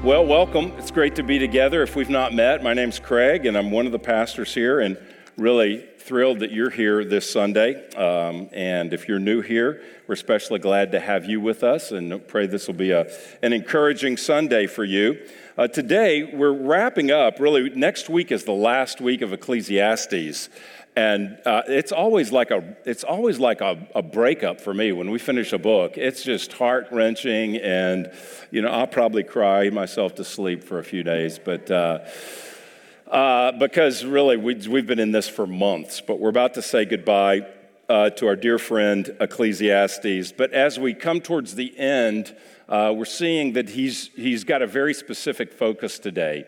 Well, 0.02 0.24
welcome. 0.24 0.72
It's 0.78 0.90
great 0.90 1.14
to 1.16 1.22
be 1.22 1.38
together. 1.38 1.82
If 1.82 1.96
we've 1.96 2.08
not 2.08 2.32
met, 2.32 2.62
my 2.62 2.72
name's 2.72 2.98
Craig, 2.98 3.44
and 3.44 3.58
I'm 3.58 3.70
one 3.70 3.84
of 3.84 3.92
the 3.92 3.98
pastors 3.98 4.54
here, 4.54 4.80
and 4.80 4.96
really 5.36 5.86
thrilled 5.98 6.40
that 6.40 6.50
you're 6.50 6.70
here 6.70 7.04
this 7.04 7.30
Sunday. 7.30 7.88
Um, 7.94 8.48
and 8.52 8.92
if 8.92 9.08
you're 9.08 9.18
new 9.18 9.40
here, 9.40 9.82
we're 10.06 10.14
especially 10.14 10.58
glad 10.58 10.92
to 10.92 11.00
have 11.00 11.24
you 11.24 11.40
with 11.40 11.62
us 11.62 11.92
and 11.92 12.26
pray 12.26 12.46
this 12.46 12.66
will 12.66 12.74
be 12.74 12.90
a, 12.90 13.10
an 13.42 13.52
encouraging 13.52 14.16
Sunday 14.16 14.66
for 14.66 14.84
you. 14.84 15.18
Uh, 15.56 15.68
today, 15.68 16.24
we're 16.24 16.52
wrapping 16.52 17.10
up, 17.10 17.38
really, 17.38 17.70
next 17.70 18.08
week 18.08 18.32
is 18.32 18.44
the 18.44 18.52
last 18.52 19.00
week 19.00 19.22
of 19.22 19.32
Ecclesiastes. 19.32 20.48
And 20.94 21.38
uh, 21.46 21.62
it's 21.68 21.92
always 21.92 22.32
like 22.32 22.50
a 22.50 22.76
it's 22.84 23.02
always 23.02 23.38
like 23.38 23.62
a, 23.62 23.88
a, 23.94 24.02
breakup 24.02 24.60
for 24.60 24.74
me 24.74 24.92
when 24.92 25.10
we 25.10 25.18
finish 25.18 25.54
a 25.54 25.58
book. 25.58 25.96
It's 25.96 26.22
just 26.22 26.52
heart 26.52 26.88
wrenching, 26.92 27.56
and 27.56 28.12
you 28.50 28.60
know 28.60 28.68
I'll 28.68 28.86
probably 28.86 29.22
cry 29.22 29.70
myself 29.70 30.16
to 30.16 30.24
sleep 30.24 30.62
for 30.62 30.78
a 30.78 30.84
few 30.84 31.02
days. 31.02 31.38
But 31.38 31.70
uh, 31.70 32.00
uh, 33.12 33.52
because 33.52 34.04
really 34.06 34.38
we, 34.38 34.54
we've 34.66 34.86
been 34.86 34.98
in 34.98 35.12
this 35.12 35.28
for 35.28 35.46
months, 35.46 36.00
but 36.00 36.18
we're 36.18 36.30
about 36.30 36.54
to 36.54 36.62
say 36.62 36.86
goodbye 36.86 37.46
uh, 37.88 38.08
to 38.08 38.26
our 38.26 38.36
dear 38.36 38.58
friend 38.58 39.14
Ecclesiastes. 39.20 40.32
But 40.32 40.52
as 40.52 40.80
we 40.80 40.94
come 40.94 41.20
towards 41.20 41.54
the 41.54 41.78
end, 41.78 42.34
uh, 42.70 42.94
we're 42.96 43.04
seeing 43.04 43.52
that 43.52 43.68
he's, 43.68 44.08
he's 44.16 44.44
got 44.44 44.62
a 44.62 44.66
very 44.66 44.94
specific 44.94 45.52
focus 45.52 45.98
today. 45.98 46.46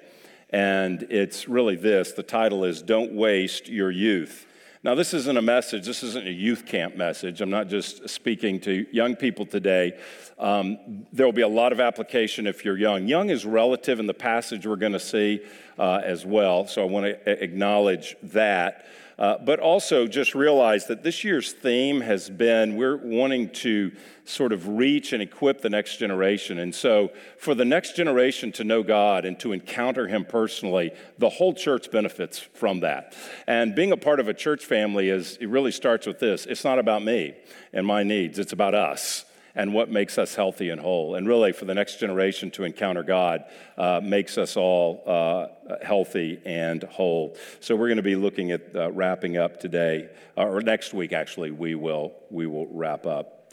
And 0.48 1.02
it's 1.10 1.48
really 1.48 1.76
this 1.76 2.12
the 2.12 2.22
title 2.22 2.64
is 2.64 2.80
Don't 2.80 3.12
Waste 3.12 3.68
Your 3.68 3.90
Youth. 3.90 4.46
Now, 4.82 4.94
this 4.94 5.14
isn't 5.14 5.38
a 5.38 5.42
message, 5.42 5.86
this 5.86 6.02
isn't 6.02 6.26
a 6.26 6.30
youth 6.30 6.66
camp 6.66 6.94
message. 6.94 7.40
I'm 7.40 7.50
not 7.50 7.68
just 7.68 8.08
speaking 8.08 8.60
to 8.60 8.86
young 8.92 9.16
people 9.16 9.46
today. 9.46 9.98
Um, 10.44 11.06
there 11.10 11.24
will 11.24 11.32
be 11.32 11.40
a 11.40 11.48
lot 11.48 11.72
of 11.72 11.80
application 11.80 12.46
if 12.46 12.66
you're 12.66 12.76
young. 12.76 13.08
Young 13.08 13.30
is 13.30 13.46
relative 13.46 13.98
in 13.98 14.06
the 14.06 14.12
passage 14.12 14.66
we're 14.66 14.76
going 14.76 14.92
to 14.92 15.00
see 15.00 15.40
uh, 15.78 16.02
as 16.04 16.26
well, 16.26 16.66
so 16.66 16.82
I 16.82 16.84
want 16.84 17.06
to 17.06 17.42
acknowledge 17.42 18.14
that. 18.24 18.84
Uh, 19.18 19.38
but 19.38 19.58
also 19.58 20.06
just 20.06 20.34
realize 20.34 20.88
that 20.88 21.02
this 21.02 21.24
year's 21.24 21.52
theme 21.52 22.02
has 22.02 22.28
been 22.28 22.76
we're 22.76 22.96
wanting 22.96 23.48
to 23.48 23.92
sort 24.26 24.52
of 24.52 24.68
reach 24.68 25.14
and 25.14 25.22
equip 25.22 25.62
the 25.62 25.70
next 25.70 25.96
generation. 25.96 26.58
And 26.58 26.74
so, 26.74 27.10
for 27.38 27.54
the 27.54 27.64
next 27.64 27.96
generation 27.96 28.52
to 28.52 28.64
know 28.64 28.82
God 28.82 29.24
and 29.24 29.38
to 29.40 29.52
encounter 29.52 30.08
Him 30.08 30.26
personally, 30.26 30.90
the 31.16 31.30
whole 31.30 31.54
church 31.54 31.90
benefits 31.90 32.38
from 32.38 32.80
that. 32.80 33.16
And 33.46 33.74
being 33.74 33.92
a 33.92 33.96
part 33.96 34.20
of 34.20 34.28
a 34.28 34.34
church 34.34 34.66
family 34.66 35.08
is, 35.08 35.38
it 35.40 35.48
really 35.48 35.72
starts 35.72 36.06
with 36.06 36.18
this 36.18 36.44
it's 36.44 36.64
not 36.64 36.78
about 36.78 37.02
me 37.02 37.34
and 37.72 37.86
my 37.86 38.02
needs, 38.02 38.38
it's 38.38 38.52
about 38.52 38.74
us 38.74 39.24
and 39.54 39.72
what 39.72 39.90
makes 39.90 40.18
us 40.18 40.34
healthy 40.34 40.70
and 40.70 40.80
whole. 40.80 41.14
And 41.14 41.28
really, 41.28 41.52
for 41.52 41.64
the 41.64 41.74
next 41.74 41.98
generation 42.00 42.50
to 42.52 42.64
encounter 42.64 43.02
God, 43.02 43.44
uh, 43.78 44.00
makes 44.02 44.36
us 44.36 44.56
all 44.56 45.02
uh, 45.06 45.46
healthy 45.82 46.40
and 46.44 46.82
whole. 46.84 47.36
So 47.60 47.76
we're 47.76 47.88
going 47.88 47.96
to 47.96 48.02
be 48.02 48.16
looking 48.16 48.50
at 48.50 48.74
uh, 48.74 48.90
wrapping 48.90 49.36
up 49.36 49.60
today, 49.60 50.08
uh, 50.36 50.46
or 50.46 50.60
next 50.60 50.92
week. 50.92 51.12
Actually, 51.12 51.50
we 51.50 51.74
will 51.74 52.12
we 52.30 52.46
will 52.46 52.66
wrap 52.66 53.06
up. 53.06 53.52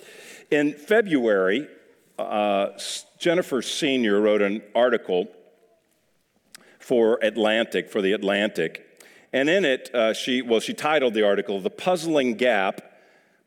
In 0.49 0.73
February, 0.73 1.67
uh, 2.17 2.69
Jennifer 3.19 3.61
Senior 3.61 4.19
wrote 4.19 4.41
an 4.41 4.61
article 4.75 5.27
for 6.79 7.19
Atlantic 7.21 7.89
for 7.89 8.01
the 8.01 8.13
Atlantic. 8.13 8.87
And 9.33 9.49
in 9.49 9.63
it, 9.63 9.93
uh, 9.95 10.13
she, 10.13 10.41
well, 10.41 10.59
she 10.59 10.73
titled 10.73 11.13
the 11.13 11.23
article, 11.23 11.61
The 11.61 11.69
Puzzling 11.69 12.35
Gap 12.35 12.81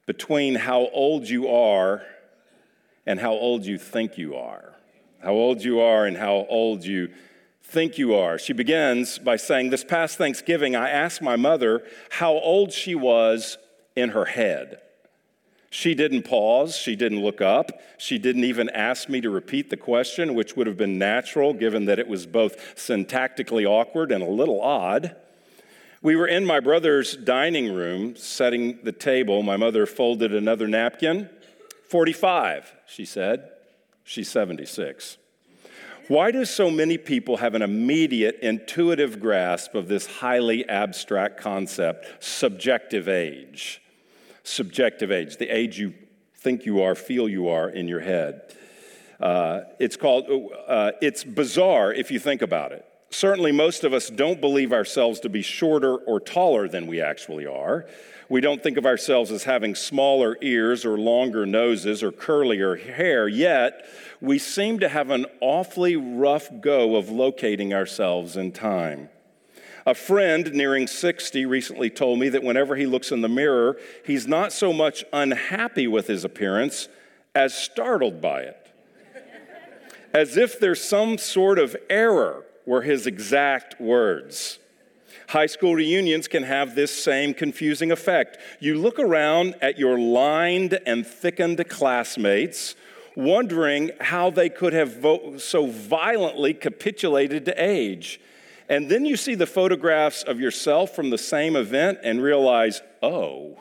Between 0.06 0.54
How 0.54 0.88
Old 0.92 1.28
You 1.28 1.48
Are 1.48 2.02
and 3.06 3.20
how 3.20 3.32
old 3.32 3.66
you 3.66 3.78
think 3.78 4.18
you 4.18 4.34
are. 4.34 4.74
How 5.22 5.32
old 5.32 5.64
you 5.64 5.80
are 5.80 6.06
and 6.06 6.16
how 6.16 6.46
old 6.48 6.84
you 6.84 7.10
think 7.62 7.98
you 7.98 8.14
are. 8.14 8.38
She 8.38 8.52
begins 8.52 9.18
by 9.18 9.36
saying, 9.36 9.70
This 9.70 9.84
past 9.84 10.18
Thanksgiving, 10.18 10.76
I 10.76 10.90
asked 10.90 11.22
my 11.22 11.36
mother 11.36 11.82
how 12.10 12.32
old 12.32 12.72
she 12.72 12.94
was 12.94 13.58
in 13.96 14.10
her 14.10 14.26
head. 14.26 14.80
She 15.70 15.94
didn't 15.94 16.22
pause. 16.22 16.76
She 16.76 16.94
didn't 16.94 17.20
look 17.20 17.40
up. 17.40 17.80
She 17.98 18.16
didn't 18.16 18.44
even 18.44 18.68
ask 18.70 19.08
me 19.08 19.20
to 19.22 19.28
repeat 19.28 19.70
the 19.70 19.76
question, 19.76 20.34
which 20.34 20.54
would 20.56 20.68
have 20.68 20.76
been 20.76 20.98
natural 20.98 21.52
given 21.52 21.86
that 21.86 21.98
it 21.98 22.06
was 22.06 22.26
both 22.26 22.76
syntactically 22.76 23.66
awkward 23.66 24.12
and 24.12 24.22
a 24.22 24.28
little 24.28 24.60
odd. 24.60 25.16
We 26.00 26.14
were 26.14 26.28
in 26.28 26.44
my 26.44 26.60
brother's 26.60 27.16
dining 27.16 27.74
room 27.74 28.14
setting 28.14 28.78
the 28.84 28.92
table. 28.92 29.42
My 29.42 29.56
mother 29.56 29.84
folded 29.84 30.32
another 30.32 30.68
napkin 30.68 31.28
45, 31.94 32.74
she 32.86 33.04
said. 33.04 33.52
She's 34.02 34.28
76. 34.28 35.16
Why 36.08 36.32
do 36.32 36.44
so 36.44 36.68
many 36.68 36.98
people 36.98 37.36
have 37.36 37.54
an 37.54 37.62
immediate 37.62 38.40
intuitive 38.42 39.20
grasp 39.20 39.76
of 39.76 39.86
this 39.86 40.04
highly 40.04 40.68
abstract 40.68 41.38
concept, 41.38 42.08
subjective 42.18 43.08
age? 43.08 43.80
Subjective 44.42 45.12
age, 45.12 45.36
the 45.36 45.48
age 45.48 45.78
you 45.78 45.94
think 46.34 46.66
you 46.66 46.82
are, 46.82 46.96
feel 46.96 47.28
you 47.28 47.46
are 47.46 47.68
in 47.68 47.86
your 47.86 48.00
head. 48.00 48.42
Uh, 49.20 49.60
it's 49.78 49.96
called, 49.96 50.24
uh, 50.66 50.90
it's 51.00 51.22
bizarre 51.22 51.92
if 51.92 52.10
you 52.10 52.18
think 52.18 52.42
about 52.42 52.72
it. 52.72 52.84
Certainly, 53.10 53.52
most 53.52 53.84
of 53.84 53.92
us 53.92 54.10
don't 54.10 54.40
believe 54.40 54.72
ourselves 54.72 55.20
to 55.20 55.28
be 55.28 55.42
shorter 55.42 55.94
or 55.94 56.18
taller 56.18 56.66
than 56.66 56.88
we 56.88 57.00
actually 57.00 57.46
are. 57.46 57.86
We 58.28 58.40
don't 58.40 58.62
think 58.62 58.76
of 58.76 58.86
ourselves 58.86 59.30
as 59.30 59.44
having 59.44 59.74
smaller 59.74 60.36
ears 60.40 60.84
or 60.84 60.98
longer 60.98 61.44
noses 61.44 62.02
or 62.02 62.10
curlier 62.10 62.80
hair, 62.80 63.28
yet 63.28 63.86
we 64.20 64.38
seem 64.38 64.78
to 64.80 64.88
have 64.88 65.10
an 65.10 65.26
awfully 65.40 65.96
rough 65.96 66.48
go 66.60 66.96
of 66.96 67.10
locating 67.10 67.74
ourselves 67.74 68.36
in 68.36 68.52
time. 68.52 69.10
A 69.86 69.94
friend 69.94 70.52
nearing 70.54 70.86
60 70.86 71.44
recently 71.44 71.90
told 71.90 72.18
me 72.18 72.30
that 72.30 72.42
whenever 72.42 72.74
he 72.76 72.86
looks 72.86 73.12
in 73.12 73.20
the 73.20 73.28
mirror, 73.28 73.76
he's 74.04 74.26
not 74.26 74.52
so 74.52 74.72
much 74.72 75.04
unhappy 75.12 75.86
with 75.86 76.06
his 76.06 76.24
appearance 76.24 76.88
as 77.34 77.54
startled 77.54 78.22
by 78.22 78.40
it. 78.40 78.72
As 80.14 80.36
if 80.36 80.58
there's 80.58 80.82
some 80.82 81.18
sort 81.18 81.58
of 81.58 81.76
error, 81.90 82.44
were 82.66 82.82
his 82.82 83.06
exact 83.06 83.80
words. 83.80 84.58
High 85.28 85.46
school 85.46 85.74
reunions 85.74 86.28
can 86.28 86.42
have 86.42 86.74
this 86.74 86.90
same 86.90 87.34
confusing 87.34 87.90
effect. 87.90 88.38
You 88.60 88.76
look 88.76 88.98
around 88.98 89.54
at 89.62 89.78
your 89.78 89.98
lined 89.98 90.78
and 90.86 91.06
thickened 91.06 91.66
classmates, 91.68 92.74
wondering 93.16 93.90
how 94.00 94.30
they 94.30 94.48
could 94.48 94.72
have 94.72 94.96
vo- 94.96 95.38
so 95.38 95.66
violently 95.66 96.52
capitulated 96.52 97.44
to 97.46 97.54
age. 97.62 98.20
And 98.68 98.88
then 98.88 99.04
you 99.04 99.16
see 99.16 99.34
the 99.34 99.46
photographs 99.46 100.22
of 100.22 100.40
yourself 100.40 100.94
from 100.94 101.10
the 101.10 101.18
same 101.18 101.56
event 101.56 101.98
and 102.02 102.22
realize, 102.22 102.82
oh, 103.02 103.58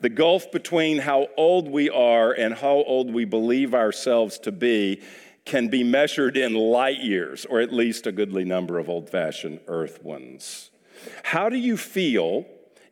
the 0.00 0.08
gulf 0.08 0.50
between 0.50 0.98
how 0.98 1.28
old 1.36 1.68
we 1.68 1.88
are 1.88 2.32
and 2.32 2.54
how 2.54 2.82
old 2.86 3.12
we 3.12 3.24
believe 3.24 3.72
ourselves 3.72 4.38
to 4.40 4.52
be 4.52 5.00
can 5.44 5.68
be 5.68 5.82
measured 5.82 6.36
in 6.36 6.54
light 6.54 7.00
years, 7.00 7.44
or 7.44 7.60
at 7.60 7.72
least 7.72 8.06
a 8.06 8.12
goodly 8.12 8.44
number 8.44 8.78
of 8.78 8.88
old 8.88 9.10
fashioned 9.10 9.60
earth 9.66 10.02
ones. 10.02 10.70
How 11.24 11.48
do 11.48 11.56
you 11.56 11.76
feel 11.76 12.46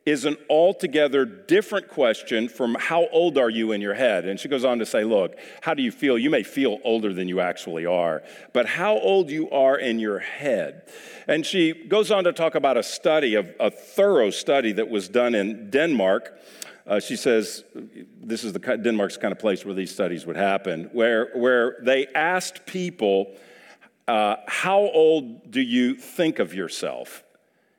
is 0.05 0.25
an 0.25 0.35
altogether 0.49 1.25
different 1.25 1.87
question 1.87 2.49
from 2.49 2.75
how 2.79 3.07
old 3.11 3.37
are 3.37 3.49
you 3.49 3.71
in 3.71 3.81
your 3.81 3.93
head? 3.93 4.25
And 4.25 4.39
she 4.39 4.47
goes 4.47 4.65
on 4.65 4.79
to 4.79 4.85
say, 4.85 5.03
Look, 5.03 5.35
how 5.61 5.75
do 5.75 5.83
you 5.83 5.91
feel? 5.91 6.17
You 6.17 6.31
may 6.31 6.43
feel 6.43 6.79
older 6.83 7.13
than 7.13 7.27
you 7.27 7.39
actually 7.39 7.85
are, 7.85 8.23
but 8.51 8.65
how 8.65 8.97
old 8.97 9.29
you 9.29 9.49
are 9.51 9.77
in 9.77 9.99
your 9.99 10.19
head. 10.19 10.89
And 11.27 11.45
she 11.45 11.73
goes 11.73 12.09
on 12.09 12.23
to 12.23 12.33
talk 12.33 12.55
about 12.55 12.77
a 12.77 12.83
study, 12.83 13.35
a, 13.35 13.69
thorough 13.69 14.31
study 14.31 14.71
that 14.73 14.89
was 14.89 15.07
done 15.07 15.35
in 15.35 15.69
Denmark 15.69 16.37
uh, 16.87 16.99
she 16.99 17.15
says 17.15 17.63
this 18.21 18.43
is 18.43 18.53
the 18.53 18.59
Denmark's 18.59 19.17
kind 19.17 19.31
of 19.31 19.39
place 19.39 19.65
where 19.65 19.73
these 19.73 19.91
studies 19.91 20.25
would 20.25 20.35
happen, 20.35 20.89
where, 20.93 21.29
where 21.35 21.77
they 21.81 22.07
asked 22.07 22.65
people, 22.65 23.35
uh, 24.07 24.37
How 24.47 24.79
old 24.79 25.51
do 25.51 25.61
you 25.61 25.95
think 25.95 26.39
of 26.39 26.53
yourself 26.53 27.23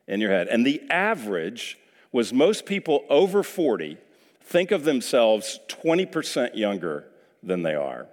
in 0.06 0.20
your 0.20 0.30
head? 0.30 0.48
And 0.48 0.66
the 0.66 0.82
average 0.90 1.78
was 2.12 2.32
most 2.32 2.66
people 2.66 3.04
over 3.08 3.42
40 3.42 3.98
think 4.44 4.70
of 4.70 4.84
themselves 4.84 5.60
20% 5.68 6.54
younger 6.56 7.06
than 7.42 7.62
they 7.62 7.74
are. 7.74 8.06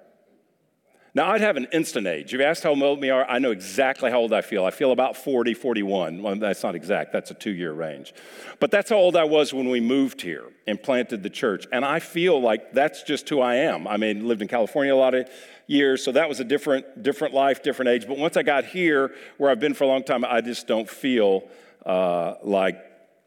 Now, 1.15 1.31
I'd 1.31 1.41
have 1.41 1.57
an 1.57 1.67
instant 1.73 2.05
age. 2.05 2.33
If 2.33 2.39
you 2.39 2.45
asked 2.45 2.61
how 2.61 2.79
old 2.79 3.01
we 3.01 3.09
are, 3.09 3.27
I 3.27 3.39
know 3.39 3.49
exactly 3.49 4.11
how 4.11 4.19
old 4.19 4.31
I 4.31 4.41
feel. 4.41 4.63
I 4.63 4.69
feel 4.69 4.91
about 4.91 5.17
40, 5.17 5.55
41. 5.55 6.21
Well, 6.21 6.35
that's 6.35 6.61
not 6.61 6.75
exact, 6.75 7.11
that's 7.11 7.31
a 7.31 7.33
two 7.33 7.51
year 7.51 7.71
range. 7.73 8.13
But 8.59 8.69
that's 8.69 8.91
how 8.91 8.97
old 8.97 9.15
I 9.15 9.23
was 9.23 9.51
when 9.51 9.69
we 9.69 9.79
moved 9.79 10.21
here 10.21 10.43
and 10.67 10.81
planted 10.81 11.23
the 11.23 11.29
church. 11.29 11.65
And 11.71 11.83
I 11.83 11.99
feel 11.99 12.39
like 12.39 12.73
that's 12.73 13.01
just 13.01 13.27
who 13.27 13.41
I 13.41 13.55
am. 13.55 13.87
I 13.87 13.97
mean, 13.97 14.27
lived 14.27 14.43
in 14.43 14.47
California 14.47 14.93
a 14.93 14.95
lot 14.95 15.15
of 15.15 15.27
years, 15.65 16.03
so 16.03 16.11
that 16.11 16.29
was 16.29 16.39
a 16.39 16.43
different, 16.43 17.01
different 17.01 17.33
life, 17.33 17.63
different 17.63 17.89
age. 17.89 18.07
But 18.07 18.17
once 18.17 18.37
I 18.37 18.43
got 18.43 18.65
here, 18.65 19.11
where 19.37 19.49
I've 19.49 19.59
been 19.59 19.73
for 19.73 19.85
a 19.85 19.87
long 19.87 20.03
time, 20.03 20.23
I 20.23 20.41
just 20.41 20.67
don't 20.67 20.89
feel 20.89 21.47
uh, 21.85 22.35
like 22.43 22.77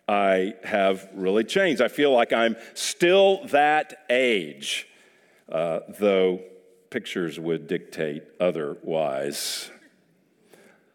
I 0.09 0.55
have 0.63 1.09
really 1.15 1.45
changed. 1.45 1.83
I 1.83 1.89
feel 1.89 2.13
like 2.13 2.33
I'm 2.33 2.57
still 2.75 3.45
that 3.47 4.05
age, 4.09 4.87
uh, 5.51 5.81
though 5.99 6.41
pictures 6.93 7.41
would 7.41 7.67
dictate 7.67 8.23
otherwise. 8.39 9.71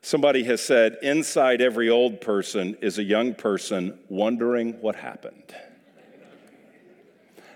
Somebody 0.02 0.44
has 0.46 0.62
said, 0.62 0.98
inside 1.02 1.60
every 1.60 1.90
old 1.90 2.22
person 2.22 2.78
is 2.82 3.00
a 3.00 3.04
young 3.04 3.34
person 3.34 4.00
wondering 4.08 4.80
what 4.80 4.96
happened. 4.96 5.56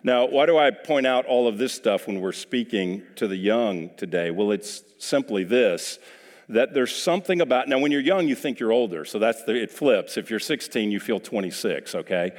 Now, 0.04 0.26
why 0.26 0.48
do 0.48 0.58
I 0.58 0.72
point 0.72 1.06
out 1.06 1.28
all 1.28 1.48
of 1.48 1.60
this 1.60 1.72
stuff 1.72 2.08
when 2.08 2.20
we're 2.20 2.32
speaking 2.32 3.04
to 3.18 3.28
the 3.28 3.38
young 3.38 3.92
today? 3.96 4.32
Well, 4.32 4.52
it's 4.52 4.84
simply 4.98 5.44
this 5.44 6.00
that 6.51 6.74
there's 6.74 6.95
something 6.95 7.42
about 7.42 7.68
now 7.68 7.80
when 7.80 7.92
you're 7.92 8.01
young 8.01 8.27
you 8.27 8.36
think 8.36 8.59
you're 8.59 8.71
older 8.71 9.06
so 9.06 9.19
that's 9.19 9.44
the 9.44 9.56
it 9.56 9.71
flips. 9.71 10.18
If 10.18 10.30
you're 10.30 10.39
16 10.39 10.92
you 10.92 11.00
feel 11.00 11.19
26 11.19 11.95
okay? 11.95 12.31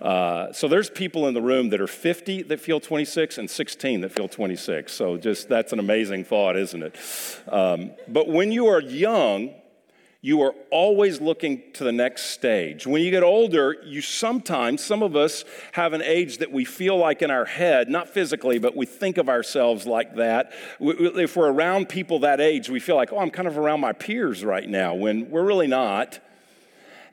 Uh, 0.00 0.52
so 0.52 0.68
there's 0.68 0.90
people 0.90 1.28
in 1.28 1.34
the 1.34 1.42
room 1.42 1.70
that 1.70 1.80
are 1.80 1.86
50 1.86 2.42
that 2.44 2.60
feel 2.60 2.80
26 2.80 3.38
and 3.38 3.50
16 3.50 4.00
that 4.02 4.12
feel 4.12 4.28
26 4.28 4.92
so 4.92 5.16
just 5.16 5.48
that's 5.48 5.72
an 5.72 5.78
amazing 5.78 6.24
thought 6.24 6.56
isn't 6.56 6.82
it? 6.82 6.96
Um, 7.48 7.92
but 8.08 8.28
when 8.28 8.52
you 8.52 8.66
are 8.66 8.80
young 8.80 9.54
you 10.22 10.42
are 10.42 10.54
always 10.70 11.20
looking 11.20 11.62
to 11.74 11.84
the 11.84 11.92
next 11.92 12.30
stage. 12.30 12.86
When 12.86 13.02
you 13.02 13.10
get 13.10 13.22
older, 13.22 13.76
you 13.84 14.00
sometimes, 14.00 14.82
some 14.82 15.02
of 15.02 15.14
us 15.14 15.44
have 15.72 15.92
an 15.92 16.02
age 16.02 16.38
that 16.38 16.50
we 16.50 16.64
feel 16.64 16.96
like 16.96 17.22
in 17.22 17.30
our 17.30 17.44
head, 17.44 17.88
not 17.88 18.08
physically, 18.08 18.58
but 18.58 18.74
we 18.74 18.86
think 18.86 19.18
of 19.18 19.28
ourselves 19.28 19.86
like 19.86 20.16
that. 20.16 20.52
If 20.80 21.36
we're 21.36 21.52
around 21.52 21.88
people 21.88 22.20
that 22.20 22.40
age, 22.40 22.68
we 22.68 22.80
feel 22.80 22.96
like, 22.96 23.12
oh, 23.12 23.18
I'm 23.18 23.30
kind 23.30 23.46
of 23.46 23.56
around 23.58 23.80
my 23.80 23.92
peers 23.92 24.44
right 24.44 24.68
now, 24.68 24.94
when 24.94 25.30
we're 25.30 25.44
really 25.44 25.68
not. 25.68 26.18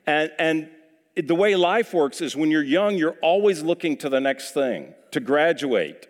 And, 0.07 0.31
and 0.39 0.69
the 1.15 1.35
way 1.35 1.55
life 1.55 1.93
works 1.93 2.19
is 2.21 2.35
when 2.35 2.49
you're 2.49 2.63
young, 2.63 2.95
you're 2.95 3.17
always 3.21 3.61
looking 3.61 3.95
to 3.97 4.09
the 4.09 4.19
next 4.19 4.51
thing 4.51 4.93
to 5.11 5.19
graduate, 5.19 6.07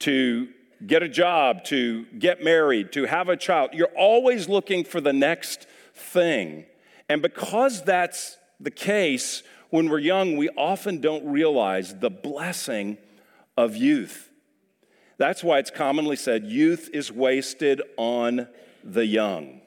to 0.00 0.48
get 0.86 1.02
a 1.02 1.08
job, 1.08 1.64
to 1.64 2.04
get 2.18 2.42
married, 2.44 2.92
to 2.92 3.04
have 3.06 3.28
a 3.28 3.36
child. 3.36 3.70
You're 3.72 3.88
always 3.96 4.48
looking 4.48 4.84
for 4.84 5.00
the 5.00 5.12
next 5.12 5.66
thing. 6.00 6.64
And 7.08 7.22
because 7.22 7.82
that's 7.82 8.38
the 8.58 8.70
case, 8.70 9.42
when 9.70 9.88
we're 9.88 9.98
young, 9.98 10.36
we 10.36 10.48
often 10.50 11.00
don't 11.00 11.24
realize 11.26 11.94
the 11.98 12.10
blessing 12.10 12.98
of 13.56 13.76
youth. 13.76 14.30
That's 15.18 15.44
why 15.44 15.58
it's 15.58 15.70
commonly 15.70 16.16
said 16.16 16.46
youth 16.46 16.88
is 16.92 17.12
wasted 17.12 17.82
on 17.96 18.48
the 18.82 19.04
young 19.04 19.60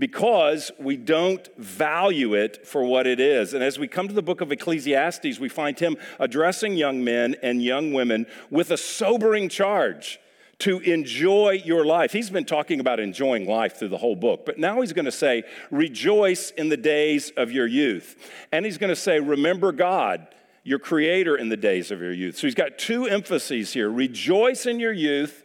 because 0.00 0.72
we 0.78 0.96
don't 0.96 1.46
value 1.58 2.32
it 2.32 2.66
for 2.66 2.82
what 2.82 3.06
it 3.06 3.20
is. 3.20 3.52
And 3.52 3.62
as 3.62 3.78
we 3.78 3.86
come 3.86 4.08
to 4.08 4.14
the 4.14 4.22
book 4.22 4.40
of 4.40 4.50
Ecclesiastes, 4.50 5.38
we 5.38 5.50
find 5.50 5.78
him 5.78 5.98
addressing 6.18 6.74
young 6.74 7.04
men 7.04 7.36
and 7.42 7.62
young 7.62 7.92
women 7.92 8.26
with 8.48 8.70
a 8.70 8.78
sobering 8.78 9.50
charge 9.50 10.18
to 10.60 10.78
enjoy 10.80 11.62
your 11.64 11.84
life. 11.84 12.12
He's 12.12 12.30
been 12.30 12.44
talking 12.44 12.80
about 12.80 13.00
enjoying 13.00 13.46
life 13.46 13.76
through 13.78 13.88
the 13.88 13.98
whole 13.98 14.16
book, 14.16 14.46
but 14.46 14.58
now 14.58 14.80
he's 14.80 14.92
going 14.92 15.04
to 15.06 15.12
say, 15.12 15.44
rejoice 15.70 16.50
in 16.50 16.68
the 16.68 16.76
days 16.76 17.30
of 17.36 17.50
your 17.50 17.66
youth. 17.66 18.16
And 18.52 18.64
he's 18.64 18.78
going 18.78 18.90
to 18.90 18.96
say, 18.96 19.20
remember 19.20 19.72
God, 19.72 20.28
your 20.62 20.78
creator, 20.78 21.36
in 21.36 21.48
the 21.48 21.56
days 21.56 21.90
of 21.90 22.00
your 22.00 22.12
youth. 22.12 22.36
So 22.36 22.46
he's 22.46 22.54
got 22.54 22.78
two 22.78 23.06
emphases 23.06 23.72
here 23.72 23.90
rejoice 23.90 24.66
in 24.66 24.80
your 24.80 24.92
youth 24.92 25.44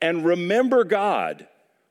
and 0.00 0.24
remember 0.24 0.84
God 0.84 1.46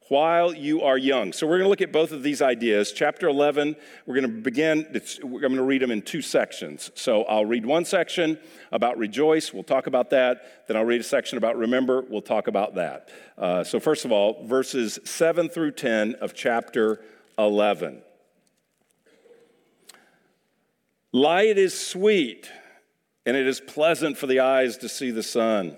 while 0.10 0.54
you 0.54 0.82
are 0.82 0.98
young. 0.98 1.32
So 1.34 1.48
we're 1.48 1.58
going 1.58 1.66
to 1.66 1.70
look 1.70 1.82
at 1.82 1.92
both 1.92 2.12
of 2.12 2.24
these 2.24 2.42
ideas. 2.42 2.92
Chapter 2.92 3.28
11, 3.28 3.76
we're 4.06 4.16
going 4.16 4.36
to 4.36 4.42
begin, 4.42 4.86
I'm 5.24 5.32
going 5.32 5.56
to 5.56 5.64
read 5.64 5.82
them 5.82 5.92
in 5.92 6.02
two 6.02 6.22
sections. 6.22 6.92
So 6.96 7.24
I'll 7.24 7.46
read 7.46 7.66
one 7.66 7.86
section 7.86 8.38
about 8.72 8.98
rejoice, 8.98 9.54
we'll 9.54 9.64
talk 9.64 9.88
about 9.88 10.10
that. 10.10 10.68
Then 10.68 10.78
I'll 10.78 10.86
read 10.86 11.02
a 11.02 11.06
section 11.06 11.38
about 11.38 11.58
remember, 11.58 12.04
we'll 12.08 12.22
talk 12.22 12.48
about 12.48 12.76
that. 12.76 13.10
Uh, 13.38 13.64
so, 13.64 13.80
first 13.80 14.06
of 14.06 14.12
all, 14.12 14.46
verses 14.46 15.00
7 15.04 15.50
through 15.50 15.72
10 15.72 16.16
of 16.16 16.34
chapter 16.34 17.02
11. 17.38 18.02
Light 21.12 21.58
is 21.58 21.80
sweet, 21.80 22.50
and 23.26 23.38
it 23.38 23.48
is 23.48 23.60
pleasant 23.60 24.18
for 24.18 24.28
the 24.28 24.40
eyes 24.40 24.78
to 24.78 24.90
see 24.90 25.12
the 25.12 25.24
sun. 25.24 25.78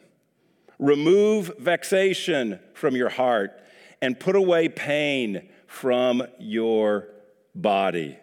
Remove 0.81 1.53
vexation 1.59 2.59
from 2.73 2.95
your 2.95 3.09
heart 3.09 3.61
and 4.01 4.19
put 4.19 4.35
away 4.35 4.67
pain 4.67 5.47
from 5.67 6.23
your 6.39 7.07
body. 7.53 8.17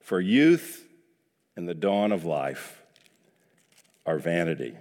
For 0.00 0.20
youth 0.20 0.84
and 1.56 1.68
the 1.68 1.74
dawn 1.74 2.10
of 2.10 2.24
life 2.24 2.82
are 4.04 4.18
vanity. 4.18 4.74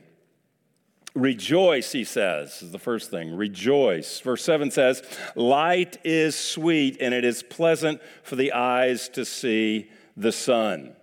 Rejoice, 1.13 1.91
he 1.91 2.05
says, 2.05 2.63
is 2.63 2.71
the 2.71 2.79
first 2.79 3.11
thing. 3.11 3.35
Rejoice. 3.35 4.19
Verse 4.21 4.43
7 4.43 4.71
says, 4.71 5.03
Light 5.35 5.97
is 6.03 6.35
sweet 6.35 6.97
and 6.99 7.13
it 7.13 7.23
is 7.23 7.43
pleasant 7.43 8.01
for 8.23 8.35
the 8.35 8.53
eyes 8.53 9.09
to 9.09 9.25
see 9.25 9.91
the 10.17 10.31
sun. 10.31 10.95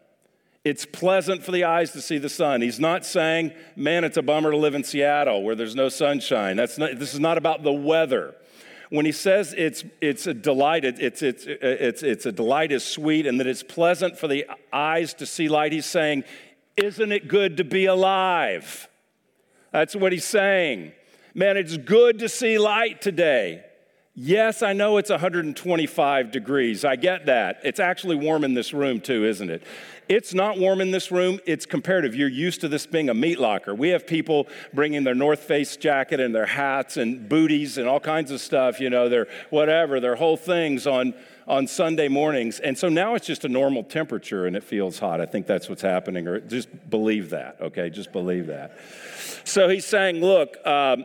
It's 0.68 0.84
pleasant 0.84 1.42
for 1.42 1.50
the 1.50 1.64
eyes 1.64 1.92
to 1.92 2.02
see 2.02 2.18
the 2.18 2.28
sun. 2.28 2.60
He's 2.60 2.78
not 2.78 3.06
saying, 3.06 3.52
man, 3.74 4.04
it's 4.04 4.18
a 4.18 4.22
bummer 4.22 4.50
to 4.50 4.56
live 4.58 4.74
in 4.74 4.84
Seattle 4.84 5.42
where 5.42 5.54
there's 5.54 5.74
no 5.74 5.88
sunshine. 5.88 6.56
That's 6.56 6.76
not, 6.76 6.98
this 6.98 7.14
is 7.14 7.20
not 7.20 7.38
about 7.38 7.62
the 7.62 7.72
weather. 7.72 8.34
When 8.90 9.06
he 9.06 9.12
says 9.12 9.54
it's, 9.56 9.82
it's 10.02 10.26
a 10.26 10.34
delight, 10.34 10.84
it's, 10.84 11.22
it's, 11.22 11.46
it's, 11.46 12.02
it's 12.02 12.26
a 12.26 12.32
delight 12.32 12.70
is 12.70 12.84
sweet 12.84 13.26
and 13.26 13.40
that 13.40 13.46
it's 13.46 13.62
pleasant 13.62 14.18
for 14.18 14.28
the 14.28 14.44
eyes 14.70 15.14
to 15.14 15.24
see 15.24 15.48
light, 15.48 15.72
he's 15.72 15.86
saying, 15.86 16.24
isn't 16.76 17.12
it 17.12 17.28
good 17.28 17.56
to 17.56 17.64
be 17.64 17.86
alive? 17.86 18.90
That's 19.72 19.96
what 19.96 20.12
he's 20.12 20.26
saying. 20.26 20.92
Man, 21.32 21.56
it's 21.56 21.78
good 21.78 22.18
to 22.18 22.28
see 22.28 22.58
light 22.58 23.00
today. 23.00 23.64
Yes, 24.20 24.62
I 24.62 24.72
know 24.72 24.96
it's 24.96 25.10
125 25.10 26.32
degrees. 26.32 26.84
I 26.84 26.96
get 26.96 27.26
that. 27.26 27.60
It's 27.62 27.78
actually 27.78 28.16
warm 28.16 28.42
in 28.42 28.52
this 28.52 28.74
room, 28.74 29.00
too, 29.00 29.24
isn't 29.24 29.48
it? 29.48 29.62
It's 30.08 30.32
not 30.32 30.58
warm 30.58 30.80
in 30.80 30.90
this 30.90 31.10
room. 31.10 31.38
It's 31.44 31.66
comparative. 31.66 32.14
You're 32.14 32.28
used 32.28 32.62
to 32.62 32.68
this 32.68 32.86
being 32.86 33.10
a 33.10 33.14
meat 33.14 33.38
locker. 33.38 33.74
We 33.74 33.90
have 33.90 34.06
people 34.06 34.48
bringing 34.72 35.04
their 35.04 35.14
North 35.14 35.40
Face 35.40 35.76
jacket 35.76 36.18
and 36.18 36.34
their 36.34 36.46
hats 36.46 36.96
and 36.96 37.28
booties 37.28 37.76
and 37.76 37.86
all 37.86 38.00
kinds 38.00 38.30
of 38.30 38.40
stuff, 38.40 38.80
you 38.80 38.88
know, 38.88 39.08
their 39.08 39.26
whatever, 39.50 40.00
their 40.00 40.16
whole 40.16 40.36
things 40.36 40.86
on, 40.86 41.14
on 41.46 41.66
Sunday 41.66 42.08
mornings. 42.08 42.58
And 42.58 42.78
so 42.78 42.88
now 42.88 43.14
it's 43.14 43.26
just 43.26 43.44
a 43.44 43.48
normal 43.48 43.84
temperature 43.84 44.46
and 44.46 44.56
it 44.56 44.64
feels 44.64 44.98
hot. 44.98 45.20
I 45.20 45.26
think 45.26 45.46
that's 45.46 45.68
what's 45.68 45.82
happening, 45.82 46.26
or 46.26 46.40
just 46.40 46.68
believe 46.88 47.30
that, 47.30 47.60
okay? 47.60 47.90
Just 47.90 48.12
believe 48.12 48.46
that. 48.46 48.78
So 49.44 49.68
he's 49.68 49.84
saying, 49.84 50.20
look, 50.20 50.56
um, 50.66 51.04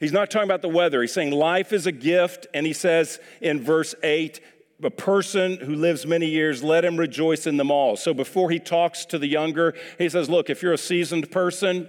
He's 0.00 0.12
not 0.12 0.30
talking 0.30 0.48
about 0.48 0.62
the 0.62 0.68
weather. 0.68 1.02
He's 1.02 1.12
saying 1.12 1.30
life 1.30 1.74
is 1.74 1.86
a 1.86 1.92
gift. 1.92 2.46
And 2.54 2.66
he 2.66 2.72
says 2.72 3.20
in 3.42 3.60
verse 3.60 3.94
8, 4.02 4.40
a 4.82 4.90
person 4.90 5.58
who 5.58 5.74
lives 5.74 6.06
many 6.06 6.26
years, 6.26 6.62
let 6.62 6.84
him 6.84 6.96
rejoice 6.96 7.46
in 7.46 7.56
them 7.56 7.70
all. 7.70 7.96
So 7.96 8.14
before 8.14 8.50
he 8.50 8.58
talks 8.58 9.04
to 9.06 9.18
the 9.18 9.26
younger, 9.26 9.74
he 9.98 10.08
says, 10.08 10.28
Look, 10.28 10.50
if 10.50 10.62
you're 10.62 10.72
a 10.72 10.78
seasoned 10.78 11.30
person, 11.30 11.88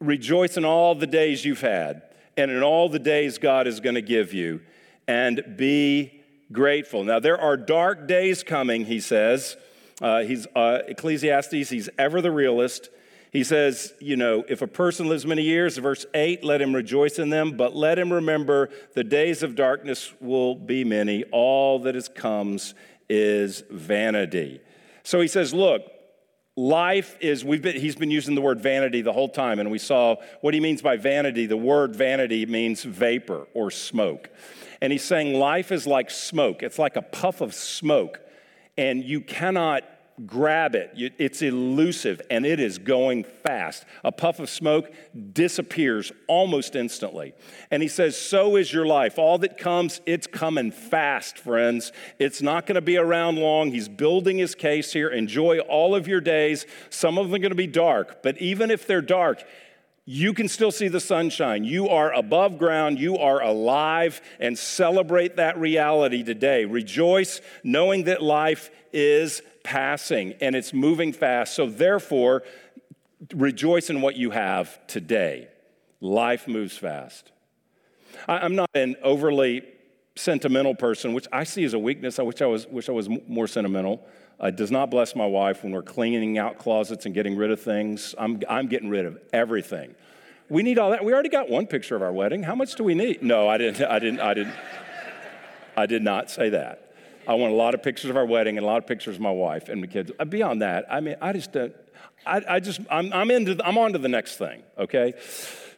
rejoice 0.00 0.56
in 0.56 0.64
all 0.64 0.94
the 0.94 1.06
days 1.06 1.44
you've 1.44 1.60
had 1.60 2.02
and 2.36 2.50
in 2.50 2.62
all 2.62 2.88
the 2.88 2.98
days 2.98 3.38
God 3.38 3.66
is 3.66 3.80
going 3.80 3.94
to 3.96 4.02
give 4.02 4.32
you, 4.32 4.60
and 5.06 5.42
be 5.56 6.22
grateful. 6.52 7.04
Now, 7.04 7.20
there 7.20 7.40
are 7.40 7.56
dark 7.56 8.06
days 8.08 8.42
coming, 8.42 8.86
he 8.86 9.00
says. 9.00 9.56
Uh, 10.00 10.22
he's 10.22 10.46
uh, 10.56 10.78
Ecclesiastes, 10.88 11.68
he's 11.68 11.88
ever 11.98 12.20
the 12.20 12.30
realist. 12.30 12.88
He 13.32 13.44
says, 13.44 13.94
you 14.00 14.16
know, 14.16 14.44
if 14.48 14.60
a 14.60 14.66
person 14.66 15.08
lives 15.08 15.24
many 15.24 15.42
years, 15.42 15.78
verse 15.78 16.04
8, 16.14 16.42
let 16.42 16.60
him 16.60 16.74
rejoice 16.74 17.18
in 17.18 17.30
them, 17.30 17.56
but 17.56 17.76
let 17.76 17.98
him 17.98 18.12
remember 18.12 18.70
the 18.94 19.04
days 19.04 19.42
of 19.44 19.54
darkness 19.54 20.12
will 20.20 20.56
be 20.56 20.84
many. 20.84 21.22
All 21.30 21.78
that 21.80 21.94
is 21.94 22.08
comes 22.08 22.74
is 23.08 23.62
vanity. 23.70 24.60
So 25.04 25.20
he 25.20 25.28
says, 25.28 25.54
look, 25.54 25.82
life 26.56 27.16
is, 27.20 27.44
we've 27.44 27.62
been, 27.62 27.76
he's 27.76 27.94
been 27.94 28.10
using 28.10 28.34
the 28.34 28.40
word 28.40 28.60
vanity 28.60 29.00
the 29.00 29.12
whole 29.12 29.28
time, 29.28 29.60
and 29.60 29.70
we 29.70 29.78
saw 29.78 30.16
what 30.40 30.52
he 30.52 30.60
means 30.60 30.82
by 30.82 30.96
vanity. 30.96 31.46
The 31.46 31.56
word 31.56 31.94
vanity 31.94 32.46
means 32.46 32.82
vapor 32.82 33.46
or 33.54 33.70
smoke. 33.70 34.30
And 34.80 34.92
he's 34.92 35.04
saying 35.04 35.34
life 35.34 35.70
is 35.70 35.86
like 35.86 36.10
smoke, 36.10 36.64
it's 36.64 36.78
like 36.78 36.96
a 36.96 37.02
puff 37.02 37.40
of 37.40 37.54
smoke, 37.54 38.20
and 38.76 39.04
you 39.04 39.20
cannot 39.20 39.84
grab 40.26 40.74
it. 40.74 40.92
It's 41.18 41.42
elusive 41.42 42.20
and 42.30 42.44
it 42.44 42.60
is 42.60 42.78
going 42.78 43.24
fast. 43.24 43.84
A 44.04 44.12
puff 44.12 44.38
of 44.38 44.50
smoke 44.50 44.90
disappears 45.32 46.12
almost 46.26 46.76
instantly. 46.76 47.32
And 47.70 47.82
he 47.82 47.88
says, 47.88 48.16
So 48.16 48.56
is 48.56 48.72
your 48.72 48.86
life. 48.86 49.18
All 49.18 49.38
that 49.38 49.58
comes, 49.58 50.00
it's 50.06 50.26
coming 50.26 50.70
fast, 50.72 51.38
friends. 51.38 51.92
It's 52.18 52.42
not 52.42 52.66
going 52.66 52.76
to 52.76 52.80
be 52.80 52.96
around 52.96 53.36
long. 53.36 53.70
He's 53.70 53.88
building 53.88 54.38
his 54.38 54.54
case 54.54 54.92
here. 54.92 55.08
Enjoy 55.08 55.58
all 55.60 55.94
of 55.94 56.08
your 56.08 56.20
days. 56.20 56.66
Some 56.90 57.18
of 57.18 57.26
them 57.26 57.34
are 57.34 57.38
going 57.38 57.50
to 57.50 57.56
be 57.56 57.66
dark, 57.66 58.22
but 58.22 58.38
even 58.38 58.70
if 58.70 58.86
they're 58.86 59.02
dark, 59.02 59.42
you 60.06 60.32
can 60.32 60.48
still 60.48 60.72
see 60.72 60.88
the 60.88 61.00
sunshine. 61.00 61.64
You 61.64 61.88
are 61.88 62.12
above 62.12 62.58
ground. 62.58 62.98
You 62.98 63.18
are 63.18 63.42
alive 63.42 64.20
and 64.38 64.58
celebrate 64.58 65.36
that 65.36 65.58
reality 65.58 66.22
today. 66.22 66.64
Rejoice 66.64 67.40
knowing 67.62 68.04
that 68.04 68.22
life 68.22 68.70
is 68.92 69.42
passing 69.62 70.34
and 70.40 70.56
it's 70.56 70.72
moving 70.72 71.12
fast. 71.12 71.54
So, 71.54 71.66
therefore, 71.66 72.42
rejoice 73.34 73.90
in 73.90 74.00
what 74.00 74.16
you 74.16 74.30
have 74.30 74.84
today. 74.86 75.48
Life 76.00 76.48
moves 76.48 76.76
fast. 76.76 77.30
I'm 78.26 78.56
not 78.56 78.70
an 78.74 78.96
overly 79.02 79.62
sentimental 80.20 80.74
person, 80.74 81.14
which 81.14 81.26
I 81.32 81.44
see 81.44 81.64
as 81.64 81.74
a 81.74 81.78
weakness. 81.78 82.18
I 82.18 82.22
wish 82.22 82.42
I 82.42 82.46
was, 82.46 82.66
wish 82.66 82.88
I 82.88 82.92
was 82.92 83.08
more 83.26 83.46
sentimental. 83.46 84.06
It 84.42 84.56
does 84.56 84.70
not 84.70 84.90
bless 84.90 85.16
my 85.16 85.26
wife 85.26 85.62
when 85.62 85.72
we're 85.72 85.82
cleaning 85.82 86.38
out 86.38 86.58
closets 86.58 87.06
and 87.06 87.14
getting 87.14 87.36
rid 87.36 87.50
of 87.50 87.60
things. 87.60 88.14
I'm, 88.18 88.40
I'm 88.48 88.68
getting 88.68 88.88
rid 88.88 89.06
of 89.06 89.18
everything. 89.32 89.94
We 90.48 90.62
need 90.62 90.78
all 90.78 90.90
that. 90.90 91.04
We 91.04 91.12
already 91.12 91.28
got 91.28 91.48
one 91.48 91.66
picture 91.66 91.96
of 91.96 92.02
our 92.02 92.12
wedding. 92.12 92.42
How 92.42 92.54
much 92.54 92.74
do 92.74 92.84
we 92.84 92.94
need? 92.94 93.22
No, 93.22 93.48
I 93.48 93.56
didn't. 93.58 93.82
I 93.86 93.98
didn't. 93.98 94.20
I 94.20 94.34
didn't. 94.34 94.54
I 95.76 95.86
did 95.86 96.02
not 96.02 96.30
say 96.30 96.50
that. 96.50 96.92
I 97.28 97.34
want 97.34 97.52
a 97.52 97.56
lot 97.56 97.74
of 97.74 97.82
pictures 97.82 98.10
of 98.10 98.16
our 98.16 98.26
wedding 98.26 98.56
and 98.56 98.64
a 98.64 98.66
lot 98.66 98.78
of 98.78 98.86
pictures 98.86 99.16
of 99.16 99.20
my 99.20 99.30
wife 99.30 99.68
and 99.68 99.82
the 99.82 99.86
kids. 99.86 100.10
Uh, 100.18 100.24
beyond 100.24 100.62
that, 100.62 100.86
I 100.90 101.00
mean, 101.00 101.16
I 101.20 101.32
just 101.32 101.52
don't. 101.52 101.72
I, 102.26 102.42
I 102.48 102.60
just 102.60 102.80
I'm, 102.90 103.12
I'm 103.12 103.30
into. 103.30 103.56
I'm 103.64 103.78
on 103.78 103.92
to 103.92 103.98
the 103.98 104.08
next 104.08 104.36
thing. 104.36 104.62
Okay, 104.76 105.14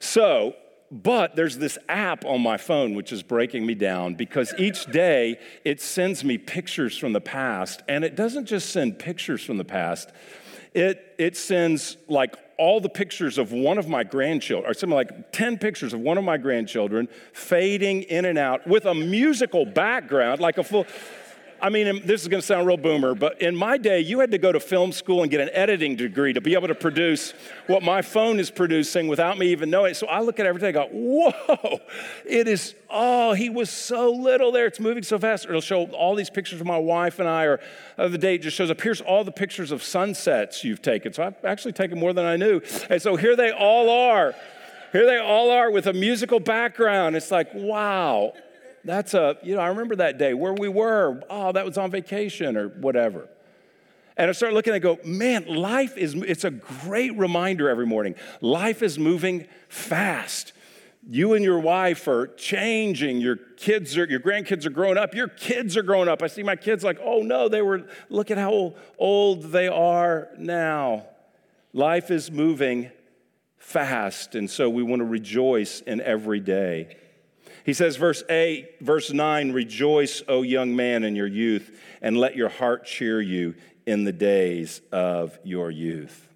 so 0.00 0.54
but 0.92 1.34
there's 1.34 1.56
this 1.56 1.78
app 1.88 2.26
on 2.26 2.42
my 2.42 2.58
phone 2.58 2.94
which 2.94 3.12
is 3.12 3.22
breaking 3.22 3.64
me 3.64 3.74
down 3.74 4.14
because 4.14 4.52
each 4.58 4.84
day 4.86 5.38
it 5.64 5.80
sends 5.80 6.22
me 6.22 6.36
pictures 6.36 6.98
from 6.98 7.14
the 7.14 7.20
past. 7.20 7.82
And 7.88 8.04
it 8.04 8.14
doesn't 8.14 8.44
just 8.44 8.70
send 8.70 8.98
pictures 8.98 9.42
from 9.42 9.56
the 9.56 9.64
past, 9.64 10.10
it, 10.74 11.14
it 11.18 11.36
sends 11.36 11.96
like 12.08 12.36
all 12.58 12.80
the 12.80 12.88
pictures 12.88 13.38
of 13.38 13.52
one 13.52 13.78
of 13.78 13.88
my 13.88 14.04
grandchildren, 14.04 14.70
or 14.70 14.74
something 14.74 14.94
like 14.94 15.32
10 15.32 15.58
pictures 15.58 15.94
of 15.94 16.00
one 16.00 16.18
of 16.18 16.24
my 16.24 16.36
grandchildren 16.36 17.08
fading 17.32 18.02
in 18.02 18.26
and 18.26 18.38
out 18.38 18.66
with 18.66 18.84
a 18.84 18.94
musical 18.94 19.64
background, 19.64 20.40
like 20.40 20.58
a 20.58 20.64
full. 20.64 20.86
I 21.62 21.68
mean, 21.68 22.04
this 22.04 22.22
is 22.22 22.28
going 22.28 22.40
to 22.40 22.46
sound 22.46 22.66
real 22.66 22.76
boomer, 22.76 23.14
but 23.14 23.40
in 23.40 23.54
my 23.54 23.78
day, 23.78 24.00
you 24.00 24.18
had 24.18 24.32
to 24.32 24.38
go 24.38 24.50
to 24.50 24.58
film 24.58 24.90
school 24.90 25.22
and 25.22 25.30
get 25.30 25.40
an 25.40 25.48
editing 25.52 25.94
degree 25.94 26.32
to 26.32 26.40
be 26.40 26.54
able 26.54 26.66
to 26.66 26.74
produce 26.74 27.34
what 27.68 27.84
my 27.84 28.02
phone 28.02 28.40
is 28.40 28.50
producing 28.50 29.06
without 29.06 29.38
me 29.38 29.46
even 29.52 29.70
knowing. 29.70 29.94
So 29.94 30.08
I 30.08 30.22
look 30.22 30.40
at 30.40 30.46
everything, 30.46 30.70
I 30.70 30.72
go, 30.72 30.88
whoa, 30.90 31.78
it 32.26 32.48
is, 32.48 32.74
oh, 32.90 33.34
he 33.34 33.48
was 33.48 33.70
so 33.70 34.10
little 34.10 34.50
there. 34.50 34.66
It's 34.66 34.80
moving 34.80 35.04
so 35.04 35.20
fast. 35.20 35.44
It'll 35.44 35.60
show 35.60 35.84
all 35.92 36.16
these 36.16 36.30
pictures 36.30 36.60
of 36.60 36.66
my 36.66 36.78
wife 36.78 37.20
and 37.20 37.28
I, 37.28 37.44
or 37.44 37.60
of 37.96 38.10
the 38.10 38.32
it 38.32 38.38
just 38.38 38.56
shows 38.56 38.68
up. 38.68 38.80
Here's 38.80 39.00
all 39.00 39.22
the 39.22 39.30
pictures 39.30 39.70
of 39.70 39.84
sunsets 39.84 40.64
you've 40.64 40.82
taken. 40.82 41.12
So 41.12 41.22
I've 41.22 41.44
actually 41.44 41.74
taken 41.74 41.96
more 41.96 42.12
than 42.12 42.24
I 42.24 42.36
knew. 42.36 42.60
And 42.90 43.00
so 43.00 43.14
here 43.14 43.36
they 43.36 43.52
all 43.52 43.88
are. 43.88 44.34
Here 44.90 45.06
they 45.06 45.18
all 45.18 45.52
are 45.52 45.70
with 45.70 45.86
a 45.86 45.92
musical 45.92 46.40
background. 46.40 47.14
It's 47.14 47.30
like, 47.30 47.54
wow. 47.54 48.32
That's 48.84 49.14
a, 49.14 49.38
you 49.42 49.54
know, 49.54 49.60
I 49.60 49.68
remember 49.68 49.96
that 49.96 50.18
day 50.18 50.34
where 50.34 50.52
we 50.52 50.68
were. 50.68 51.22
Oh, 51.30 51.52
that 51.52 51.64
was 51.64 51.78
on 51.78 51.90
vacation 51.90 52.56
or 52.56 52.68
whatever. 52.68 53.28
And 54.16 54.28
I 54.28 54.32
start 54.32 54.52
looking 54.52 54.74
and 54.74 54.82
go, 54.82 54.98
man, 55.04 55.46
life 55.46 55.96
is, 55.96 56.14
it's 56.14 56.44
a 56.44 56.50
great 56.50 57.16
reminder 57.16 57.70
every 57.70 57.86
morning. 57.86 58.14
Life 58.40 58.82
is 58.82 58.98
moving 58.98 59.46
fast. 59.68 60.52
You 61.08 61.34
and 61.34 61.44
your 61.44 61.58
wife 61.58 62.06
are 62.08 62.28
changing. 62.28 63.20
Your 63.20 63.36
kids 63.36 63.96
are, 63.96 64.04
your 64.04 64.20
grandkids 64.20 64.66
are 64.66 64.70
growing 64.70 64.98
up. 64.98 65.14
Your 65.14 65.28
kids 65.28 65.76
are 65.76 65.82
growing 65.82 66.08
up. 66.08 66.22
I 66.22 66.26
see 66.26 66.42
my 66.42 66.56
kids 66.56 66.84
like, 66.84 66.98
oh 67.02 67.22
no, 67.22 67.48
they 67.48 67.62
were, 67.62 67.86
look 68.08 68.30
at 68.30 68.38
how 68.38 68.74
old 68.98 69.44
they 69.44 69.68
are 69.68 70.28
now. 70.38 71.06
Life 71.72 72.10
is 72.10 72.30
moving 72.30 72.90
fast. 73.58 74.34
And 74.34 74.48
so 74.50 74.68
we 74.68 74.82
want 74.82 75.00
to 75.00 75.06
rejoice 75.06 75.80
in 75.80 76.00
every 76.00 76.40
day. 76.40 76.96
He 77.64 77.72
says, 77.72 77.96
verse 77.96 78.22
8, 78.28 78.80
verse 78.80 79.12
9, 79.12 79.52
rejoice, 79.52 80.22
O 80.28 80.42
young 80.42 80.74
man, 80.74 81.04
in 81.04 81.14
your 81.14 81.26
youth, 81.26 81.78
and 82.00 82.16
let 82.16 82.36
your 82.36 82.48
heart 82.48 82.84
cheer 82.84 83.20
you 83.20 83.54
in 83.86 84.04
the 84.04 84.12
days 84.12 84.80
of 84.90 85.38
your 85.44 85.70
youth. 85.70 86.28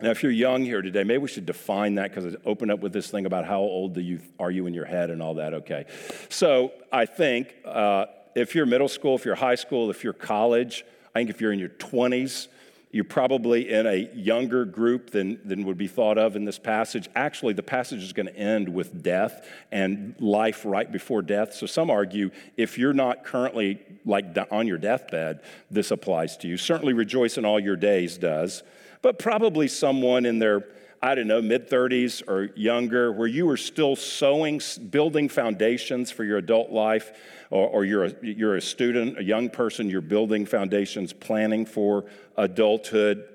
Now, 0.00 0.10
if 0.10 0.22
you're 0.22 0.32
young 0.32 0.64
here 0.64 0.82
today, 0.82 1.04
maybe 1.04 1.18
we 1.18 1.28
should 1.28 1.46
define 1.46 1.94
that 1.94 2.12
because 2.12 2.34
I 2.34 2.38
open 2.44 2.70
up 2.70 2.80
with 2.80 2.92
this 2.92 3.08
thing 3.08 3.24
about 3.24 3.44
how 3.44 3.60
old 3.60 3.94
do 3.94 4.00
you, 4.00 4.20
are 4.38 4.50
you 4.50 4.66
in 4.66 4.74
your 4.74 4.84
head 4.84 5.10
and 5.10 5.22
all 5.22 5.34
that, 5.34 5.54
okay? 5.54 5.86
So 6.28 6.72
I 6.90 7.06
think 7.06 7.54
uh, 7.64 8.06
if 8.34 8.54
you're 8.54 8.66
middle 8.66 8.88
school, 8.88 9.14
if 9.14 9.24
you're 9.24 9.36
high 9.36 9.54
school, 9.54 9.90
if 9.90 10.02
you're 10.02 10.12
college, 10.12 10.84
I 11.14 11.20
think 11.20 11.30
if 11.30 11.40
you're 11.40 11.52
in 11.52 11.60
your 11.60 11.68
20s, 11.68 12.48
you're 12.92 13.04
probably 13.04 13.70
in 13.70 13.86
a 13.86 14.10
younger 14.14 14.66
group 14.66 15.10
than, 15.10 15.40
than 15.46 15.64
would 15.64 15.78
be 15.78 15.88
thought 15.88 16.18
of 16.18 16.36
in 16.36 16.44
this 16.44 16.58
passage. 16.58 17.08
Actually, 17.16 17.54
the 17.54 17.62
passage 17.62 18.02
is 18.02 18.12
going 18.12 18.26
to 18.26 18.36
end 18.36 18.68
with 18.68 19.02
death 19.02 19.48
and 19.72 20.14
life 20.20 20.66
right 20.66 20.92
before 20.92 21.22
death. 21.22 21.54
So 21.54 21.64
some 21.64 21.90
argue 21.90 22.30
if 22.58 22.76
you're 22.76 22.92
not 22.92 23.24
currently 23.24 23.80
like 24.04 24.36
on 24.50 24.66
your 24.66 24.76
deathbed, 24.76 25.40
this 25.70 25.90
applies 25.90 26.36
to 26.38 26.48
you. 26.48 26.58
Certainly, 26.58 26.92
rejoice 26.92 27.38
in 27.38 27.46
all 27.46 27.58
your 27.58 27.76
days 27.76 28.18
does, 28.18 28.62
but 29.00 29.18
probably 29.18 29.68
someone 29.68 30.26
in 30.26 30.38
their 30.38 30.66
I 31.04 31.16
don't 31.16 31.26
know, 31.26 31.42
mid 31.42 31.68
30s 31.68 32.28
or 32.28 32.52
younger, 32.54 33.10
where 33.10 33.26
you 33.26 33.44
were 33.46 33.56
still 33.56 33.96
sowing, 33.96 34.60
building 34.88 35.28
foundations 35.28 36.12
for 36.12 36.22
your 36.22 36.38
adult 36.38 36.70
life, 36.70 37.10
or, 37.50 37.66
or, 37.66 37.84
you're, 37.84 38.04
a, 38.04 38.14
you're 38.22 38.54
a 38.54 38.62
student, 38.62 39.18
a 39.18 39.24
young 39.24 39.50
person, 39.50 39.90
you're 39.90 40.00
building 40.00 40.46
foundations, 40.46 41.12
planning 41.12 41.66
for 41.66 42.04
adulthood. 42.36 43.28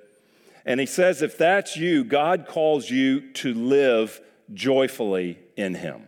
And 0.66 0.80
he 0.80 0.86
says, 0.86 1.22
if 1.22 1.38
that's 1.38 1.76
you, 1.76 2.06
God 2.06 2.48
calls 2.48 2.90
you 2.90 3.32
to 3.34 3.54
live 3.54 4.22
joyfully 4.54 5.38
in 5.58 5.76
Him. 5.76 6.04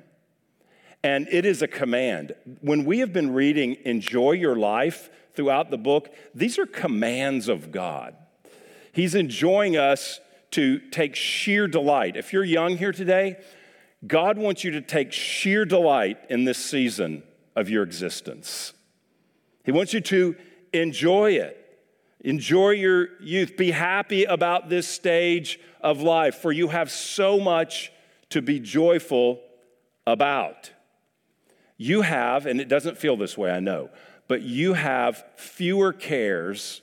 And 1.03 1.27
it 1.29 1.45
is 1.45 1.61
a 1.61 1.67
command. 1.67 2.35
When 2.61 2.85
we 2.85 2.99
have 2.99 3.11
been 3.11 3.33
reading 3.33 3.77
Enjoy 3.83 4.31
Your 4.31 4.55
Life 4.55 5.09
throughout 5.33 5.71
the 5.71 5.77
book, 5.77 6.13
these 6.33 6.57
are 6.57 6.65
commands 6.65 7.49
of 7.49 7.71
God. 7.71 8.15
He's 8.91 9.15
enjoying 9.15 9.77
us 9.77 10.19
to 10.51 10.79
take 10.89 11.15
sheer 11.15 11.67
delight. 11.67 12.15
If 12.15 12.33
you're 12.33 12.43
young 12.43 12.77
here 12.77 12.91
today, 12.91 13.37
God 14.05 14.37
wants 14.37 14.63
you 14.63 14.71
to 14.71 14.81
take 14.81 15.11
sheer 15.11 15.65
delight 15.65 16.17
in 16.29 16.45
this 16.45 16.57
season 16.57 17.23
of 17.55 17.69
your 17.69 17.83
existence. 17.83 18.73
He 19.63 19.71
wants 19.71 19.93
you 19.93 20.01
to 20.01 20.35
enjoy 20.73 21.33
it. 21.33 21.55
Enjoy 22.21 22.71
your 22.71 23.19
youth. 23.21 23.55
Be 23.57 23.71
happy 23.71 24.25
about 24.25 24.69
this 24.69 24.87
stage 24.87 25.59
of 25.81 26.01
life, 26.01 26.35
for 26.35 26.51
you 26.51 26.69
have 26.69 26.91
so 26.91 27.39
much 27.39 27.91
to 28.29 28.41
be 28.41 28.59
joyful 28.59 29.41
about. 30.05 30.71
You 31.77 32.01
have, 32.01 32.45
and 32.45 32.59
it 32.59 32.67
doesn't 32.67 32.97
feel 32.97 33.15
this 33.15 33.37
way, 33.37 33.51
I 33.51 33.59
know, 33.59 33.89
but 34.27 34.41
you 34.41 34.73
have 34.73 35.23
fewer 35.37 35.93
cares 35.93 36.81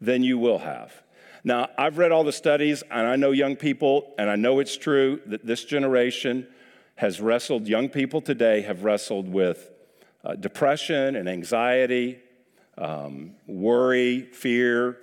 than 0.00 0.22
you 0.22 0.38
will 0.38 0.58
have. 0.58 1.02
Now, 1.46 1.68
I've 1.78 1.96
read 1.96 2.10
all 2.10 2.24
the 2.24 2.32
studies, 2.32 2.82
and 2.90 3.06
I 3.06 3.14
know 3.14 3.30
young 3.30 3.54
people, 3.54 4.12
and 4.18 4.28
I 4.28 4.34
know 4.34 4.58
it's 4.58 4.76
true 4.76 5.20
that 5.26 5.46
this 5.46 5.64
generation 5.64 6.48
has 6.96 7.20
wrestled, 7.20 7.68
young 7.68 7.88
people 7.88 8.20
today 8.20 8.62
have 8.62 8.82
wrestled 8.82 9.28
with 9.28 9.70
uh, 10.24 10.34
depression 10.34 11.14
and 11.14 11.28
anxiety, 11.28 12.18
um, 12.76 13.36
worry, 13.46 14.22
fear, 14.22 14.98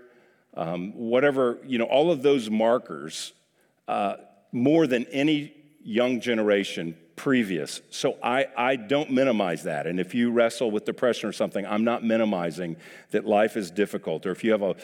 um, 0.55 0.91
whatever, 0.97 1.59
you 1.65 1.77
know, 1.77 1.85
all 1.85 2.11
of 2.11 2.23
those 2.23 2.49
markers 2.49 3.31
uh, 3.87 4.15
more 4.51 4.85
than 4.85 5.05
any 5.13 5.53
young 5.81 6.19
generation 6.19 6.97
previous. 7.15 7.81
So 7.89 8.17
I, 8.23 8.47
I 8.57 8.75
don't 8.75 9.11
minimize 9.11 9.63
that. 9.63 9.87
And 9.87 9.99
if 9.99 10.15
you 10.15 10.31
wrestle 10.31 10.71
with 10.71 10.85
depression 10.85 11.29
or 11.29 11.31
something, 11.31 11.65
I'm 11.65 11.83
not 11.83 12.03
minimizing 12.03 12.75
that 13.11 13.25
life 13.25 13.55
is 13.55 13.71
difficult. 13.71 14.25
Or 14.25 14.31
if 14.31 14.43
you 14.43 14.51
have 14.51 14.61
a 14.61 14.75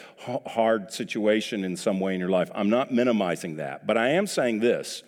hard 0.48 0.92
situation 0.92 1.64
in 1.64 1.76
some 1.76 2.00
way 2.00 2.14
in 2.14 2.20
your 2.20 2.28
life, 2.28 2.50
I'm 2.54 2.70
not 2.70 2.92
minimizing 2.92 3.56
that. 3.56 3.86
But 3.86 3.96
I 3.96 4.10
am 4.10 4.26
saying 4.26 4.60
this 4.60 5.02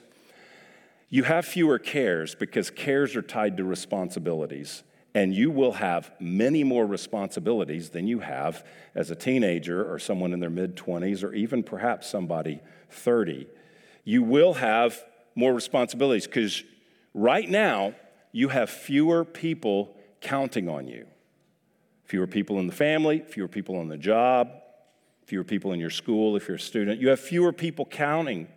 you 1.10 1.24
have 1.24 1.44
fewer 1.44 1.78
cares 1.78 2.34
because 2.34 2.70
cares 2.70 3.14
are 3.16 3.22
tied 3.22 3.58
to 3.58 3.64
responsibilities. 3.64 4.82
And 5.14 5.34
you 5.34 5.50
will 5.50 5.72
have 5.72 6.10
many 6.18 6.64
more 6.64 6.86
responsibilities 6.86 7.90
than 7.90 8.08
you 8.08 8.20
have 8.20 8.64
as 8.94 9.10
a 9.10 9.14
teenager 9.14 9.84
or 9.92 9.98
someone 9.98 10.32
in 10.32 10.40
their 10.40 10.48
mid 10.48 10.74
20s 10.74 11.22
or 11.22 11.34
even 11.34 11.62
perhaps 11.62 12.08
somebody 12.08 12.60
30. 12.88 13.46
You 14.04 14.22
will 14.22 14.54
have 14.54 15.04
more 15.34 15.52
responsibilities 15.52 16.26
because 16.26 16.64
right 17.14 17.48
now 17.48 17.94
you 18.32 18.48
have 18.48 18.70
fewer 18.70 19.24
people 19.24 19.96
counting 20.20 20.68
on 20.68 20.88
you. 20.88 21.06
Fewer 22.04 22.26
people 22.26 22.58
in 22.58 22.66
the 22.66 22.72
family, 22.72 23.20
fewer 23.20 23.48
people 23.48 23.76
on 23.76 23.88
the 23.88 23.96
job, 23.96 24.50
fewer 25.26 25.44
people 25.44 25.72
in 25.72 25.80
your 25.80 25.90
school 25.90 26.36
if 26.36 26.48
you're 26.48 26.56
a 26.56 26.60
student. 26.60 27.00
You 27.00 27.08
have 27.08 27.20
fewer 27.20 27.52
people 27.52 27.86
counting 27.86 28.48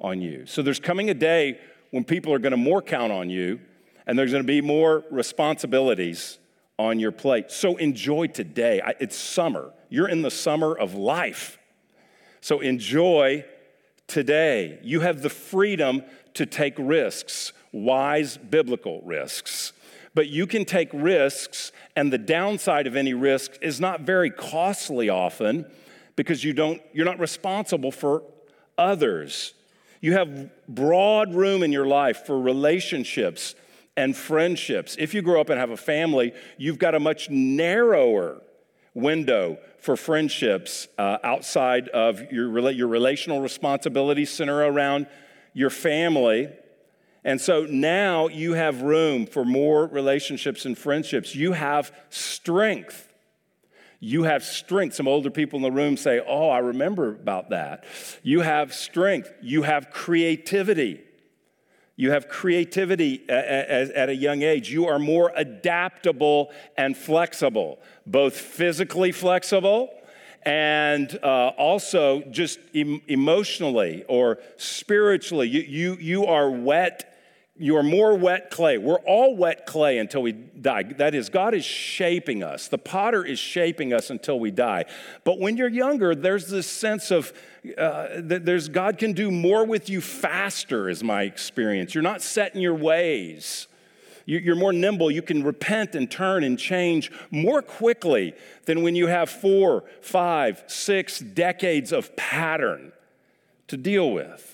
on 0.00 0.20
you. 0.20 0.46
So 0.46 0.62
there's 0.62 0.80
coming 0.80 1.10
a 1.10 1.14
day 1.14 1.60
when 1.90 2.04
people 2.04 2.32
are 2.32 2.38
going 2.38 2.52
to 2.52 2.56
more 2.56 2.82
count 2.82 3.12
on 3.12 3.30
you 3.30 3.60
and 4.06 4.18
there's 4.18 4.32
going 4.32 4.42
to 4.42 4.46
be 4.46 4.60
more 4.60 5.04
responsibilities 5.10 6.38
on 6.78 6.98
your 6.98 7.12
plate. 7.12 7.50
So 7.50 7.76
enjoy 7.76 8.28
today. 8.28 8.82
It's 8.98 9.16
summer. 9.16 9.72
You're 9.88 10.08
in 10.08 10.22
the 10.22 10.30
summer 10.30 10.76
of 10.76 10.94
life. 10.94 11.58
So 12.40 12.60
enjoy 12.60 13.44
today. 14.06 14.80
You 14.82 15.00
have 15.00 15.22
the 15.22 15.30
freedom 15.30 16.02
to 16.34 16.46
take 16.46 16.74
risks, 16.78 17.52
wise 17.72 18.36
biblical 18.36 19.00
risks. 19.02 19.72
But 20.14 20.28
you 20.28 20.46
can 20.46 20.64
take 20.64 20.90
risks, 20.92 21.72
and 21.96 22.12
the 22.12 22.18
downside 22.18 22.86
of 22.86 22.96
any 22.96 23.14
risk 23.14 23.52
is 23.62 23.80
not 23.80 24.02
very 24.02 24.30
costly 24.30 25.08
often 25.08 25.66
because 26.16 26.44
you 26.44 26.52
don't, 26.52 26.82
you're 26.92 27.06
not 27.06 27.18
responsible 27.18 27.90
for 27.90 28.22
others. 28.76 29.54
You 30.00 30.12
have 30.14 30.50
broad 30.68 31.34
room 31.34 31.62
in 31.62 31.72
your 31.72 31.86
life 31.86 32.26
for 32.26 32.38
relationships 32.38 33.54
and 33.96 34.16
friendships. 34.16 34.96
If 34.98 35.14
you 35.14 35.22
grow 35.22 35.40
up 35.40 35.48
and 35.48 35.58
have 35.58 35.70
a 35.70 35.76
family, 35.76 36.32
you've 36.58 36.78
got 36.78 36.94
a 36.94 37.00
much 37.00 37.30
narrower 37.30 38.42
window 38.94 39.58
for 39.78 39.96
friendships 39.96 40.88
uh, 40.98 41.18
outside 41.24 41.88
of 41.88 42.30
your, 42.30 42.70
your 42.70 42.88
relational 42.88 43.40
responsibilities 43.40 44.30
center 44.30 44.58
around 44.58 45.06
your 45.52 45.70
family. 45.70 46.48
And 47.24 47.40
so 47.40 47.66
now 47.66 48.28
you 48.28 48.54
have 48.54 48.82
room 48.82 49.26
for 49.26 49.44
more 49.44 49.86
relationships 49.86 50.64
and 50.64 50.76
friendships. 50.76 51.34
You 51.34 51.52
have 51.52 51.92
strength. 52.10 53.12
You 54.00 54.24
have 54.24 54.42
strength. 54.42 54.96
Some 54.96 55.06
older 55.06 55.30
people 55.30 55.58
in 55.58 55.62
the 55.62 55.70
room 55.70 55.96
say, 55.96 56.20
Oh, 56.26 56.48
I 56.48 56.58
remember 56.58 57.10
about 57.10 57.50
that. 57.50 57.84
You 58.22 58.40
have 58.40 58.74
strength. 58.74 59.32
You 59.40 59.62
have 59.62 59.90
creativity. 59.90 61.00
You 61.94 62.10
have 62.10 62.28
creativity 62.28 63.28
at 63.28 64.08
a 64.08 64.14
young 64.14 64.42
age. 64.42 64.72
You 64.72 64.86
are 64.86 64.98
more 64.98 65.30
adaptable 65.36 66.50
and 66.76 66.96
flexible, 66.96 67.78
both 68.06 68.34
physically 68.34 69.12
flexible 69.12 69.90
and 70.44 71.18
uh, 71.22 71.48
also 71.56 72.22
just 72.30 72.58
em- 72.74 73.02
emotionally 73.08 74.04
or 74.08 74.38
spiritually. 74.56 75.48
You, 75.48 75.60
you, 75.60 75.96
you 76.00 76.26
are 76.26 76.50
wet. 76.50 77.08
You 77.56 77.76
are 77.76 77.82
more 77.82 78.16
wet 78.16 78.50
clay. 78.50 78.78
We're 78.78 79.00
all 79.00 79.36
wet 79.36 79.66
clay 79.66 79.98
until 79.98 80.22
we 80.22 80.32
die. 80.32 80.84
That 80.84 81.14
is, 81.14 81.28
God 81.28 81.54
is 81.54 81.64
shaping 81.64 82.42
us. 82.42 82.68
The 82.68 82.78
potter 82.78 83.24
is 83.24 83.38
shaping 83.38 83.92
us 83.92 84.10
until 84.10 84.40
we 84.40 84.50
die. 84.50 84.86
But 85.24 85.38
when 85.38 85.56
you're 85.56 85.68
younger, 85.68 86.14
there's 86.14 86.48
this 86.48 86.66
sense 86.66 87.10
of 87.10 87.32
uh, 87.78 88.08
that 88.16 88.44
there's 88.44 88.68
God 88.68 88.98
can 88.98 89.12
do 89.12 89.30
more 89.30 89.64
with 89.64 89.88
you 89.88 90.00
faster, 90.00 90.88
is 90.88 91.04
my 91.04 91.22
experience. 91.22 91.94
You're 91.94 92.02
not 92.02 92.22
set 92.22 92.54
in 92.54 92.60
your 92.60 92.74
ways. 92.74 93.68
You're 94.26 94.56
more 94.56 94.72
nimble. 94.72 95.10
You 95.10 95.22
can 95.22 95.42
repent 95.42 95.94
and 95.94 96.10
turn 96.10 96.44
and 96.44 96.58
change 96.58 97.10
more 97.30 97.62
quickly 97.62 98.34
than 98.66 98.82
when 98.82 98.94
you 98.94 99.08
have 99.08 99.30
four, 99.30 99.84
five, 100.00 100.62
six 100.66 101.18
decades 101.18 101.92
of 101.92 102.14
pattern 102.16 102.92
to 103.68 103.76
deal 103.76 104.12
with. 104.12 104.48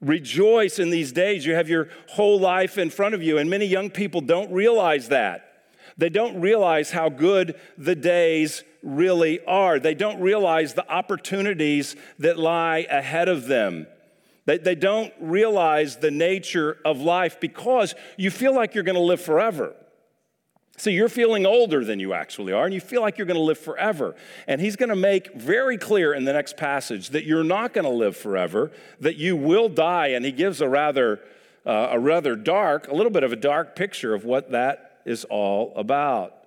Rejoice 0.00 0.78
in 0.78 0.90
these 0.90 1.12
days. 1.12 1.46
You 1.46 1.54
have 1.54 1.68
your 1.68 1.88
whole 2.10 2.38
life 2.38 2.78
in 2.78 2.90
front 2.90 3.14
of 3.14 3.22
you, 3.22 3.38
and 3.38 3.48
many 3.48 3.66
young 3.66 3.90
people 3.90 4.20
don't 4.20 4.52
realize 4.52 5.08
that. 5.08 5.50
They 5.96 6.08
don't 6.08 6.40
realize 6.40 6.90
how 6.90 7.08
good 7.08 7.58
the 7.78 7.94
days 7.94 8.64
really 8.82 9.44
are. 9.44 9.78
They 9.78 9.94
don't 9.94 10.20
realize 10.20 10.74
the 10.74 10.88
opportunities 10.90 11.96
that 12.18 12.38
lie 12.38 12.86
ahead 12.90 13.28
of 13.28 13.46
them. 13.46 13.86
They, 14.46 14.58
they 14.58 14.74
don't 14.74 15.12
realize 15.20 15.96
the 15.96 16.10
nature 16.10 16.78
of 16.84 17.00
life 17.00 17.40
because 17.40 17.94
you 18.16 18.30
feel 18.30 18.54
like 18.54 18.74
you're 18.74 18.84
going 18.84 18.96
to 18.96 19.00
live 19.00 19.20
forever. 19.20 19.74
So 20.76 20.90
you're 20.90 21.08
feeling 21.08 21.46
older 21.46 21.84
than 21.84 22.00
you 22.00 22.14
actually 22.14 22.52
are, 22.52 22.64
and 22.64 22.74
you 22.74 22.80
feel 22.80 23.00
like 23.00 23.16
you're 23.16 23.28
going 23.28 23.38
to 23.38 23.42
live 23.42 23.58
forever. 23.58 24.16
And 24.48 24.60
he's 24.60 24.74
going 24.74 24.88
to 24.88 24.96
make 24.96 25.32
very 25.34 25.78
clear 25.78 26.12
in 26.12 26.24
the 26.24 26.32
next 26.32 26.56
passage 26.56 27.10
that 27.10 27.24
you're 27.24 27.44
not 27.44 27.72
going 27.72 27.84
to 27.84 27.90
live 27.90 28.16
forever, 28.16 28.72
that 28.98 29.16
you 29.16 29.36
will 29.36 29.68
die. 29.68 30.08
And 30.08 30.24
he 30.24 30.32
gives 30.32 30.60
a 30.60 30.68
rather, 30.68 31.20
uh, 31.64 31.88
a 31.92 31.98
rather 31.98 32.34
dark, 32.34 32.88
a 32.88 32.94
little 32.94 33.12
bit 33.12 33.22
of 33.22 33.32
a 33.32 33.36
dark 33.36 33.76
picture 33.76 34.14
of 34.14 34.24
what 34.24 34.50
that 34.50 35.00
is 35.04 35.24
all 35.26 35.72
about. 35.76 36.43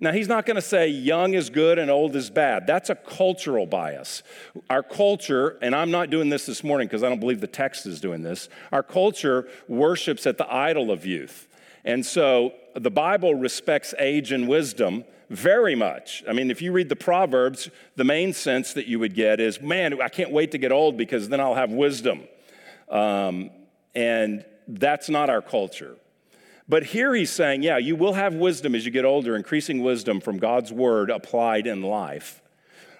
Now, 0.00 0.12
he's 0.12 0.28
not 0.28 0.46
going 0.46 0.54
to 0.54 0.62
say 0.62 0.88
young 0.88 1.34
is 1.34 1.50
good 1.50 1.78
and 1.78 1.90
old 1.90 2.14
is 2.14 2.30
bad. 2.30 2.68
That's 2.68 2.88
a 2.88 2.94
cultural 2.94 3.66
bias. 3.66 4.22
Our 4.70 4.84
culture, 4.84 5.58
and 5.60 5.74
I'm 5.74 5.90
not 5.90 6.08
doing 6.08 6.28
this 6.28 6.46
this 6.46 6.62
morning 6.62 6.86
because 6.86 7.02
I 7.02 7.08
don't 7.08 7.18
believe 7.18 7.40
the 7.40 7.48
text 7.48 7.84
is 7.84 8.00
doing 8.00 8.22
this, 8.22 8.48
our 8.70 8.84
culture 8.84 9.48
worships 9.66 10.24
at 10.26 10.38
the 10.38 10.52
idol 10.52 10.92
of 10.92 11.04
youth. 11.04 11.48
And 11.84 12.06
so 12.06 12.52
the 12.74 12.90
Bible 12.90 13.34
respects 13.34 13.92
age 13.98 14.30
and 14.30 14.46
wisdom 14.46 15.04
very 15.30 15.74
much. 15.74 16.22
I 16.28 16.32
mean, 16.32 16.50
if 16.50 16.62
you 16.62 16.70
read 16.70 16.88
the 16.88 16.96
Proverbs, 16.96 17.68
the 17.96 18.04
main 18.04 18.32
sense 18.32 18.74
that 18.74 18.86
you 18.86 18.98
would 19.00 19.14
get 19.14 19.40
is, 19.40 19.60
man, 19.60 20.00
I 20.00 20.08
can't 20.08 20.30
wait 20.30 20.52
to 20.52 20.58
get 20.58 20.70
old 20.70 20.96
because 20.96 21.28
then 21.28 21.40
I'll 21.40 21.54
have 21.54 21.70
wisdom. 21.70 22.22
Um, 22.88 23.50
and 23.94 24.44
that's 24.68 25.08
not 25.08 25.28
our 25.28 25.42
culture. 25.42 25.96
But 26.68 26.84
here 26.84 27.14
he's 27.14 27.30
saying, 27.30 27.62
yeah, 27.62 27.78
you 27.78 27.96
will 27.96 28.12
have 28.12 28.34
wisdom 28.34 28.74
as 28.74 28.84
you 28.84 28.90
get 28.90 29.04
older, 29.04 29.34
increasing 29.34 29.82
wisdom 29.82 30.20
from 30.20 30.38
God's 30.38 30.72
word 30.72 31.10
applied 31.10 31.66
in 31.66 31.82
life. 31.82 32.42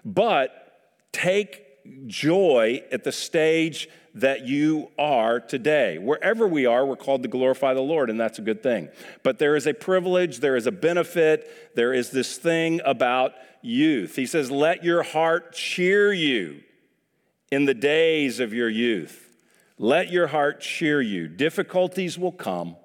But 0.04 0.80
take 1.12 1.64
joy 2.06 2.82
at 2.90 3.04
the 3.04 3.12
stage 3.12 3.88
that 4.14 4.46
you 4.46 4.90
are 4.98 5.38
today. 5.38 5.98
Wherever 5.98 6.48
we 6.48 6.66
are, 6.66 6.84
we're 6.84 6.96
called 6.96 7.22
to 7.22 7.28
glorify 7.28 7.74
the 7.74 7.80
Lord, 7.80 8.10
and 8.10 8.18
that's 8.18 8.38
a 8.38 8.42
good 8.42 8.62
thing. 8.62 8.88
But 9.22 9.38
there 9.38 9.54
is 9.54 9.66
a 9.66 9.74
privilege, 9.74 10.40
there 10.40 10.56
is 10.56 10.66
a 10.66 10.72
benefit, 10.72 11.74
there 11.76 11.92
is 11.92 12.10
this 12.10 12.36
thing 12.36 12.80
about 12.84 13.34
youth. 13.62 14.16
He 14.16 14.26
says, 14.26 14.50
Let 14.50 14.82
your 14.82 15.02
heart 15.02 15.52
cheer 15.52 16.12
you 16.12 16.62
in 17.50 17.66
the 17.66 17.74
days 17.74 18.40
of 18.40 18.52
your 18.52 18.68
youth. 18.68 19.36
Let 19.78 20.10
your 20.10 20.28
heart 20.28 20.60
cheer 20.60 21.00
you. 21.00 21.28
Difficulties 21.28 22.18
will 22.18 22.32
come. 22.32 22.76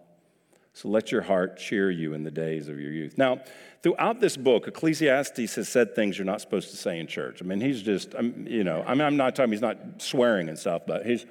So 0.73 0.89
let 0.89 1.11
your 1.11 1.21
heart 1.21 1.57
cheer 1.57 1.91
you 1.91 2.13
in 2.13 2.23
the 2.23 2.31
days 2.31 2.67
of 2.67 2.79
your 2.79 2.91
youth. 2.91 3.15
Now, 3.15 3.41
throughout 3.83 4.19
this 4.19 4.35
book, 4.35 4.67
Ecclesiastes 4.67 5.55
has 5.55 5.69
said 5.69 5.95
things 5.95 6.17
you're 6.17 6.25
not 6.25 6.41
supposed 6.41 6.71
to 6.71 6.77
say 6.77 6.99
in 6.99 7.05
church. 7.05 7.41
I 7.41 7.45
mean, 7.45 7.61
he's 7.61 7.83
just, 7.83 8.13
you 8.13 8.63
know, 8.63 8.83
I 8.85 8.95
mean, 8.95 9.03
I'm 9.03 9.15
not 9.15 9.35
talking, 9.35 9.51
he's 9.51 9.61
not 9.61 10.01
swearing 10.01 10.49
and 10.49 10.57
stuff, 10.57 10.81
but 10.87 11.05
he's, 11.05 11.27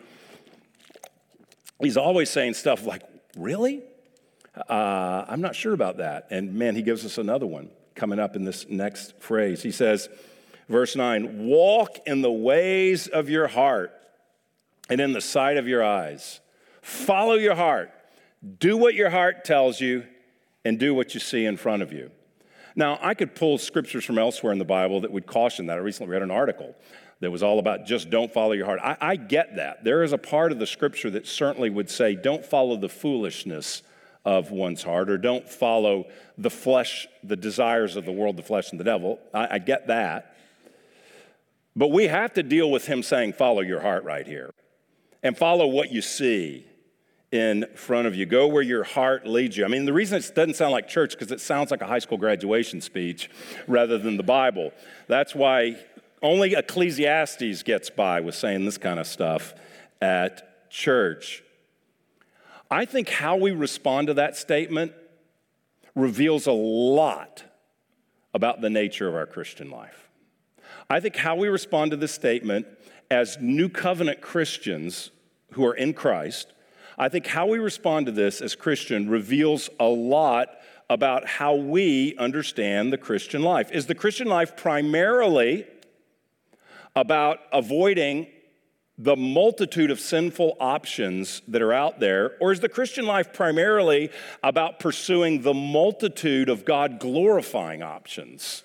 he's 1.81 1.97
always 1.97 2.31
saying 2.31 2.55
stuff 2.55 2.87
like, 2.87 3.03
really? 3.37 3.83
Uh, 4.57 5.25
I'm 5.27 5.41
not 5.41 5.57
sure 5.57 5.73
about 5.73 5.97
that. 5.97 6.29
And 6.31 6.55
man, 6.55 6.77
he 6.77 6.83
gives 6.83 7.05
us 7.05 7.19
another 7.19 7.47
one 7.47 7.71
coming 7.97 8.21
up 8.21 8.37
in 8.37 8.45
this 8.45 8.69
next 8.69 9.21
phrase. 9.21 9.61
He 9.61 9.73
says, 9.73 10.09
verse 10.69 10.95
9, 10.95 11.47
walk 11.47 11.99
in 12.07 12.23
the 12.23 12.31
ways 12.31 13.09
of 13.09 13.29
your 13.29 13.49
heart 13.49 13.93
and 14.89 15.01
in 15.01 15.13
the 15.13 15.21
sight 15.21 15.57
of 15.57 15.67
your 15.67 15.83
eyes. 15.83 16.39
Follow 16.81 17.35
your 17.35 17.57
heart 17.57 17.91
do 18.59 18.77
what 18.77 18.95
your 18.95 19.11
heart 19.11 19.45
tells 19.45 19.81
you 19.81 20.05
and 20.65 20.79
do 20.79 20.95
what 20.95 21.15
you 21.15 21.21
see 21.21 21.45
in 21.45 21.57
front 21.57 21.83
of 21.83 21.93
you. 21.93 22.11
Now, 22.75 22.99
I 23.03 23.15
could 23.15 23.35
pull 23.35 23.59
scriptures 23.59 24.05
from 24.05 24.19
elsewhere 24.19 24.53
in 24.53 24.59
the 24.59 24.65
Bible 24.65 25.03
that 25.03 25.13
would 25.13 25.27
caution 25.27 25.67
that. 25.67 25.77
I 25.77 25.81
recently 25.81 26.11
read 26.11 26.23
an 26.23 26.31
article 26.31 26.75
that 27.21 27.31
was 27.31 27.43
all 27.43 27.59
about 27.59 27.87
just 27.87 28.11
don't 28.11 28.33
follow 28.33 28.53
your 28.53 28.67
heart. 28.67 28.81
I, 28.83 28.97
I, 29.01 29.17
get 29.17 29.57
that. 29.57 29.85
There 29.85 30.03
is 30.03 30.13
a 30.13 30.19
part 30.19 30.51
of 30.51 30.59
the 30.59 30.67
scripture 30.67 31.11
that 31.11 31.27
certainly 31.27 31.71
would 31.71 31.91
say 31.91 32.17
don't 32.17 32.45
follow 32.45 32.77
the 32.77 32.89
foolishness 32.89 33.83
of 34.25 34.51
one's 34.51 34.83
heart 34.83 35.11
or 35.11 35.19
don't 35.19 35.49
follow 35.49 36.07
the 36.39 36.51
flesh, 36.51 37.07
the 37.23 37.37
desires 37.37 37.97
of 37.97 38.05
the 38.05 38.13
world, 38.13 38.37
the 38.37 38.43
flesh, 38.43 38.71
and 38.71 38.81
the 38.81 38.85
devil. 38.85 39.21
I, 39.35 39.49
I 39.53 39.59
get 39.59 39.89
that. 39.89 40.37
But 41.77 41.89
we 41.89 42.09
have 42.09 42.35
to 42.35 42.43
deal 42.43 42.71
with 42.71 42.87
him 42.87 43.03
saying, 43.03 43.35
follow 43.35 43.61
your 43.61 43.81
heart 43.81 44.05
right 44.05 44.27
here 44.27 44.53
and 45.23 45.37
follow 45.37 45.67
what 45.67 45.93
you 45.93 46.03
see 46.03 46.67
in 47.33 47.67
front 47.75 48.07
of 48.07 48.15
you. 48.15 48.27
Go 48.27 48.47
where 48.47 48.63
your 48.63 48.85
heart 48.85 49.27
leads 49.27 49.57
you. 49.57 49.65
I 49.65 49.69
mean, 49.69 49.87
the 49.87 49.93
reason 49.93 50.19
it 50.19 50.33
doesn't 50.35 50.55
sound 50.55 50.73
like 50.73 50.87
church 50.87 51.13
because 51.13 51.33
it 51.33 51.41
sounds 51.41 51.71
like 51.71 51.81
a 51.81 51.87
high 51.87 51.99
school 51.99 52.19
graduation 52.19 52.81
speech 52.83 53.31
rather 53.67 53.97
than 53.97 54.19
the 54.19 54.23
Bible. 54.23 54.71
That's 55.09 55.35
why 55.35 55.79
only 56.23 56.55
Ecclesiastes 56.55 57.63
gets 57.63 57.91
by 57.91 58.21
with 58.21 58.35
saying 58.35 58.67
this 58.67 58.79
kind 58.79 59.01
of 59.01 59.07
stuff 59.07 59.55
at 60.01 60.71
church. 60.71 61.43
I 62.71 62.85
think 62.85 63.09
how 63.09 63.37
we 63.37 63.51
respond 63.51 64.09
to 64.09 64.15
that 64.15 64.37
statement 64.37 64.93
reveals 65.95 66.47
a 66.47 66.53
lot 66.53 67.45
about 68.35 68.61
the 68.61 68.71
nature 68.71 69.09
of 69.09 69.15
our 69.15 69.27
Christian 69.27 69.71
life. 69.71 70.09
I 70.89 71.01
think 71.01 71.17
how 71.17 71.37
we 71.37 71.49
respond 71.49 71.91
to 71.91 71.97
this 71.97 72.13
statement 72.13 72.67
as 73.11 73.39
new 73.41 73.69
covenant 73.69 74.21
Christians 74.21 75.11
who 75.53 75.67
are 75.67 75.75
in 75.75 75.93
Christ, 75.93 76.52
I 76.99 77.09
think 77.09 77.27
how 77.27 77.47
we 77.47 77.59
respond 77.59 78.07
to 78.07 78.13
this 78.13 78.41
as 78.41 78.55
Christian 78.55 79.09
reveals 79.09 79.71
a 79.81 79.87
lot 79.87 80.49
about 80.91 81.27
how 81.27 81.55
we 81.55 82.15
understand 82.19 82.93
the 82.93 82.99
Christian 82.99 83.43
life. 83.43 83.71
Is 83.73 83.87
the 83.87 83.95
Christian 83.95 84.29
life 84.29 84.57
primarily 84.57 85.67
about 86.95 87.39
avoiding 87.53 88.27
the 88.99 89.17
multitude 89.17 89.91
of 89.91 89.99
sinful 89.99 90.57
options 90.61 91.41
that 91.49 91.63
are 91.63 91.73
out 91.73 91.99
there? 91.99 92.33
Or 92.41 92.53
is 92.53 92.61
the 92.61 92.69
Christian 92.69 93.07
life 93.07 93.33
primarily 93.33 94.11
about 94.43 94.79
pursuing 94.79 95.43
the 95.43 95.55
multitude 95.55 96.49
of 96.49 96.65
God 96.65 97.01
glorifying 97.01 97.83
options 97.83 98.63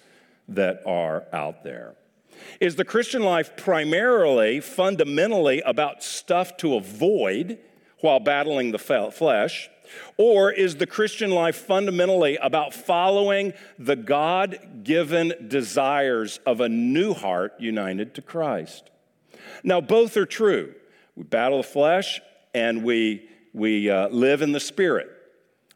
that 0.50 0.82
are 0.86 1.26
out 1.32 1.64
there? 1.64 1.96
Is 2.60 2.76
the 2.76 2.86
Christian 2.86 3.24
life 3.24 3.56
primarily, 3.56 4.60
fundamentally 4.60 5.62
about 5.62 6.04
stuff 6.04 6.58
to 6.58 6.76
avoid 6.76 7.58
while 8.02 8.20
battling 8.20 8.72
the 8.72 8.80
flesh? 8.80 9.70
Or 10.18 10.52
is 10.52 10.76
the 10.76 10.88
Christian 10.88 11.32
life 11.32 11.56
fundamentally 11.56 12.38
about 12.38 12.74
following 12.74 13.54
the 13.80 13.96
God 13.96 14.84
given 14.84 15.34
desires 15.48 16.40
of 16.46 16.60
a 16.60 16.70
new 16.70 17.14
heart 17.14 17.54
united 17.60 18.14
to 18.16 18.22
Christ? 18.22 18.90
Now, 19.64 19.82
both 19.82 20.18
are 20.18 20.26
true. 20.26 20.74
We 21.16 21.24
battle 21.24 21.58
the 21.58 21.68
flesh 21.68 22.22
and 22.54 22.84
we, 22.84 23.30
we 23.54 23.90
uh, 23.90 24.10
live 24.10 24.42
in 24.42 24.52
the 24.52 24.60
spirit. 24.60 25.10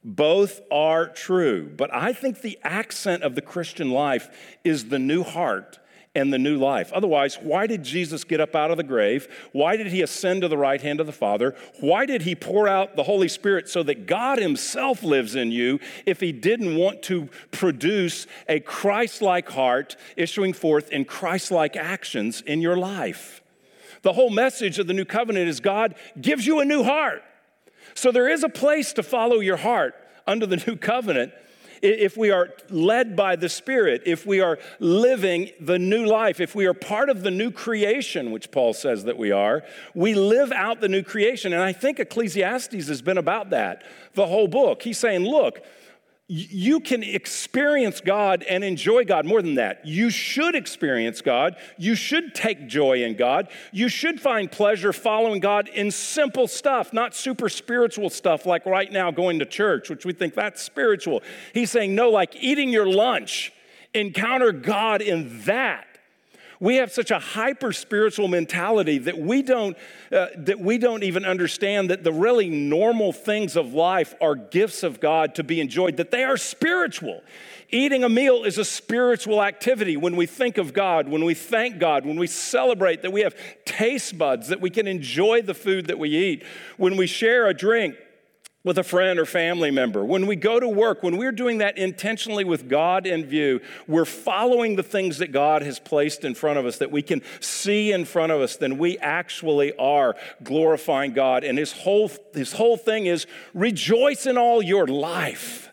Both 0.04 0.62
are 0.72 1.08
true. 1.08 1.72
But 1.76 1.94
I 1.94 2.14
think 2.14 2.42
the 2.42 2.60
accent 2.64 3.24
of 3.24 3.36
the 3.36 3.42
Christian 3.42 3.92
life 3.92 4.30
is 4.64 4.90
the 4.90 5.00
new 5.00 5.24
heart 5.24 5.80
and 6.14 6.34
the 6.34 6.38
new 6.38 6.58
life. 6.58 6.92
Otherwise, 6.92 7.38
why 7.42 7.68
did 7.68 7.84
Jesus 7.84 8.24
get 8.26 8.42
up 8.42 8.54
out 8.54 8.70
of 8.70 8.78
the 8.78 8.84
grave? 8.84 9.28
Why 9.54 9.78
did 9.78 9.88
he 9.88 10.02
ascend 10.02 10.42
to 10.42 10.50
the 10.50 10.58
right 10.58 10.82
hand 10.82 11.00
of 11.00 11.06
the 11.06 11.14
Father? 11.14 11.56
Why 11.80 12.06
did 12.06 12.24
he 12.24 12.36
pour 12.36 12.68
out 12.68 12.98
the 12.98 13.04
Holy 13.04 13.30
Spirit 13.30 13.70
so 13.70 13.82
that 13.84 14.08
God 14.08 14.38
himself 14.38 15.04
lives 15.04 15.36
in 15.36 15.52
you 15.52 15.80
if 16.06 16.20
he 16.20 16.34
didn't 16.34 16.76
want 16.76 17.02
to 17.04 17.30
produce 17.52 18.28
a 18.50 18.60
Christ 18.60 19.22
like 19.22 19.50
heart 19.50 19.96
issuing 20.18 20.52
forth 20.52 20.92
in 20.92 21.06
Christ 21.06 21.50
like 21.50 21.78
actions 21.78 22.42
in 22.42 22.62
your 22.62 22.76
life? 22.76 23.42
The 24.02 24.14
whole 24.14 24.32
message 24.32 24.80
of 24.80 24.88
the 24.88 24.94
new 24.94 25.06
covenant 25.06 25.48
is 25.48 25.60
God 25.62 25.96
gives 26.20 26.46
you 26.46 26.60
a 26.60 26.66
new 26.66 26.84
heart. 26.84 27.24
So 27.94 28.12
there 28.12 28.28
is 28.28 28.44
a 28.44 28.50
place 28.50 28.94
to 28.94 29.04
follow 29.04 29.40
your 29.40 29.58
heart 29.58 29.96
under 30.28 30.46
the 30.46 30.58
new 30.68 30.76
covenant 30.76 31.34
if 31.82 32.16
we 32.16 32.32
are 32.32 32.50
led 32.70 33.16
by 33.16 33.36
the 33.36 33.50
Spirit, 33.50 34.04
if 34.06 34.26
we 34.26 34.40
are 34.40 34.60
living 34.80 35.52
the 35.60 35.80
new 35.80 36.06
life, 36.06 36.40
if 36.40 36.56
we 36.56 36.66
are 36.66 36.74
part 36.74 37.10
of 37.10 37.24
the 37.24 37.32
new 37.32 37.52
creation, 37.52 38.32
which 38.32 38.52
Paul 38.52 38.74
says 38.74 39.04
that 39.06 39.18
we 39.18 39.32
are, 39.32 39.64
we 39.94 40.14
live 40.14 40.52
out 40.52 40.82
the 40.82 40.88
new 40.88 41.04
creation. 41.04 41.54
And 41.54 41.62
I 41.62 41.74
think 41.74 42.00
Ecclesiastes 42.00 42.88
has 42.88 43.02
been 43.02 43.18
about 43.18 43.50
that 43.50 43.84
the 44.14 44.28
whole 44.28 44.48
book. 44.48 44.84
He's 44.84 44.98
saying, 44.98 45.22
look, 45.22 45.64
you 46.34 46.80
can 46.80 47.04
experience 47.04 48.00
God 48.00 48.44
and 48.44 48.64
enjoy 48.64 49.04
God 49.04 49.26
more 49.26 49.42
than 49.42 49.56
that. 49.56 49.86
You 49.86 50.10
should 50.10 50.56
experience 50.56 51.20
God. 51.20 51.58
You 51.78 51.94
should 51.94 52.34
take 52.34 52.70
joy 52.70 53.04
in 53.04 53.18
God. 53.18 53.50
You 53.74 53.90
should 53.90 54.22
find 54.22 54.50
pleasure 54.50 54.94
following 54.94 55.42
God 55.42 55.68
in 55.68 55.92
simple 55.92 56.48
stuff, 56.48 56.94
not 56.94 57.14
super 57.14 57.50
spiritual 57.50 58.10
stuff 58.10 58.46
like 58.46 58.66
right 58.66 58.90
now 58.90 59.12
going 59.12 59.40
to 59.40 59.46
church, 59.46 59.90
which 59.90 60.06
we 60.06 60.14
think 60.14 60.34
that's 60.34 60.62
spiritual. 60.62 61.22
He's 61.54 61.70
saying, 61.70 61.96
no, 61.96 62.10
like 62.10 62.34
eating 62.40 62.70
your 62.70 62.88
lunch. 62.88 63.52
Encounter 63.94 64.54
God 64.54 65.02
in 65.02 65.42
that 65.42 65.91
we 66.62 66.76
have 66.76 66.92
such 66.94 67.10
a 67.10 67.18
hyper 67.18 67.74
spiritual 67.74 68.28
mentality 68.28 69.00
that 69.00 69.18
we 69.18 69.42
don't 69.42 69.76
uh, 70.12 70.28
that 70.38 70.60
we 70.60 70.78
don't 70.78 71.04
even 71.04 71.26
understand 71.26 71.90
that 71.90 72.04
the 72.04 72.14
really 72.14 72.50
normal 72.50 73.12
things 73.12 73.58
of 73.58 73.74
life 73.74 74.14
are 74.22 74.36
gifts 74.36 74.84
of 74.84 75.02
God 75.02 75.36
to 75.36 75.44
be 75.44 75.60
enjoyed 75.60 75.98
that 75.98 76.12
they 76.12 76.24
are 76.24 76.38
spiritual. 76.38 77.24
Eating 77.72 78.04
a 78.04 78.10
meal 78.10 78.44
is 78.44 78.58
a 78.58 78.66
spiritual 78.66 79.42
activity. 79.42 79.98
When 79.98 80.16
we 80.16 80.28
think 80.28 80.60
of 80.60 80.72
God 80.72 81.10
when 81.10 81.26
we 81.26 81.34
thank 81.34 81.80
God 81.80 82.06
when 82.06 82.20
we 82.20 82.28
celebrate 82.28 83.02
that 83.02 83.12
we 83.12 83.22
have 83.22 83.36
taste 83.66 84.18
buds 84.18 84.50
that 84.50 84.62
we 84.62 84.70
can 84.70 84.88
enjoy 84.88 85.42
the 85.42 85.56
food 85.56 85.88
that 85.88 85.98
we 85.98 86.10
eat 86.10 86.44
when 86.78 86.96
we 86.96 87.08
share 87.08 87.48
a 87.48 87.54
drink 87.54 87.96
with 88.64 88.78
a 88.78 88.84
friend 88.84 89.20
or 89.20 89.26
family 89.26 89.72
member, 89.72 90.06
when 90.06 90.28
we 90.28 90.36
go 90.36 90.60
to 90.60 90.68
work, 90.68 91.02
when 91.02 91.18
we're 91.18 91.32
doing 91.32 91.58
that 91.58 91.78
intentionally 91.78 92.44
with 92.44 92.70
God 92.70 93.08
in 93.08 93.26
view, 93.26 93.60
we're 93.88 94.06
following 94.06 94.76
the 94.76 94.84
things 94.84 95.18
that 95.18 95.32
God 95.32 95.64
has 95.64 95.80
placed 95.80 96.24
in 96.24 96.36
front 96.36 96.60
of 96.60 96.66
us, 96.66 96.78
that 96.78 96.92
we 96.92 97.02
can 97.02 97.24
see 97.40 97.92
in 97.92 98.06
front 98.06 98.32
of 98.32 98.40
us, 98.40 98.58
then 98.58 98.78
we 98.78 99.00
actually 99.00 99.76
are 99.78 100.16
glorifying 100.44 101.14
God. 101.14 101.44
And 101.44 101.58
his 101.58 101.72
whole, 101.72 102.12
his 102.34 102.54
whole 102.54 102.78
thing 102.78 103.08
is 103.08 103.26
rejoice 103.56 104.28
in 104.28 104.38
all 104.38 104.62
your 104.62 104.86
life. 104.86 105.72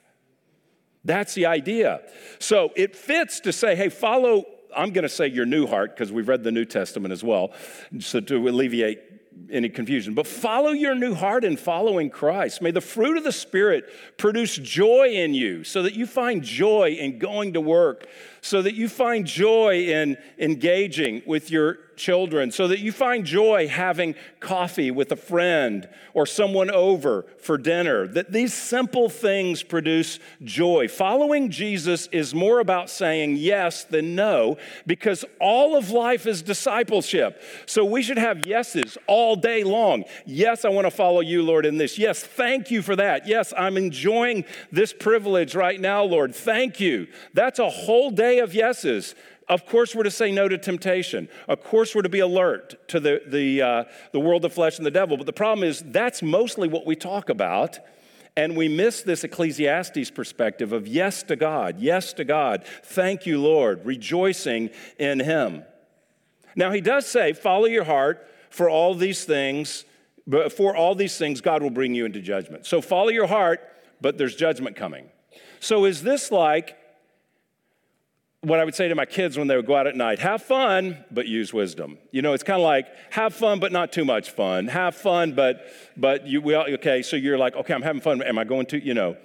That's 1.04 1.34
the 1.34 1.46
idea. 1.46 2.00
So 2.38 2.70
it 2.74 2.96
fits 2.96 3.40
to 3.40 3.52
say, 3.52 3.76
hey, 3.76 3.90
follow 3.90 4.44
I'm 4.76 4.90
going 4.90 5.02
to 5.02 5.08
say 5.08 5.28
your 5.28 5.46
new 5.46 5.66
heart 5.66 5.94
because 5.94 6.12
we've 6.12 6.28
read 6.28 6.44
the 6.44 6.52
New 6.52 6.64
Testament 6.64 7.12
as 7.12 7.24
well, 7.24 7.52
so 8.00 8.20
to 8.20 8.48
alleviate 8.48 9.07
any 9.50 9.68
confusion. 9.68 10.14
But 10.14 10.26
follow 10.26 10.70
your 10.70 10.94
new 10.94 11.14
heart 11.14 11.44
in 11.44 11.56
following 11.56 12.10
Christ. 12.10 12.60
May 12.62 12.70
the 12.70 12.80
fruit 12.80 13.16
of 13.16 13.24
the 13.24 13.32
Spirit 13.32 13.88
produce 14.16 14.56
joy 14.56 15.08
in 15.08 15.34
you 15.34 15.64
so 15.64 15.82
that 15.82 15.94
you 15.94 16.06
find 16.06 16.42
joy 16.42 16.96
in 16.98 17.18
going 17.18 17.54
to 17.54 17.60
work, 17.60 18.06
so 18.40 18.62
that 18.62 18.74
you 18.74 18.88
find 18.88 19.26
joy 19.26 19.86
in 19.86 20.16
engaging 20.38 21.22
with 21.26 21.50
your 21.50 21.78
children, 21.98 22.50
so 22.50 22.68
that 22.68 22.78
you 22.78 22.92
find 22.92 23.26
joy 23.26 23.68
having 23.68 24.14
coffee 24.40 24.90
with 24.90 25.12
a 25.12 25.16
friend 25.16 25.88
or 26.14 26.24
someone 26.24 26.70
over 26.70 27.26
for 27.38 27.58
dinner, 27.58 28.06
that 28.06 28.32
these 28.32 28.54
simple 28.54 29.08
things 29.08 29.62
produce 29.62 30.18
joy. 30.42 30.88
Following 30.88 31.50
Jesus 31.50 32.06
is 32.12 32.34
more 32.34 32.60
about 32.60 32.88
saying 32.88 33.36
yes 33.36 33.84
than 33.84 34.14
no 34.14 34.56
because 34.86 35.24
all 35.40 35.76
of 35.76 35.90
life 35.90 36.26
is 36.26 36.40
discipleship. 36.42 37.42
So 37.66 37.84
we 37.84 38.02
should 38.02 38.18
have 38.18 38.46
yeses 38.46 38.96
all 39.06 39.36
day 39.36 39.64
long. 39.64 40.04
Yes, 40.24 40.64
I 40.64 40.70
want 40.70 40.86
to 40.86 40.90
follow 40.90 41.20
you, 41.20 41.42
Lord, 41.42 41.66
in 41.66 41.78
this. 41.78 41.98
Yes, 41.98 42.22
thank 42.22 42.70
you 42.70 42.80
for 42.80 42.96
that. 42.96 43.26
Yes, 43.26 43.52
I'm 43.56 43.76
enjoying 43.76 44.44
this 44.72 44.92
privilege 44.92 45.54
right 45.54 45.80
now, 45.80 46.04
Lord. 46.04 46.34
Thank 46.34 46.80
you. 46.80 47.08
That's 47.34 47.58
a 47.58 47.68
whole 47.68 48.10
day 48.10 48.38
of 48.38 48.54
yeses. 48.54 49.14
Of 49.48 49.64
course, 49.64 49.94
we're 49.94 50.02
to 50.02 50.10
say 50.10 50.30
no 50.30 50.46
to 50.46 50.58
temptation. 50.58 51.28
Of 51.48 51.64
course, 51.64 51.94
we're 51.94 52.02
to 52.02 52.08
be 52.08 52.20
alert 52.20 52.88
to 52.88 53.00
the, 53.00 53.22
the, 53.26 53.62
uh, 53.62 53.84
the 54.12 54.20
world 54.20 54.44
of 54.44 54.52
flesh 54.52 54.76
and 54.76 54.84
the 54.84 54.90
devil. 54.90 55.16
But 55.16 55.26
the 55.26 55.32
problem 55.32 55.66
is, 55.66 55.82
that's 55.86 56.22
mostly 56.22 56.68
what 56.68 56.84
we 56.86 56.96
talk 56.96 57.30
about. 57.30 57.78
And 58.36 58.56
we 58.56 58.68
miss 58.68 59.02
this 59.02 59.24
Ecclesiastes 59.24 60.10
perspective 60.10 60.72
of 60.72 60.86
yes 60.86 61.24
to 61.24 61.34
God, 61.34 61.80
yes 61.80 62.12
to 62.12 62.24
God, 62.24 62.64
thank 62.84 63.26
you, 63.26 63.40
Lord, 63.40 63.84
rejoicing 63.84 64.70
in 64.98 65.18
Him. 65.18 65.64
Now, 66.54 66.70
He 66.70 66.80
does 66.80 67.06
say, 67.06 67.32
follow 67.32 67.66
your 67.66 67.84
heart 67.84 68.28
for 68.50 68.70
all 68.70 68.94
these 68.94 69.24
things, 69.24 69.84
but 70.26 70.52
for 70.52 70.76
all 70.76 70.94
these 70.94 71.18
things, 71.18 71.40
God 71.40 71.62
will 71.62 71.70
bring 71.70 71.94
you 71.94 72.04
into 72.04 72.20
judgment. 72.20 72.64
So 72.64 72.80
follow 72.80 73.08
your 73.08 73.26
heart, 73.26 73.60
but 74.00 74.18
there's 74.18 74.36
judgment 74.36 74.76
coming. 74.76 75.08
So 75.58 75.84
is 75.84 76.02
this 76.02 76.30
like 76.30 76.77
what 78.42 78.60
I 78.60 78.64
would 78.64 78.74
say 78.74 78.86
to 78.86 78.94
my 78.94 79.04
kids 79.04 79.36
when 79.36 79.48
they 79.48 79.56
would 79.56 79.66
go 79.66 79.74
out 79.74 79.88
at 79.88 79.96
night 79.96 80.20
have 80.20 80.42
fun, 80.42 81.04
but 81.10 81.26
use 81.26 81.52
wisdom. 81.52 81.98
You 82.12 82.22
know, 82.22 82.34
it's 82.34 82.44
kind 82.44 82.60
of 82.60 82.64
like 82.64 82.86
have 83.10 83.34
fun, 83.34 83.58
but 83.58 83.72
not 83.72 83.92
too 83.92 84.04
much 84.04 84.30
fun. 84.30 84.68
Have 84.68 84.94
fun, 84.94 85.32
but, 85.32 85.66
but 85.96 86.26
you 86.26 86.40
will, 86.40 86.64
okay, 86.74 87.02
so 87.02 87.16
you're 87.16 87.38
like, 87.38 87.56
okay, 87.56 87.74
I'm 87.74 87.82
having 87.82 88.00
fun. 88.00 88.22
Am 88.22 88.38
I 88.38 88.44
going 88.44 88.66
to, 88.66 88.82
you 88.82 88.94
know, 88.94 89.16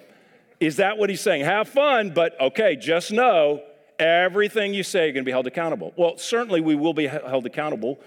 is 0.59 0.77
that 0.77 0.97
what 0.97 1.09
he's 1.09 1.21
saying? 1.21 1.43
Have 1.43 1.69
fun, 1.69 2.11
but 2.11 2.39
okay, 2.41 2.75
just 2.75 3.11
know 3.11 3.61
everything 3.99 4.73
you 4.73 4.81
say 4.81 5.05
you're 5.05 5.13
going 5.13 5.23
to 5.23 5.29
be 5.29 5.31
held 5.31 5.45
accountable. 5.45 5.93
Well, 5.95 6.17
certainly 6.17 6.61
we 6.61 6.73
will 6.73 6.93
be 6.93 7.05
held 7.05 7.45
accountable 7.45 7.99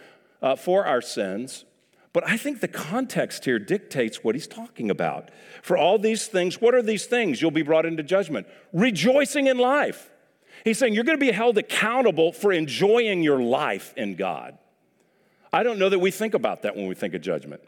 uh, 0.43 0.57
for 0.57 0.87
our 0.87 1.01
sins, 1.01 1.65
but 2.13 2.27
I 2.27 2.37
think 2.37 2.61
the 2.61 2.69
context 2.69 3.45
here 3.45 3.61
dictates 3.61 4.25
what 4.25 4.35
he's 4.35 4.47
talking 4.49 4.91
about. 4.91 5.31
For 5.63 5.77
all 5.77 5.99
these 5.99 6.27
things, 6.27 6.61
what 6.61 6.75
are 6.75 6.83
these 6.83 7.07
things? 7.07 7.41
You'll 7.41 7.51
be 7.53 7.63
brought 7.63 7.87
into 7.87 8.03
judgment. 8.03 8.49
Rejoicing 8.73 9.47
in 9.47 9.59
life 9.59 10.11
He's 10.67 10.79
saying 10.79 10.95
you're 10.95 11.05
going 11.05 11.17
to 11.17 11.25
be 11.25 11.31
held 11.31 11.59
accountable 11.59 12.33
for 12.33 12.53
enjoying 12.53 13.23
your 13.23 13.39
life 13.39 13.95
in 13.97 14.17
God. 14.17 14.59
I 15.53 15.63
don't 15.63 15.79
know 15.79 15.89
that 15.89 16.01
we 16.01 16.11
think 16.11 16.35
about 16.35 16.63
that 16.63 16.75
when 16.75 16.89
we 16.89 16.97
think 16.97 17.15
of 17.15 17.23
judgment. 17.23 17.63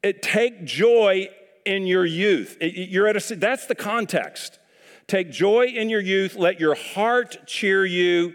It, 0.00 0.22
take 0.22 0.64
joy 0.64 1.28
in 1.66 1.88
your 1.88 2.06
youth. 2.06 2.56
It, 2.60 2.88
you're 2.88 3.08
at 3.08 3.16
a, 3.16 3.34
that's 3.34 3.66
the 3.66 3.74
context. 3.74 4.60
Take 5.08 5.32
joy 5.32 5.64
in 5.64 5.90
your 5.90 6.00
youth. 6.00 6.36
Let 6.36 6.60
your 6.60 6.76
heart 6.76 7.38
cheer 7.48 7.84
you. 7.84 8.34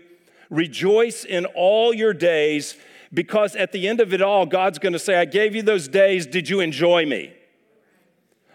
Rejoice 0.49 1.23
in 1.23 1.45
all 1.45 1.93
your 1.93 2.13
days, 2.13 2.75
because 3.13 3.55
at 3.55 3.71
the 3.71 3.87
end 3.87 4.01
of 4.01 4.13
it 4.13 4.21
all, 4.21 4.45
God's 4.45 4.77
going 4.77 4.91
to 4.91 4.99
say, 4.99 5.15
I 5.15 5.23
gave 5.23 5.55
you 5.55 5.61
those 5.61 5.87
days. 5.87 6.27
Did 6.27 6.49
you 6.49 6.59
enjoy 6.59 7.05
me? 7.05 7.31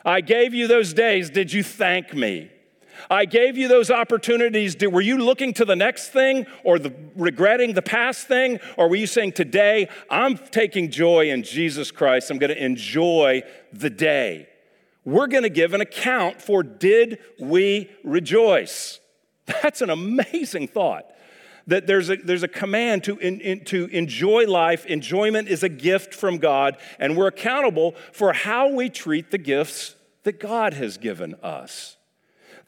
I 0.05 0.21
gave 0.21 0.53
you 0.53 0.67
those 0.67 0.93
days. 0.93 1.31
Did 1.31 1.51
you 1.51 1.63
thank 1.63 2.13
me? 2.13 2.51
I 3.09 3.25
gave 3.25 3.57
you 3.57 3.69
those 3.69 3.91
opportunities. 3.91 4.77
Were 4.81 5.01
you 5.01 5.19
looking 5.19 5.53
to 5.55 5.65
the 5.65 5.77
next 5.77 6.09
thing 6.09 6.47
or 6.65 6.79
the, 6.79 6.93
regretting 7.17 7.75
the 7.75 7.83
past 7.83 8.27
thing? 8.27 8.61
Or 8.77 8.89
were 8.89 8.97
you 8.97 9.07
saying, 9.07 9.33
Today, 9.33 9.89
I'm 10.11 10.37
taking 10.37 10.91
joy 10.91 11.31
in 11.31 11.43
Jesus 11.43 11.91
Christ. 11.91 12.31
I'm 12.31 12.39
going 12.39 12.55
to 12.55 12.65
enjoy 12.65 13.43
the 13.73 13.91
day. 13.91 14.49
We're 15.05 15.29
going 15.29 15.45
to 15.45 15.51
give 15.51 15.73
an 15.73 15.81
account 15.81 16.43
for 16.43 16.63
did 16.63 17.19
we 17.39 17.91
rejoice? 18.05 19.01
That's 19.47 19.83
an 19.83 19.91
amazing 19.91 20.69
thought. 20.69 21.07
That 21.67 21.87
there's 21.87 22.11
a, 22.11 22.17
there's 22.17 22.43
a 22.43 22.49
command 22.49 23.05
to, 23.05 23.19
in, 23.19 23.41
in, 23.41 23.65
to 23.67 23.87
enjoy 23.87 24.47
life. 24.47 24.87
Enjoyment 24.87 25.49
is 25.49 25.63
a 25.63 25.69
gift 25.69 26.15
from 26.15 26.39
God, 26.39 26.77
and 26.99 27.17
we're 27.17 27.29
accountable 27.29 27.95
for 28.13 28.33
how 28.33 28.69
we 28.69 28.89
treat 28.89 29.31
the 29.31 29.39
gifts 29.39 29.95
that 30.25 30.41
God 30.41 30.75
has 30.75 30.99
given 30.99 31.35
us. 31.43 31.97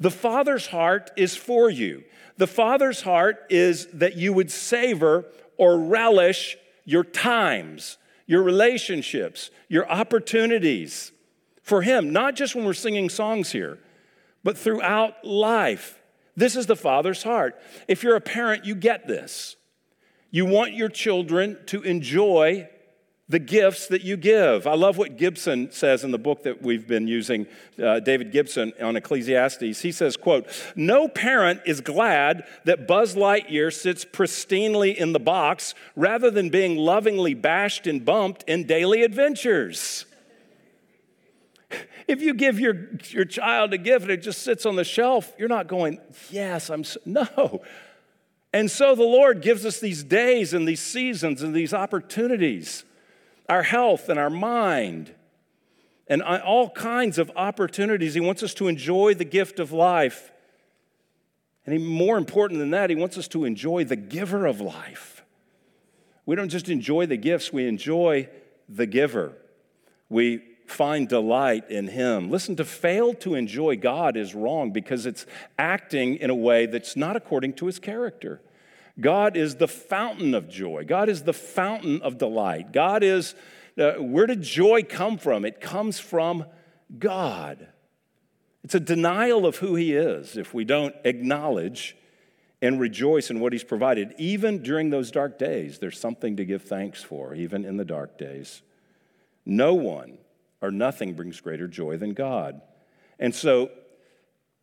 The 0.03 0.11
Father's 0.11 0.67
heart 0.67 1.13
is 1.17 1.37
for 1.37 1.71
you. 1.71 2.03
The 2.37 2.49
Father's 2.49 3.03
heart 3.03 3.47
is 3.51 3.87
that 3.93 4.17
you 4.17 4.33
would 4.33 4.51
savor 4.51 5.27
or 5.57 5.79
relish 5.79 6.57
your 6.85 7.05
times, 7.05 7.99
your 8.27 8.43
relationships, 8.43 9.53
your 9.69 9.89
opportunities 9.89 11.13
for 11.63 11.83
Him, 11.83 12.13
not 12.13 12.35
just 12.35 12.57
when 12.57 12.65
we're 12.65 12.73
singing 12.73 13.09
songs 13.11 13.53
here, 13.53 13.79
but 14.43 14.59
throughout 14.59 15.25
life. 15.25 16.03
This 16.37 16.57
is 16.57 16.67
the 16.67 16.75
Father's 16.75 17.23
heart. 17.23 17.63
If 17.87 18.03
you're 18.03 18.17
a 18.17 18.21
parent, 18.21 18.65
you 18.65 18.75
get 18.75 19.07
this. 19.07 19.55
You 20.33 20.47
want 20.47 20.73
your 20.73 20.89
children 20.89 21.59
to 21.67 21.81
enjoy 21.83 22.69
the 23.33 23.39
gifts 23.39 23.87
that 23.87 24.03
you 24.03 24.19
give. 24.19 24.67
I 24.67 24.75
love 24.75 24.99
what 24.99 25.17
Gibson 25.17 25.73
says 25.73 26.05
in 26.05 26.11
the 26.11 26.19
book 26.19 26.43
that 26.43 26.61
we've 26.61 26.87
been 26.87 27.09
using, 27.09 27.47
uh, 27.83 27.99
David 28.01 28.31
Gibson 28.31 28.75
on 28.79 28.95
Ecclesiastes. 28.95 29.81
He 29.81 29.91
says, 29.91 30.19
quote, 30.19 30.47
"No 30.77 31.09
parent 31.09 31.63
is 31.65 31.81
glad 31.81 32.47
that 32.65 32.87
Buzz 32.87 33.15
Lightyear 33.15 33.73
sits 33.73 34.05
pristinely 34.05 34.95
in 34.95 35.15
the 35.15 35.19
box 35.19 35.75
rather 35.97 36.31
than 36.31 36.51
being 36.51 36.77
lovingly 36.77 37.33
bashed 37.33 37.87
and 37.87 38.05
bumped 38.05 38.45
in 38.47 38.67
daily 38.67 39.03
adventures." 39.03 40.05
If 42.07 42.21
you 42.21 42.35
give 42.35 42.61
your, 42.61 42.91
your 43.09 43.25
child 43.25 43.73
a 43.73 43.79
gift 43.79 44.03
and 44.03 44.11
it 44.11 44.21
just 44.21 44.43
sits 44.43 44.67
on 44.67 44.77
the 44.77 44.85
shelf, 44.85 45.33
you're 45.39 45.49
not 45.49 45.69
going, 45.69 45.99
Yes, 46.31 46.69
I'm 46.69 46.85
so, 46.85 47.01
no. 47.07 47.63
And 48.53 48.71
so 48.71 48.95
the 48.95 49.05
Lord 49.05 49.41
gives 49.41 49.65
us 49.65 49.81
these 49.81 50.05
days 50.05 50.53
and 50.53 50.69
these 50.69 50.83
seasons 50.83 51.43
and 51.43 51.55
these 51.55 51.73
opportunities 51.73 52.85
our 53.49 53.63
health 53.63 54.09
and 54.09 54.19
our 54.19 54.31
mind, 54.31 55.15
and 56.09 56.23
all 56.23 56.71
kinds 56.71 57.19
of 57.19 57.31
opportunities. 57.37 58.15
He 58.15 58.21
wants 58.21 58.43
us 58.43 58.55
to 58.55 58.69
enjoy 58.69 59.15
the 59.15 59.25
gift 59.25 59.59
of 59.61 59.73
life. 59.73 60.31
And 61.65 61.87
more 61.87 62.19
important 62.19 62.61
than 62.61 62.71
that, 62.71 62.91
he 62.91 62.97
wants 62.97 63.17
us 63.17 63.29
to 63.29 63.45
enjoy 63.45 63.85
the 63.85 63.97
giver 63.97 64.47
of 64.47 64.61
life. 64.61 65.25
We 66.27 66.37
don't 66.37 66.49
just 66.49 66.69
enjoy 66.69 67.07
the 67.07 67.17
gifts, 67.17 67.53
we 67.53 67.67
enjoy 67.67 68.29
the 68.69 68.87
giver. 68.87 69.33
We 70.09 70.43
find 70.67 71.09
delight 71.09 71.71
in 71.71 71.89
him. 71.89 72.31
Listen, 72.31 72.57
to 72.57 72.65
fail 72.65 73.15
to 73.15 73.35
enjoy 73.35 73.77
God 73.77 74.17
is 74.17 74.35
wrong 74.35 74.71
because 74.71 75.07
it's 75.07 75.27
acting 75.59 76.17
in 76.17 76.31
a 76.31 76.35
way 76.35 76.67
that's 76.67 76.97
not 76.97 77.17
according 77.17 77.55
to 77.55 77.67
his 77.67 77.79
character. 77.79 78.41
God 79.01 79.37
is 79.37 79.57
the 79.57 79.69
fountain 79.69 80.35
of 80.35 80.49
joy. 80.49 80.85
God 80.87 81.09
is 81.09 81.23
the 81.23 81.33
fountain 81.33 82.03
of 82.03 82.19
delight. 82.19 82.73
God 82.73 83.03
is, 83.03 83.35
uh, 83.79 83.93
where 83.95 84.27
did 84.27 84.43
joy 84.43 84.83
come 84.83 85.19
from? 85.19 85.45
It 85.45 85.61
comes 85.61 85.99
from 85.99 86.45
God. 86.99 87.69
It's 88.65 88.75
a 88.75 88.81
denial 88.81 89.47
of 89.47 89.57
who 89.57 89.75
He 89.75 89.95
is 89.95 90.37
if 90.37 90.53
we 90.53 90.65
don't 90.65 90.95
acknowledge 91.05 91.97
and 92.61 92.79
rejoice 92.79 93.31
in 93.31 93.41
what 93.41 93.53
He's 93.53 93.65
provided. 93.65 94.15
Even 94.19 94.63
during 94.63 94.91
those 94.91 95.11
dark 95.11 95.39
days, 95.39 95.79
there's 95.79 95.99
something 95.99 96.37
to 96.37 96.45
give 96.45 96.63
thanks 96.63 97.03
for, 97.03 97.35
even 97.35 97.65
in 97.65 97.77
the 97.77 97.85
dark 97.85 98.19
days. 98.19 98.63
No 99.45 99.75
one 99.75 100.19
or 100.61 100.71
nothing 100.71 101.15
brings 101.15 101.41
greater 101.41 101.67
joy 101.67 101.97
than 101.97 102.13
God. 102.13 102.61
And 103.19 103.35
so, 103.35 103.71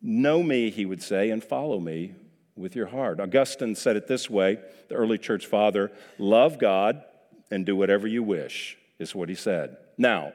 know 0.00 0.42
me, 0.42 0.70
he 0.70 0.86
would 0.86 1.02
say, 1.02 1.30
and 1.30 1.44
follow 1.44 1.78
me 1.78 2.14
with 2.60 2.76
your 2.76 2.86
heart. 2.86 3.20
Augustine 3.20 3.74
said 3.74 3.96
it 3.96 4.06
this 4.06 4.28
way, 4.30 4.58
the 4.88 4.94
early 4.94 5.18
church 5.18 5.46
father 5.46 5.90
love 6.18 6.58
God 6.58 7.02
and 7.50 7.66
do 7.66 7.74
whatever 7.74 8.06
you 8.06 8.22
wish, 8.22 8.78
is 8.98 9.14
what 9.14 9.28
he 9.28 9.34
said. 9.34 9.76
Now, 9.98 10.32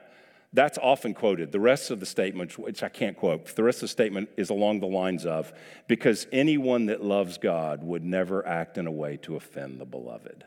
that's 0.52 0.78
often 0.78 1.12
quoted. 1.12 1.52
The 1.52 1.60
rest 1.60 1.90
of 1.90 2.00
the 2.00 2.06
statement, 2.06 2.58
which 2.58 2.82
I 2.82 2.88
can't 2.88 3.16
quote, 3.16 3.54
the 3.54 3.62
rest 3.62 3.78
of 3.78 3.82
the 3.82 3.88
statement 3.88 4.30
is 4.36 4.50
along 4.50 4.80
the 4.80 4.86
lines 4.86 5.26
of 5.26 5.52
because 5.86 6.26
anyone 6.32 6.86
that 6.86 7.04
loves 7.04 7.38
God 7.38 7.82
would 7.82 8.04
never 8.04 8.46
act 8.46 8.78
in 8.78 8.86
a 8.86 8.90
way 8.90 9.16
to 9.18 9.36
offend 9.36 9.80
the 9.80 9.84
beloved. 9.84 10.44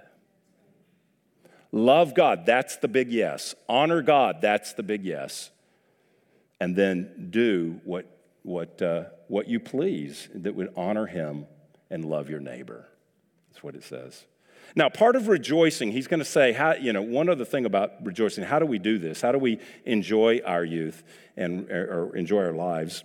Love 1.72 2.15
God, 2.15 2.46
that's 2.46 2.78
the 2.78 2.88
big 2.88 3.12
yes. 3.12 3.54
Honor 3.68 4.02
God, 4.02 4.38
that's 4.42 4.74
the 4.74 4.84
big 4.84 5.06
yes. 5.06 5.52
And 6.60 6.76
then 6.76 7.28
do 7.30 7.80
what, 7.84 8.06
what, 8.44 8.82
uh, 8.82 9.04
what 9.28 9.48
you 9.48 9.60
please 9.60 10.28
that 10.34 10.56
would 10.56 10.74
honor 10.76 11.06
Him 11.06 11.46
and 11.89 12.06
love 12.06 12.30
your 12.30 12.39
neighbor. 12.39 12.88
That's 13.49 13.63
what 13.63 13.75
it 13.75 13.84
says. 13.84 14.25
Now, 14.75 14.89
part 14.89 15.15
of 15.15 15.28
rejoicing, 15.28 15.91
he's 15.91 16.08
going 16.08 16.19
to 16.19 16.25
say, 16.25 16.52
how, 16.52 16.75
you 16.75 16.93
know, 16.93 17.02
one 17.02 17.28
other 17.28 17.45
thing 17.45 17.65
about 17.65 18.06
rejoicing, 18.06 18.43
how 18.43 18.60
do 18.60 18.65
we 18.65 18.78
do 18.78 18.99
this? 18.99 19.21
How 19.21 19.32
do 19.32 19.39
we 19.39 19.60
enjoy 19.86 20.41
our 20.45 20.63
youth 20.63 21.04
and 21.36 21.69
or 21.71 22.15
enjoy 22.15 22.43
our 22.43 22.54
lives? 22.54 23.04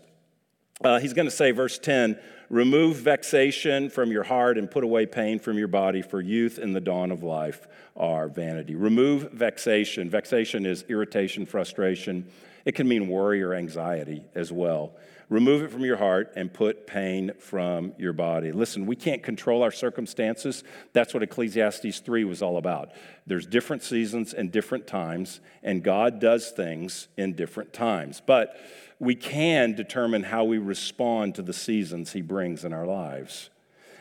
Uh, 0.83 0.99
he's 0.99 1.14
going 1.14 1.27
to 1.27 1.35
say, 1.35 1.53
verse 1.53 1.79
10, 1.79 2.18
remove 2.51 2.97
vexation 2.97 3.88
from 3.88 4.11
your 4.11 4.25
heart 4.25 4.59
and 4.59 4.70
put 4.70 4.85
away 4.85 5.07
pain 5.07 5.38
from 5.38 5.57
your 5.57 5.68
body, 5.68 6.03
for 6.03 6.20
youth 6.20 6.59
and 6.59 6.75
the 6.75 6.81
dawn 6.81 7.11
of 7.11 7.23
life 7.23 7.66
are 7.97 8.29
vanity. 8.29 8.75
Remove 8.75 9.33
vexation. 9.33 10.11
Vexation 10.11 10.66
is 10.66 10.85
irritation, 10.88 11.47
frustration. 11.47 12.27
It 12.64 12.75
can 12.75 12.88
mean 12.88 13.09
worry 13.09 13.42
or 13.42 13.55
anxiety 13.55 14.25
as 14.35 14.53
well. 14.53 14.92
Remove 15.29 15.63
it 15.63 15.71
from 15.71 15.85
your 15.85 15.97
heart 15.97 16.33
and 16.37 16.53
put 16.53 16.87
pain 16.87 17.33
from 17.39 17.93
your 17.99 18.13
body. 18.13 18.53
Listen, 18.53 18.87
we 18.87 18.97
can't 18.97 19.23
control 19.23 19.63
our 19.63 19.71
circumstances. 19.71 20.65
That's 20.93 21.15
what 21.15 21.23
Ecclesiastes 21.23 22.01
3 22.01 22.25
was 22.25 22.43
all 22.43 22.59
about. 22.59 22.93
There's 23.27 23.47
different 23.47 23.83
seasons 23.83 24.35
and 24.35 24.53
different 24.53 24.87
times, 24.87 25.41
and 25.63 25.83
God 25.83 26.21
does 26.21 26.51
things 26.51 27.09
in 27.17 27.33
different 27.33 27.73
times. 27.73 28.21
But 28.25 28.57
we 28.99 29.15
can 29.15 29.75
determine 29.75 30.25
how 30.25 30.45
we 30.45 30.59
respond 30.59 31.35
to 31.37 31.43
the 31.43 31.53
seasons 31.53 32.13
He 32.13 32.21
brings 32.21 32.65
in 32.65 32.73
our 32.73 32.87
lives. 32.87 33.51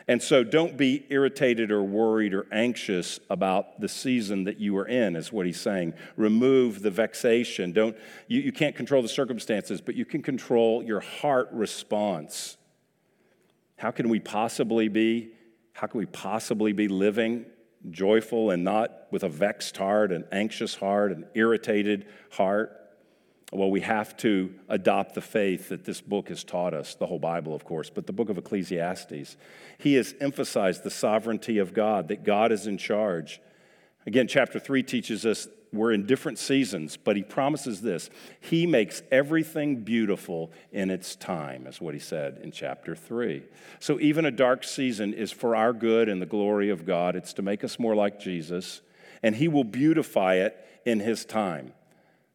And 0.06 0.22
so 0.22 0.44
don't 0.44 0.76
be 0.76 1.06
irritated 1.08 1.70
or 1.70 1.82
worried 1.82 2.34
or 2.34 2.46
anxious 2.52 3.18
about 3.30 3.80
the 3.80 3.88
season 3.88 4.44
that 4.44 4.60
you 4.60 4.76
are 4.76 4.86
in, 4.86 5.16
is 5.16 5.32
what 5.32 5.46
he's 5.46 5.60
saying. 5.60 5.94
Remove 6.16 6.82
the 6.82 6.90
vexation. 6.90 7.72
Don't, 7.72 7.96
you, 8.28 8.40
you 8.40 8.52
can't 8.52 8.76
control 8.76 9.00
the 9.00 9.08
circumstances, 9.08 9.80
but 9.80 9.94
you 9.94 10.04
can 10.04 10.20
control 10.20 10.82
your 10.82 11.00
heart 11.00 11.48
response. 11.52 12.58
How 13.78 13.90
can 13.90 14.10
we 14.10 14.20
possibly 14.20 14.88
be, 14.88 15.30
how 15.72 15.86
can 15.86 15.98
we 15.98 16.06
possibly 16.06 16.72
be 16.72 16.86
living 16.86 17.46
joyful 17.90 18.50
and 18.50 18.62
not 18.62 19.06
with 19.10 19.24
a 19.24 19.28
vexed 19.28 19.76
heart, 19.76 20.12
an 20.12 20.24
anxious 20.30 20.74
heart, 20.74 21.12
an 21.12 21.24
irritated 21.34 22.06
heart? 22.30 22.83
Well, 23.54 23.70
we 23.70 23.82
have 23.82 24.16
to 24.18 24.52
adopt 24.68 25.14
the 25.14 25.20
faith 25.20 25.68
that 25.68 25.84
this 25.84 26.00
book 26.00 26.28
has 26.28 26.42
taught 26.42 26.74
us, 26.74 26.96
the 26.96 27.06
whole 27.06 27.20
Bible, 27.20 27.54
of 27.54 27.64
course, 27.64 27.88
but 27.88 28.06
the 28.06 28.12
book 28.12 28.28
of 28.28 28.36
Ecclesiastes. 28.36 29.36
He 29.78 29.94
has 29.94 30.12
emphasized 30.20 30.82
the 30.82 30.90
sovereignty 30.90 31.58
of 31.58 31.72
God, 31.72 32.08
that 32.08 32.24
God 32.24 32.50
is 32.50 32.66
in 32.66 32.78
charge. 32.78 33.40
Again, 34.06 34.26
chapter 34.26 34.58
3 34.58 34.82
teaches 34.82 35.24
us 35.24 35.46
we're 35.72 35.92
in 35.92 36.06
different 36.06 36.38
seasons, 36.38 36.96
but 36.96 37.16
he 37.16 37.22
promises 37.22 37.80
this 37.80 38.10
He 38.40 38.66
makes 38.66 39.02
everything 39.12 39.82
beautiful 39.82 40.50
in 40.72 40.90
its 40.90 41.14
time, 41.14 41.68
is 41.68 41.80
what 41.80 41.94
he 41.94 42.00
said 42.00 42.40
in 42.42 42.50
chapter 42.50 42.96
3. 42.96 43.42
So 43.78 44.00
even 44.00 44.24
a 44.24 44.32
dark 44.32 44.64
season 44.64 45.14
is 45.14 45.30
for 45.30 45.54
our 45.54 45.72
good 45.72 46.08
and 46.08 46.20
the 46.20 46.26
glory 46.26 46.70
of 46.70 46.84
God. 46.84 47.14
It's 47.14 47.32
to 47.34 47.42
make 47.42 47.62
us 47.62 47.78
more 47.78 47.94
like 47.94 48.18
Jesus, 48.18 48.80
and 49.22 49.36
he 49.36 49.46
will 49.46 49.64
beautify 49.64 50.34
it 50.34 50.56
in 50.84 50.98
his 50.98 51.24
time 51.24 51.72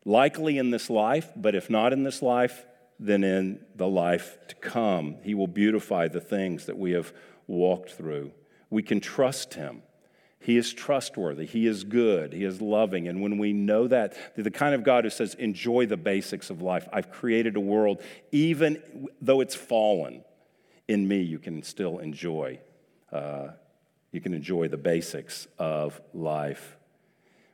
likely 0.05 0.57
in 0.57 0.71
this 0.71 0.89
life, 0.89 1.31
but 1.35 1.55
if 1.55 1.69
not 1.69 1.93
in 1.93 2.03
this 2.03 2.21
life, 2.21 2.65
then 2.99 3.23
in 3.23 3.63
the 3.75 3.87
life 3.87 4.37
to 4.47 4.55
come. 4.55 5.15
He 5.23 5.33
will 5.33 5.47
beautify 5.47 6.07
the 6.07 6.19
things 6.19 6.65
that 6.65 6.77
we 6.77 6.91
have 6.91 7.13
walked 7.47 7.91
through. 7.91 8.31
We 8.69 8.83
can 8.83 8.99
trust 8.99 9.53
Him, 9.53 9.81
He 10.39 10.57
is 10.57 10.73
trustworthy. 10.73 11.45
He 11.45 11.67
is 11.67 11.83
good. 11.83 12.33
He 12.33 12.43
is 12.43 12.61
loving. 12.61 13.07
And 13.07 13.21
when 13.21 13.37
we 13.37 13.53
know 13.53 13.87
that, 13.87 14.35
the 14.35 14.51
kind 14.51 14.75
of 14.75 14.83
God 14.83 15.03
who 15.03 15.09
says, 15.09 15.33
enjoy 15.35 15.85
the 15.85 15.97
basics 15.97 16.49
of 16.49 16.61
life. 16.61 16.87
I've 16.93 17.11
created 17.11 17.55
a 17.55 17.59
world, 17.59 18.01
even 18.31 18.81
though 19.21 19.41
it's 19.41 19.55
fallen, 19.55 20.23
in 20.87 21.07
me, 21.07 21.21
you 21.21 21.39
can 21.39 21.61
still 21.61 21.99
enjoy. 21.99 22.59
Uh, 23.11 23.49
you 24.11 24.21
can 24.21 24.33
enjoy 24.33 24.67
the 24.67 24.77
basics 24.77 25.47
of 25.59 26.01
life. 26.13 26.78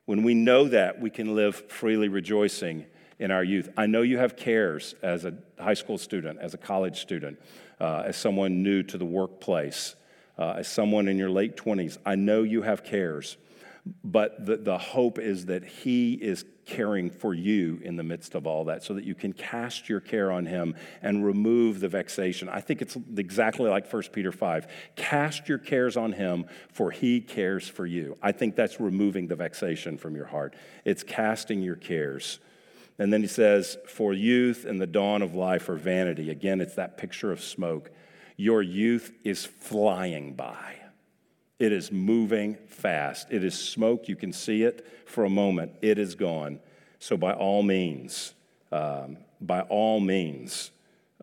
When 0.05 0.23
we 0.23 0.33
know 0.33 0.67
that, 0.67 0.99
we 0.99 1.09
can 1.09 1.35
live 1.35 1.69
freely 1.69 2.07
rejoicing 2.07 2.85
in 3.17 3.31
our 3.31 3.43
youth. 3.43 3.69
I 3.77 3.85
know 3.85 4.01
you 4.01 4.17
have 4.17 4.35
cares 4.35 4.95
as 5.01 5.25
a 5.25 5.33
high 5.59 5.73
school 5.73 5.97
student, 5.97 6.39
as 6.39 6.53
a 6.53 6.57
college 6.57 6.99
student, 6.99 7.39
uh, 7.79 8.03
as 8.05 8.17
someone 8.17 8.61
new 8.61 8.83
to 8.83 8.97
the 8.97 9.05
workplace 9.05 9.95
uh, 10.37 10.55
as 10.57 10.67
someone 10.67 11.07
in 11.07 11.17
your 11.17 11.29
late 11.29 11.55
20s, 11.55 11.97
I 12.05 12.15
know 12.15 12.43
you 12.43 12.61
have 12.61 12.83
cares, 12.83 13.37
but 14.03 14.45
the, 14.45 14.57
the 14.57 14.77
hope 14.77 15.19
is 15.19 15.45
that 15.45 15.63
He 15.63 16.13
is 16.13 16.45
caring 16.65 17.11
for 17.11 17.33
you 17.33 17.79
in 17.83 17.95
the 17.95 18.03
midst 18.03 18.33
of 18.33 18.47
all 18.47 18.65
that 18.65 18.83
so 18.83 18.95
that 18.95 19.03
you 19.03 19.13
can 19.13 19.31
cast 19.31 19.87
your 19.87 19.99
care 19.99 20.31
on 20.31 20.45
Him 20.45 20.75
and 21.01 21.23
remove 21.23 21.79
the 21.79 21.87
vexation. 21.87 22.49
I 22.49 22.61
think 22.61 22.81
it's 22.81 22.97
exactly 23.15 23.69
like 23.69 23.91
1 23.91 24.03
Peter 24.11 24.31
5. 24.31 24.67
Cast 24.95 25.47
your 25.47 25.59
cares 25.59 25.95
on 25.97 26.13
Him, 26.13 26.45
for 26.73 26.89
He 26.89 27.21
cares 27.21 27.67
for 27.67 27.85
you. 27.85 28.17
I 28.21 28.31
think 28.31 28.55
that's 28.55 28.79
removing 28.79 29.27
the 29.27 29.35
vexation 29.35 29.97
from 29.97 30.15
your 30.15 30.25
heart, 30.25 30.55
it's 30.83 31.03
casting 31.03 31.61
your 31.61 31.75
cares. 31.75 32.39
And 32.97 33.11
then 33.11 33.21
he 33.21 33.27
says, 33.27 33.77
For 33.87 34.13
youth 34.13 34.65
and 34.65 34.79
the 34.79 34.87
dawn 34.87 35.21
of 35.21 35.35
life 35.35 35.67
are 35.67 35.75
vanity. 35.75 36.29
Again, 36.29 36.61
it's 36.61 36.75
that 36.75 36.97
picture 36.97 37.31
of 37.31 37.41
smoke. 37.41 37.91
Your 38.37 38.61
youth 38.61 39.11
is 39.23 39.45
flying 39.45 40.33
by. 40.33 40.84
It 41.57 41.71
is 41.71 41.91
moving 41.91 42.57
fast. 42.67 43.27
It 43.31 43.43
is 43.43 43.57
smoke. 43.57 44.07
You 44.07 44.15
can 44.15 44.33
see 44.33 44.63
it 44.63 44.85
for 45.05 45.23
a 45.23 45.29
moment. 45.29 45.73
It 45.81 45.97
is 45.97 46.15
gone. 46.15 46.59
So, 46.99 47.15
by 47.15 47.33
all 47.33 47.63
means, 47.63 48.33
um, 48.71 49.17
by 49.39 49.61
all 49.61 49.99
means, 49.99 50.71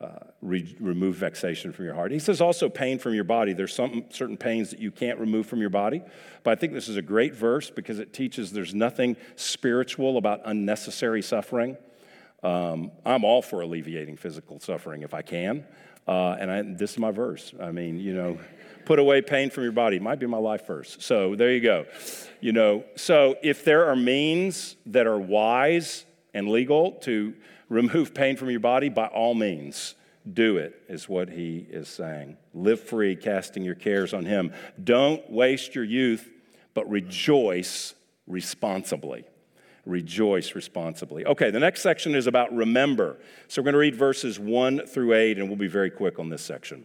uh, 0.00 0.18
re- 0.40 0.74
remove 0.80 1.16
vexation 1.16 1.72
from 1.72 1.84
your 1.84 1.94
heart. 1.94 2.10
He 2.12 2.18
says 2.18 2.40
also 2.40 2.68
pain 2.68 2.98
from 2.98 3.14
your 3.14 3.24
body. 3.24 3.52
There's 3.52 3.74
some 3.74 4.04
certain 4.10 4.36
pains 4.36 4.70
that 4.70 4.80
you 4.80 4.90
can't 4.90 5.18
remove 5.18 5.46
from 5.46 5.60
your 5.60 5.70
body, 5.70 6.02
but 6.42 6.50
I 6.50 6.54
think 6.54 6.72
this 6.72 6.88
is 6.88 6.96
a 6.96 7.02
great 7.02 7.34
verse 7.34 7.70
because 7.70 7.98
it 7.98 8.12
teaches 8.12 8.52
there's 8.52 8.74
nothing 8.74 9.16
spiritual 9.36 10.16
about 10.18 10.40
unnecessary 10.44 11.22
suffering. 11.22 11.76
Um, 12.42 12.90
I'm 13.06 13.24
all 13.24 13.42
for 13.42 13.60
alleviating 13.60 14.16
physical 14.16 14.58
suffering 14.58 15.02
if 15.02 15.14
I 15.14 15.22
can. 15.22 15.64
Uh, 16.08 16.32
and 16.32 16.50
I, 16.50 16.62
this 16.62 16.92
is 16.92 16.98
my 16.98 17.12
verse. 17.12 17.54
I 17.60 17.70
mean, 17.70 18.00
you 18.00 18.14
know, 18.14 18.38
put 18.84 18.98
away 18.98 19.22
pain 19.22 19.50
from 19.50 19.62
your 19.64 19.72
body. 19.72 19.98
Might 19.98 20.18
be 20.18 20.26
my 20.26 20.38
life 20.38 20.66
verse. 20.66 20.96
So 21.00 21.34
there 21.34 21.52
you 21.52 21.60
go. 21.60 21.86
You 22.40 22.52
know, 22.52 22.84
so 22.96 23.36
if 23.42 23.64
there 23.64 23.86
are 23.86 23.96
means 23.96 24.76
that 24.86 25.06
are 25.06 25.18
wise 25.18 26.04
and 26.34 26.48
legal 26.48 26.92
to 27.02 27.34
remove 27.68 28.14
pain 28.14 28.36
from 28.36 28.50
your 28.50 28.60
body, 28.60 28.88
by 28.88 29.06
all 29.06 29.34
means, 29.34 29.94
do 30.30 30.56
it, 30.56 30.82
is 30.88 31.08
what 31.08 31.30
he 31.30 31.66
is 31.70 31.88
saying. 31.88 32.36
Live 32.54 32.80
free, 32.80 33.16
casting 33.16 33.64
your 33.64 33.74
cares 33.74 34.12
on 34.12 34.24
him. 34.24 34.52
Don't 34.82 35.28
waste 35.30 35.74
your 35.74 35.84
youth, 35.84 36.30
but 36.74 36.88
rejoice 36.88 37.94
responsibly 38.26 39.24
rejoice 39.84 40.54
responsibly. 40.54 41.26
Okay, 41.26 41.50
the 41.50 41.60
next 41.60 41.82
section 41.82 42.14
is 42.14 42.26
about 42.26 42.54
remember. 42.54 43.18
So 43.48 43.60
we're 43.60 43.64
going 43.64 43.72
to 43.72 43.78
read 43.78 43.96
verses 43.96 44.38
1 44.38 44.86
through 44.86 45.14
8, 45.14 45.38
and 45.38 45.48
we'll 45.48 45.56
be 45.56 45.66
very 45.66 45.90
quick 45.90 46.18
on 46.18 46.28
this 46.28 46.42
section. 46.42 46.84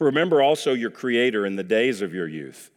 Remember 0.00 0.42
also 0.42 0.72
your 0.72 0.90
Creator 0.90 1.46
in 1.46 1.56
the 1.56 1.62
days 1.62 2.02
of 2.02 2.12
your 2.12 2.26
youth, 2.26 2.70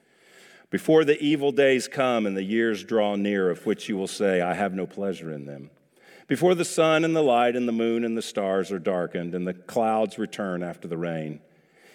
before 0.69 1.03
the 1.03 1.19
evil 1.21 1.51
days 1.51 1.87
come 1.87 2.25
and 2.25 2.37
the 2.37 2.43
years 2.43 2.83
draw 2.83 3.15
near, 3.15 3.49
of 3.49 3.65
which 3.65 3.89
you 3.89 3.97
will 3.97 4.07
say, 4.07 4.41
I 4.41 4.53
have 4.53 4.73
no 4.73 4.85
pleasure 4.85 5.31
in 5.31 5.45
them. 5.45 5.71
Before 6.27 6.55
the 6.55 6.65
sun 6.65 7.03
and 7.03 7.15
the 7.15 7.21
light 7.21 7.55
and 7.55 7.67
the 7.67 7.71
moon 7.71 8.03
and 8.03 8.17
the 8.17 8.21
stars 8.21 8.71
are 8.71 8.79
darkened, 8.79 9.33
and 9.33 9.47
the 9.47 9.53
clouds 9.53 10.19
return 10.19 10.63
after 10.63 10.87
the 10.87 10.97
rain. 10.97 11.39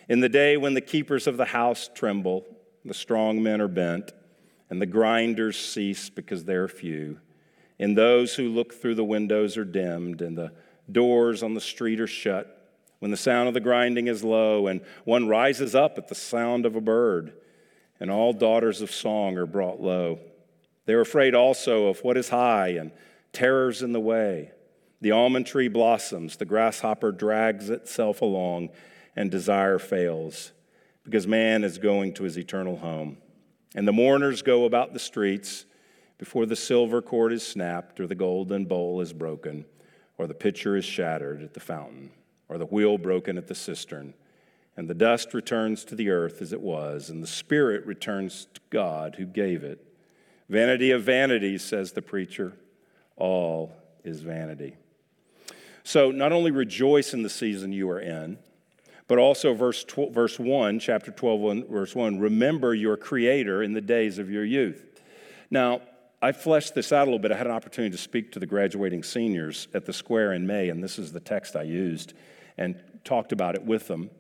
In 0.09 0.21
the 0.21 0.29
day 0.29 0.57
when 0.57 0.75
the 0.75 0.81
keepers 0.81 1.27
of 1.27 1.37
the 1.37 1.47
house 1.47 1.91
tremble, 1.95 2.45
the 2.85 2.95
strong 2.95 3.43
men 3.43 3.61
are 3.61 3.69
bent, 3.69 4.13
and 4.71 4.81
the 4.81 4.87
grinders 4.87 5.59
cease 5.59 6.11
because 6.11 6.45
they 6.45 6.55
are 6.55 6.69
few 6.69 7.21
and 7.79 7.97
those 7.97 8.35
who 8.35 8.49
look 8.49 8.75
through 8.75 8.97
the 8.97 9.05
windows 9.05 9.57
are 9.57 9.65
dimmed, 9.65 10.21
and 10.21 10.37
the 10.37 10.53
doors 10.91 11.43
on 11.43 11.55
the 11.55 11.61
street 11.61 12.01
are 12.01 12.07
shut. 12.07 12.58
When 12.99 13.11
the 13.11 13.17
sound 13.17 13.49
of 13.49 13.55
the 13.55 13.61
grinding 13.61 14.09
is 14.09 14.25
low, 14.25 14.67
and 14.67 14.81
one 15.05 15.29
rises 15.29 15.75
up 15.75 15.99
at 15.99 16.09
the 16.09 16.15
sound 16.15 16.67
of 16.67 16.75
a 16.75 16.81
bird, 16.81 17.33
and 18.01 18.11
all 18.11 18.33
daughters 18.33 18.81
of 18.81 18.91
song 18.91 19.37
are 19.37 19.47
brought 19.47 19.81
low. 19.81 20.19
They're 20.87 21.01
afraid 21.01 21.35
also 21.35 21.87
of 21.87 22.01
what 22.01 22.17
is 22.17 22.31
high, 22.31 22.69
and 22.69 22.91
terrors 23.33 23.83
in 23.83 23.93
the 23.93 24.01
way. 24.01 24.53
The 25.01 25.13
almond 25.13 25.47
tree 25.47 25.69
blossoms, 25.69 26.37
the 26.37 26.45
grasshopper 26.45 27.13
drags 27.13 27.71
itself 27.71 28.21
along, 28.21 28.71
and 29.15 29.31
desire 29.31 29.79
fails, 29.79 30.53
because 31.05 31.27
man 31.27 31.63
is 31.63 31.79
going 31.79 32.15
to 32.15 32.25
his 32.25 32.39
eternal 32.39 32.79
home. 32.79 33.19
And 33.75 33.87
the 33.87 33.93
mourners 33.93 34.43
go 34.43 34.65
about 34.65 34.93
the 34.93 34.99
streets 34.99 35.67
before 36.19 36.47
the 36.47 36.57
silver 36.57 37.01
cord 37.01 37.33
is 37.33 37.47
snapped, 37.47 38.01
or 38.01 38.07
the 38.09 38.15
golden 38.15 38.65
bowl 38.65 39.01
is 39.01 39.13
broken, 39.13 39.67
or 40.17 40.27
the 40.27 40.35
pitcher 40.35 40.77
is 40.77 40.85
shattered 40.85 41.43
at 41.43 41.55
the 41.55 41.61
fountain, 41.61 42.11
or 42.49 42.59
the 42.59 42.67
wheel 42.67 42.99
broken 42.99 43.37
at 43.37 43.47
the 43.47 43.55
cistern. 43.55 44.15
And 44.77 44.89
the 44.89 44.95
dust 44.95 45.35
returns 45.35 45.85
to 45.87 45.95
the 45.95 46.11
earth 46.11 46.41
as 46.41 46.53
it 46.53 46.61
was, 46.61 47.11
and 47.11 47.23
the 47.23 47.27
spirit 47.27 47.85
returns 47.85 48.47
to 48.55 48.61
God 48.71 49.17
who 49.17 49.27
gave 49.27 49.65
it. 49.65 49.85
Vanity 50.49 50.93
of 50.93 51.03
vanities, 51.03 51.63
says 51.63 51.93
the 51.93 52.03
preacher, 52.03 52.55
all 53.17 53.73
is 54.05 54.21
vanity. 54.21 54.77
So, 55.83 56.11
not 56.11 56.33
only 56.33 56.51
rejoice 56.51 57.13
in 57.13 57.23
the 57.23 57.31
season 57.31 57.73
you 57.73 57.91
are 57.91 58.01
in, 58.01 58.39
but 59.09 59.19
also 59.19 59.55
verse, 59.55 59.85
12, 59.85 60.13
verse 60.13 60.39
1, 60.39 60.79
chapter 60.79 61.11
12, 61.11 61.69
verse 61.69 61.95
1, 61.95 62.21
remember 62.21 62.75
your 62.75 62.97
Creator 62.97 63.63
in 63.63 63.73
the 63.73 63.81
days 63.81 64.19
of 64.19 64.31
your 64.31 64.45
youth. 64.45 65.01
Now, 65.51 65.81
I 66.21 66.33
fleshed 66.33 66.75
this 66.75 66.93
out 66.93 67.03
a 67.03 67.07
little 67.07 67.19
bit. 67.19 67.33
I 67.33 67.37
had 67.37 67.47
an 67.47 67.53
opportunity 67.53 67.93
to 67.97 68.03
speak 68.03 68.33
to 68.33 68.39
the 68.39 68.47
graduating 68.47 69.03
seniors 69.03 69.69
at 69.73 69.87
the 69.87 69.93
square 69.93 70.33
in 70.33 70.47
May, 70.47 70.69
and 70.69 70.85
this 70.85 70.99
is 70.99 71.13
the 71.13 71.21
text 71.21 71.57
I 71.57 71.63
used 71.63 72.13
and 72.59 72.81
talked 73.05 73.33
about 73.33 73.55
it 73.55 73.65
with 73.65 73.89
them 73.89 74.11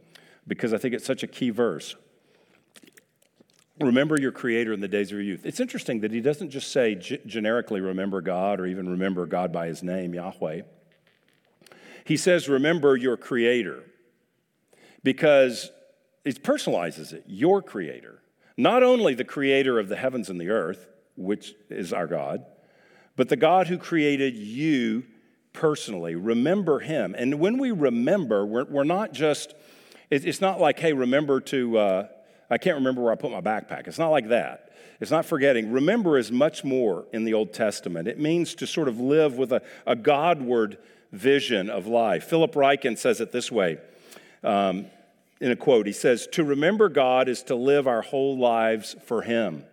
because 0.46 0.72
I 0.72 0.79
think 0.79 0.94
it's 0.94 1.05
such 1.05 1.22
a 1.22 1.27
key 1.27 1.51
verse. 1.51 1.94
Remember 3.81 4.18
your 4.18 4.33
Creator 4.33 4.72
in 4.72 4.81
the 4.81 4.88
days 4.88 5.09
of 5.09 5.12
your 5.12 5.22
youth. 5.22 5.44
It's 5.44 5.61
interesting 5.61 6.01
that 6.01 6.11
he 6.11 6.20
doesn't 6.20 6.51
just 6.51 6.72
say 6.72 6.94
g- 6.96 7.20
generically 7.27 7.81
remember 7.81 8.20
God 8.20 8.59
or 8.59 8.66
even 8.66 8.88
remember 8.88 9.27
God 9.27 9.53
by 9.53 9.66
his 9.66 9.83
name, 9.83 10.14
Yahweh. 10.14 10.62
He 12.05 12.16
says 12.16 12.48
remember 12.48 12.96
your 12.96 13.16
Creator 13.16 13.85
because 15.05 15.70
it 16.24 16.42
personalizes 16.42 17.12
it, 17.12 17.24
your 17.27 17.62
Creator. 17.62 18.22
Not 18.57 18.83
only 18.83 19.14
the 19.14 19.24
Creator 19.24 19.79
of 19.79 19.88
the 19.88 19.96
heavens 19.96 20.29
and 20.29 20.40
the 20.40 20.51
earth, 20.51 20.88
which 21.16 21.55
is 21.70 21.92
our 21.92 22.07
God, 22.07 22.44
but 23.14 23.29
the 23.29 23.37
God 23.37 23.68
who 23.68 23.79
created 23.79 24.37
you 24.37 25.05
personally. 25.52 26.14
Remember 26.14 26.80
Him. 26.80 27.14
And 27.16 27.40
when 27.40 27.58
we 27.58 27.70
remember, 27.70 28.46
we're, 28.46 28.64
we're 28.64 28.84
not 28.84 29.12
just, 29.12 29.54
it's 30.11 30.40
not 30.40 30.61
like, 30.61 30.78
hey, 30.78 30.92
remember 30.92 31.40
to, 31.40 31.78
uh, 31.78 32.08
I 32.50 32.58
can't 32.58 32.76
remember 32.76 33.02
where 33.02 33.12
I 33.12 33.16
put 33.16 33.30
my 33.30 33.40
backpack. 33.40 33.87
It's 33.87 33.98
not 33.98 34.08
like 34.08 34.28
that. 34.28 34.70
It's 35.00 35.11
not 35.11 35.24
forgetting. 35.24 35.70
Remember 35.70 36.18
is 36.18 36.32
much 36.32 36.64
more 36.64 37.06
in 37.12 37.24
the 37.24 37.34
Old 37.34 37.52
Testament. 37.52 38.08
It 38.08 38.18
means 38.18 38.54
to 38.56 38.66
sort 38.66 38.88
of 38.88 38.98
live 38.98 39.34
with 39.34 39.52
a, 39.52 39.62
a 39.87 39.94
Godward 39.94 40.78
vision 41.12 41.70
of 41.70 41.87
life. 41.87 42.24
Philip 42.24 42.52
Ryken 42.54 42.98
says 42.98 43.20
it 43.20 43.30
this 43.30 43.52
way 43.52 43.78
um, 44.42 44.87
in 45.40 45.52
a 45.52 45.56
quote 45.56 45.87
He 45.87 45.92
says, 45.92 46.26
To 46.32 46.42
remember 46.42 46.88
God 46.88 47.28
is 47.28 47.42
to 47.44 47.54
live 47.54 47.87
our 47.87 48.02
whole 48.02 48.37
lives 48.38 48.96
for 49.04 49.22
Him 49.22 49.64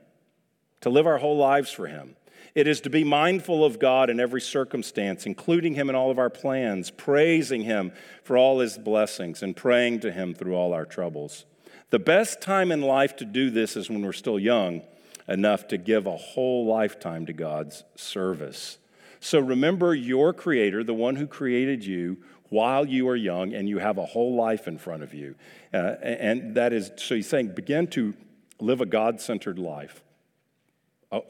to 0.86 0.92
live 0.92 1.08
our 1.08 1.18
whole 1.18 1.36
lives 1.36 1.72
for 1.72 1.88
Him. 1.88 2.16
It 2.56 2.68
is 2.68 2.80
to 2.82 2.90
be 2.90 3.04
mindful 3.04 3.66
of 3.66 3.80
God 3.80 4.10
in 4.10 4.22
every 4.22 4.40
circumstance, 4.40 5.26
including 5.26 5.74
Him 5.74 5.90
in 5.90 5.96
all 5.96 6.10
of 6.10 6.18
our 6.18 6.30
plans, 6.30 6.90
praising 6.90 7.64
Him 7.64 7.92
for 8.24 8.38
all 8.38 8.60
His 8.60 8.78
blessings, 8.78 9.44
and 9.44 9.56
praying 9.56 10.00
to 10.00 10.12
Him 10.12 10.34
through 10.34 10.56
all 10.56 10.74
our 10.74 10.86
troubles. 10.86 11.46
The 11.90 12.00
best 12.00 12.42
time 12.42 12.72
in 12.72 12.82
life 12.82 13.18
to 13.18 13.26
do 13.26 13.50
this 13.50 13.76
is 13.76 13.90
when 13.90 14.02
we're 14.02 14.14
still 14.14 14.40
young 14.40 14.84
enough 15.28 15.68
to 15.68 15.78
give 15.78 16.08
a 16.08 16.16
whole 16.16 16.66
lifetime 16.66 17.26
to 17.26 17.34
God's 17.34 17.84
service. 17.96 18.78
So 19.20 19.40
remember 19.40 19.94
your 19.94 20.32
Creator, 20.32 20.86
the 20.86 20.94
one 20.94 21.18
who 21.18 21.28
created 21.28 21.84
you, 21.84 22.18
while 22.50 22.86
you 22.88 23.10
are 23.10 23.16
young 23.18 23.54
and 23.54 23.68
you 23.68 23.80
have 23.80 23.98
a 23.98 24.06
whole 24.06 24.36
life 24.36 24.68
in 24.68 24.78
front 24.78 25.04
of 25.04 25.14
you. 25.14 25.36
Uh, 25.74 25.96
and 26.02 26.56
that 26.56 26.72
is, 26.72 26.92
so 26.96 27.16
he's 27.16 27.28
saying, 27.28 27.50
begin 27.50 27.88
to 27.88 28.14
live 28.62 28.80
a 28.80 28.86
God 28.86 29.20
centered 29.20 29.60
life. 29.60 30.05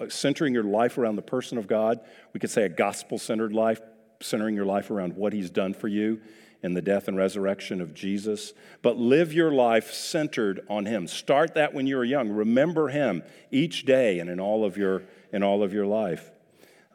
Centering 0.09 0.53
your 0.53 0.63
life 0.63 0.97
around 0.97 1.15
the 1.15 1.21
person 1.21 1.57
of 1.57 1.67
God. 1.67 1.99
We 2.33 2.39
could 2.39 2.49
say 2.49 2.63
a 2.63 2.69
gospel 2.69 3.17
centered 3.17 3.53
life, 3.53 3.81
centering 4.21 4.55
your 4.55 4.65
life 4.65 4.89
around 4.89 5.15
what 5.15 5.33
He's 5.33 5.49
done 5.49 5.73
for 5.73 5.87
you 5.87 6.21
in 6.65 6.73
the 6.73 6.81
death 6.81 7.07
and 7.07 7.15
resurrection 7.15 7.79
of 7.79 7.93
Jesus, 7.93 8.53
but 8.81 8.97
live 8.97 9.31
your 9.31 9.51
life 9.51 9.93
centered 9.93 10.65
on 10.67 10.87
Him. 10.87 11.07
Start 11.07 11.53
that 11.53 11.75
when 11.75 11.85
you 11.85 11.95
are 11.99 12.03
young. 12.03 12.29
Remember 12.29 12.89
Him 12.89 13.21
each 13.51 13.85
day 13.85 14.17
and 14.17 14.31
in 14.31 14.39
all 14.39 14.65
of 14.65 14.75
your, 14.75 15.03
in 15.31 15.43
all 15.43 15.61
of 15.61 15.73
your 15.73 15.85
life. 15.85 16.31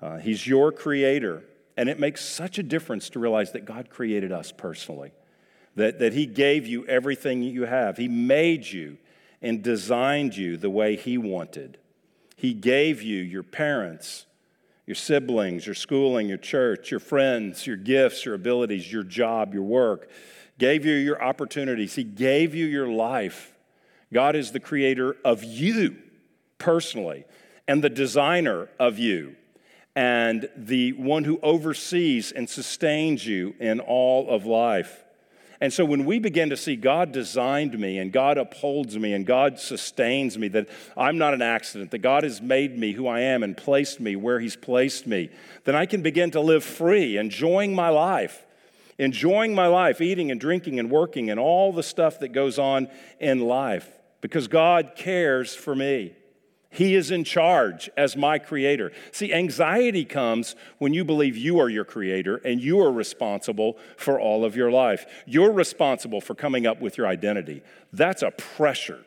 Uh, 0.02 0.16
he's 0.16 0.44
your 0.44 0.72
creator, 0.72 1.44
and 1.76 1.88
it 1.88 2.00
makes 2.00 2.24
such 2.24 2.58
a 2.58 2.64
difference 2.64 3.10
to 3.10 3.20
realize 3.20 3.52
that 3.52 3.64
God 3.64 3.90
created 3.90 4.32
us 4.32 4.50
personally, 4.50 5.12
that, 5.76 6.00
that 6.00 6.14
He 6.14 6.26
gave 6.26 6.66
you 6.66 6.84
everything 6.86 7.42
you 7.42 7.64
have. 7.64 7.96
He 7.96 8.08
made 8.08 8.66
you 8.66 8.98
and 9.40 9.62
designed 9.62 10.36
you 10.36 10.56
the 10.56 10.70
way 10.70 10.96
He 10.96 11.16
wanted. 11.16 11.78
He 12.40 12.54
gave 12.54 13.02
you 13.02 13.20
your 13.20 13.42
parents 13.42 14.24
your 14.86 14.94
siblings, 14.96 15.66
your 15.66 15.74
schooling, 15.74 16.28
your 16.28 16.36
church, 16.36 16.90
your 16.90 16.98
friends, 16.98 17.64
your 17.64 17.76
gifts, 17.76 18.24
your 18.24 18.34
abilities, 18.34 18.92
your 18.92 19.04
job, 19.04 19.54
your 19.54 19.62
work, 19.62 20.10
gave 20.58 20.84
you 20.84 20.94
your 20.94 21.22
opportunities. 21.22 21.94
He 21.94 22.02
gave 22.02 22.56
you 22.56 22.66
your 22.66 22.88
life. 22.88 23.54
God 24.12 24.34
is 24.34 24.50
the 24.50 24.58
creator 24.58 25.16
of 25.24 25.44
you 25.44 25.96
personally 26.58 27.24
and 27.68 27.84
the 27.84 27.88
designer 27.88 28.68
of 28.80 28.98
you 28.98 29.36
and 29.94 30.48
the 30.56 30.92
one 30.94 31.22
who 31.22 31.38
oversees 31.40 32.32
and 32.32 32.50
sustains 32.50 33.24
you 33.24 33.54
in 33.60 33.78
all 33.78 34.28
of 34.28 34.44
life. 34.44 35.04
And 35.60 35.72
so 35.72 35.84
when 35.84 36.06
we 36.06 36.18
begin 36.18 36.48
to 36.50 36.56
see 36.56 36.74
God 36.74 37.12
designed 37.12 37.78
me 37.78 37.98
and 37.98 38.10
God 38.10 38.38
upholds 38.38 38.98
me 38.98 39.12
and 39.12 39.26
God 39.26 39.58
sustains 39.58 40.38
me, 40.38 40.48
that 40.48 40.68
I'm 40.96 41.18
not 41.18 41.34
an 41.34 41.42
accident, 41.42 41.90
that 41.90 41.98
God 41.98 42.22
has 42.22 42.40
made 42.40 42.78
me 42.78 42.92
who 42.92 43.06
I 43.06 43.20
am 43.20 43.42
and 43.42 43.54
placed 43.54 44.00
me 44.00 44.16
where 44.16 44.40
He's 44.40 44.56
placed 44.56 45.06
me, 45.06 45.28
then 45.64 45.76
I 45.76 45.84
can 45.84 46.00
begin 46.00 46.30
to 46.30 46.40
live 46.40 46.64
free, 46.64 47.18
enjoying 47.18 47.74
my 47.74 47.90
life, 47.90 48.46
enjoying 48.98 49.54
my 49.54 49.66
life, 49.66 50.00
eating 50.00 50.30
and 50.30 50.40
drinking 50.40 50.78
and 50.78 50.90
working 50.90 51.28
and 51.28 51.38
all 51.38 51.72
the 51.72 51.82
stuff 51.82 52.20
that 52.20 52.28
goes 52.28 52.58
on 52.58 52.88
in 53.18 53.40
life 53.40 53.86
because 54.20 54.48
God 54.48 54.92
cares 54.96 55.54
for 55.54 55.74
me. 55.74 56.14
He 56.72 56.94
is 56.94 57.10
in 57.10 57.24
charge 57.24 57.90
as 57.96 58.16
my 58.16 58.38
creator. 58.38 58.92
See, 59.10 59.34
anxiety 59.34 60.04
comes 60.04 60.54
when 60.78 60.94
you 60.94 61.04
believe 61.04 61.36
you 61.36 61.58
are 61.58 61.68
your 61.68 61.84
creator 61.84 62.36
and 62.36 62.60
you 62.60 62.80
are 62.80 62.92
responsible 62.92 63.76
for 63.96 64.20
all 64.20 64.44
of 64.44 64.54
your 64.54 64.70
life. 64.70 65.04
You're 65.26 65.50
responsible 65.50 66.20
for 66.20 66.36
coming 66.36 66.68
up 66.68 66.80
with 66.80 66.96
your 66.96 67.08
identity. 67.08 67.62
That's 67.92 68.22
a 68.22 68.30
pressure. 68.30 69.04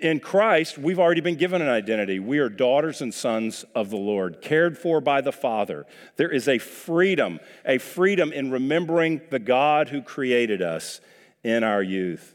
In 0.00 0.18
Christ, 0.18 0.76
we've 0.76 0.98
already 0.98 1.20
been 1.20 1.36
given 1.36 1.62
an 1.62 1.68
identity. 1.68 2.18
We 2.18 2.38
are 2.38 2.48
daughters 2.48 3.00
and 3.00 3.14
sons 3.14 3.64
of 3.74 3.90
the 3.90 3.96
Lord, 3.96 4.40
cared 4.40 4.76
for 4.76 5.00
by 5.00 5.20
the 5.20 5.32
Father. 5.32 5.86
There 6.16 6.30
is 6.30 6.48
a 6.48 6.58
freedom, 6.58 7.38
a 7.64 7.78
freedom 7.78 8.32
in 8.32 8.50
remembering 8.50 9.20
the 9.30 9.38
God 9.38 9.88
who 9.88 10.02
created 10.02 10.62
us 10.62 11.00
in 11.44 11.62
our 11.62 11.82
youth. 11.82 12.34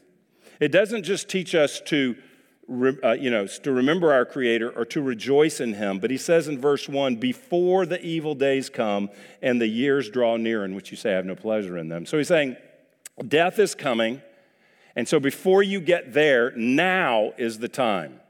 It 0.60 0.72
doesn't 0.72 1.04
just 1.04 1.28
teach 1.28 1.54
us 1.54 1.80
to 1.86 2.16
uh, 2.70 3.12
you 3.12 3.30
know, 3.30 3.46
to 3.46 3.72
remember 3.72 4.12
our 4.12 4.26
Creator 4.26 4.70
or 4.70 4.84
to 4.86 5.00
rejoice 5.00 5.60
in 5.60 5.74
Him. 5.74 5.98
But 5.98 6.10
he 6.10 6.18
says 6.18 6.48
in 6.48 6.60
verse 6.60 6.88
1 6.88 7.16
before 7.16 7.86
the 7.86 8.00
evil 8.02 8.34
days 8.34 8.68
come 8.68 9.08
and 9.40 9.60
the 9.60 9.66
years 9.66 10.10
draw 10.10 10.36
near 10.36 10.64
in 10.64 10.74
which 10.74 10.90
you 10.90 10.96
say, 10.96 11.12
I 11.12 11.16
have 11.16 11.24
no 11.24 11.34
pleasure 11.34 11.78
in 11.78 11.88
them. 11.88 12.04
So 12.04 12.18
he's 12.18 12.28
saying, 12.28 12.56
death 13.26 13.58
is 13.58 13.74
coming. 13.74 14.22
And 14.94 15.08
so 15.08 15.18
before 15.18 15.62
you 15.62 15.80
get 15.80 16.12
there, 16.12 16.52
now 16.56 17.32
is 17.38 17.58
the 17.58 17.68
time. 17.68 18.20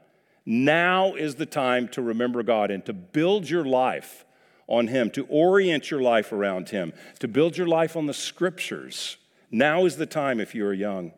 Now 0.45 1.15
is 1.15 1.35
the 1.35 1.45
time 1.45 1.87
to 1.89 2.01
remember 2.01 2.41
God 2.41 2.71
and 2.71 2.85
to 2.85 2.93
build 2.93 3.49
your 3.49 3.65
life 3.65 4.25
on 4.67 4.87
Him, 4.87 5.09
to 5.11 5.25
orient 5.27 5.91
your 5.91 6.01
life 6.01 6.31
around 6.31 6.69
Him, 6.69 6.93
to 7.19 7.27
build 7.27 7.57
your 7.57 7.67
life 7.67 7.97
on 7.97 8.05
the 8.05 8.13
Scriptures. 8.13 9.17
Now 9.51 9.85
is 9.85 9.97
the 9.97 10.05
time 10.05 10.39
if 10.39 10.55
you 10.55 10.65
are 10.65 10.73
young. 10.73 11.11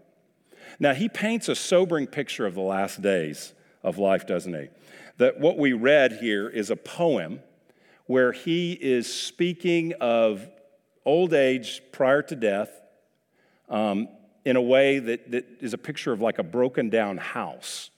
Now, 0.81 0.95
he 0.95 1.09
paints 1.09 1.47
a 1.47 1.53
sobering 1.53 2.07
picture 2.07 2.47
of 2.47 2.55
the 2.55 2.61
last 2.61 3.03
days 3.03 3.53
of 3.83 3.99
life, 3.99 4.25
doesn't 4.25 4.51
he? 4.51 4.69
That 5.17 5.39
what 5.39 5.59
we 5.59 5.73
read 5.73 6.13
here 6.13 6.49
is 6.49 6.71
a 6.71 6.75
poem 6.75 7.41
where 8.07 8.31
he 8.31 8.73
is 8.73 9.05
speaking 9.05 9.93
of 10.01 10.49
old 11.05 11.35
age 11.35 11.83
prior 11.91 12.23
to 12.23 12.35
death 12.35 12.71
um, 13.69 14.07
in 14.43 14.55
a 14.55 14.61
way 14.61 14.97
that, 14.97 15.29
that 15.29 15.45
is 15.59 15.75
a 15.75 15.77
picture 15.77 16.13
of 16.13 16.19
like 16.19 16.39
a 16.39 16.43
broken 16.43 16.89
down 16.89 17.17
house, 17.17 17.91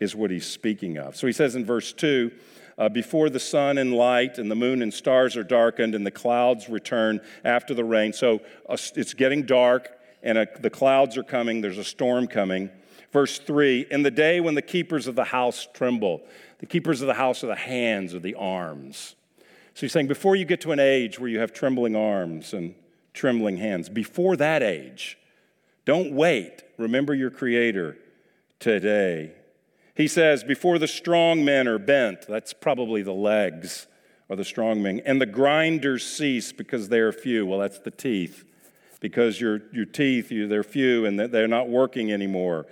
is 0.00 0.16
what 0.16 0.32
he's 0.32 0.44
speaking 0.44 0.98
of. 0.98 1.14
So 1.14 1.28
he 1.28 1.32
says 1.32 1.54
in 1.54 1.64
verse 1.64 1.92
2 1.92 2.32
uh, 2.76 2.88
Before 2.88 3.30
the 3.30 3.38
sun 3.38 3.78
and 3.78 3.94
light 3.94 4.38
and 4.38 4.50
the 4.50 4.56
moon 4.56 4.82
and 4.82 4.92
stars 4.92 5.36
are 5.36 5.44
darkened 5.44 5.94
and 5.94 6.04
the 6.04 6.10
clouds 6.10 6.68
return 6.68 7.20
after 7.44 7.74
the 7.74 7.84
rain. 7.84 8.12
So 8.12 8.40
uh, 8.68 8.76
it's 8.96 9.14
getting 9.14 9.44
dark 9.44 9.93
and 10.24 10.38
a, 10.38 10.48
the 10.58 10.70
clouds 10.70 11.16
are 11.16 11.22
coming, 11.22 11.60
there's 11.60 11.78
a 11.78 11.84
storm 11.84 12.26
coming. 12.26 12.70
Verse 13.12 13.38
3 13.38 13.86
In 13.90 14.02
the 14.02 14.10
day 14.10 14.40
when 14.40 14.56
the 14.56 14.62
keepers 14.62 15.06
of 15.06 15.14
the 15.14 15.24
house 15.24 15.68
tremble, 15.72 16.22
the 16.58 16.66
keepers 16.66 17.00
of 17.02 17.06
the 17.06 17.14
house 17.14 17.44
are 17.44 17.48
the 17.48 17.54
hands 17.54 18.14
or 18.14 18.18
the 18.18 18.34
arms. 18.34 19.14
So 19.74 19.80
he's 19.82 19.92
saying, 19.92 20.06
before 20.06 20.34
you 20.34 20.44
get 20.44 20.60
to 20.62 20.72
an 20.72 20.80
age 20.80 21.18
where 21.18 21.28
you 21.28 21.40
have 21.40 21.52
trembling 21.52 21.94
arms 21.94 22.54
and 22.54 22.74
trembling 23.12 23.58
hands, 23.58 23.88
before 23.88 24.36
that 24.36 24.62
age, 24.62 25.18
don't 25.84 26.12
wait. 26.12 26.62
Remember 26.78 27.14
your 27.14 27.30
Creator 27.30 27.98
today. 28.60 29.32
He 29.94 30.08
says, 30.08 30.42
before 30.42 30.78
the 30.78 30.88
strong 30.88 31.44
men 31.44 31.68
are 31.68 31.78
bent, 31.78 32.26
that's 32.26 32.52
probably 32.52 33.02
the 33.02 33.12
legs 33.12 33.86
or 34.28 34.36
the 34.36 34.44
strong 34.44 34.82
men, 34.82 35.02
and 35.04 35.20
the 35.20 35.26
grinders 35.26 36.06
cease 36.06 36.52
because 36.52 36.88
they 36.88 37.00
are 37.00 37.12
few. 37.12 37.44
Well, 37.44 37.58
that's 37.58 37.80
the 37.80 37.90
teeth 37.90 38.44
because 39.04 39.38
your, 39.38 39.60
your 39.70 39.84
teeth, 39.84 40.30
you, 40.30 40.48
they're 40.48 40.62
few 40.62 41.04
and 41.04 41.20
they're 41.20 41.46
not 41.46 41.68
working 41.68 42.10
anymore. 42.10 42.64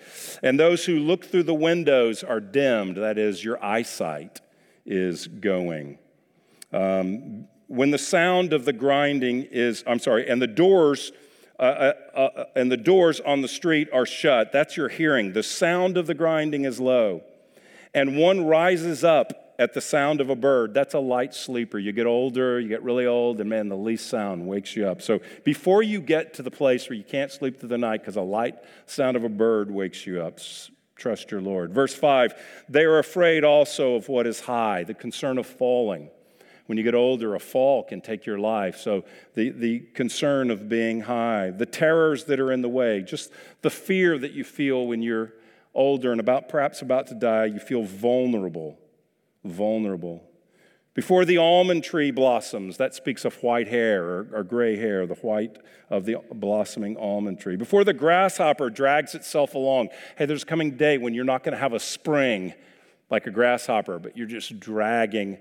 And 0.43 0.59
those 0.59 0.87
who 0.87 0.99
look 0.99 1.26
through 1.26 1.43
the 1.43 1.53
windows 1.53 2.24
are 2.24 2.41
dimmed, 2.41 2.97
that 2.97 3.18
is, 3.18 3.45
your 3.45 3.62
eyesight 3.62 4.41
is 4.87 5.26
going. 5.26 5.99
Um, 6.72 7.49
when 7.66 7.91
the 7.91 7.99
sound 7.99 8.55
of 8.55 8.64
the 8.64 8.72
grinding 8.72 9.43
is, 9.43 9.85
I'm 9.87 9.99
sorry, 9.99 10.26
and 10.26 10.41
the 10.41 10.47
doors, 10.47 11.12
uh, 11.59 11.93
uh, 12.14 12.18
uh, 12.18 12.45
and 12.57 12.72
the 12.72 12.78
doors 12.78 13.20
on 13.20 13.43
the 13.43 13.49
street 13.49 13.91
are 13.93 14.07
shut, 14.07 14.53
that's 14.53 14.74
your 14.74 14.89
hearing. 14.89 15.35
The 15.35 15.43
sound 15.43 15.99
of 15.99 16.07
the 16.07 16.14
grinding 16.14 16.64
is 16.64 16.80
low. 16.80 17.24
And 17.93 18.16
one 18.16 18.47
rises 18.47 19.05
up 19.05 19.41
at 19.59 19.74
the 19.74 19.80
sound 19.80 20.20
of 20.20 20.30
a 20.30 20.36
bird. 20.36 20.74
That's 20.74 20.94
a 20.94 20.98
light 20.98 21.34
sleeper. 21.34 21.78
You 21.78 21.92
get 21.92 22.07
older, 22.07 22.59
you 22.59 22.68
get 22.68 22.82
really 22.82 23.07
old, 23.07 23.40
and 23.40 23.48
man, 23.48 23.68
the 23.68 23.76
least 23.76 24.09
sound 24.09 24.46
wakes 24.46 24.76
you 24.76 24.86
up. 24.86 25.03
So 25.03 25.20
before 25.44 25.82
you 25.82 26.00
get 26.00 26.34
to 26.34 26.42
the 26.42 26.50
place 26.50 26.88
where 26.88 26.96
you 26.96 27.05
can't 27.05 27.30
sleep 27.30 27.61
through 27.61 27.68
the 27.68 27.78
night 27.78 28.00
because 28.00 28.16
a 28.16 28.22
light 28.22 28.57
sound 28.86 29.16
of 29.16 29.24
a 29.24 29.28
bird 29.28 29.70
wakes 29.70 30.07
you 30.07 30.22
up, 30.22 30.38
trust 30.96 31.30
your 31.30 31.40
Lord. 31.40 31.72
Verse 31.72 31.94
5 31.94 32.34
they 32.68 32.84
are 32.84 32.98
afraid 32.98 33.44
also 33.44 33.94
of 33.94 34.09
what 34.09 34.26
is 34.26 34.40
high, 34.40 34.84
the 34.84 34.94
concern 34.94 35.38
of 35.38 35.46
falling. 35.46 36.11
When 36.66 36.78
you 36.78 36.84
get 36.84 36.94
older, 36.94 37.34
a 37.34 37.40
fall 37.40 37.82
can 37.82 38.00
take 38.00 38.24
your 38.24 38.38
life. 38.38 38.78
So, 38.78 39.05
the, 39.34 39.50
the 39.50 39.80
concern 39.80 40.50
of 40.50 40.68
being 40.68 41.03
high, 41.03 41.50
the 41.50 41.66
terrors 41.66 42.24
that 42.24 42.38
are 42.38 42.53
in 42.53 42.62
the 42.62 42.68
way, 42.68 43.03
just 43.03 43.32
the 43.62 43.68
fear 43.68 44.16
that 44.16 44.32
you 44.32 44.44
feel 44.44 44.86
when 44.86 45.03
you're 45.03 45.34
older 45.74 46.12
and 46.12 46.20
about 46.20 46.48
perhaps 46.48 46.80
about 46.80 47.09
to 47.09 47.14
die, 47.14 47.46
you 47.46 47.59
feel 47.59 47.82
vulnerable 47.82 48.78
vulnerable. 49.45 50.22
Before 50.95 51.24
the 51.24 51.38
almond 51.38 51.84
tree 51.84 52.11
blossoms, 52.11 52.76
that 52.76 52.95
speaks 52.95 53.24
of 53.24 53.34
white 53.43 53.68
hair 53.68 54.05
or, 54.05 54.28
or, 54.32 54.43
gray 54.43 54.76
hair, 54.76 55.07
the 55.07 55.14
white 55.14 55.57
of 55.88 56.05
the 56.05 56.16
blossoming 56.34 56.99
almond 56.99 57.40
tree. 57.40 57.57
Before 57.57 57.82
the 57.82 57.95
grasshopper 57.95 58.68
drags 58.68 59.14
itself 59.14 59.55
along, 59.55 59.88
hey, 60.18 60.26
there's 60.26 60.45
coming 60.45 60.76
day 60.76 60.99
when 60.99 61.14
you're 61.14 61.24
not 61.24 61.45
going 61.45 61.55
to 61.55 61.59
have 61.59 61.72
a 61.72 61.80
spring 61.80 62.53
like 63.09 63.26
a 63.26 63.30
grasshopper, 63.30 63.99
but 63.99 64.18
you're 64.18 64.26
just 64.26 64.61
dragging 64.61 65.38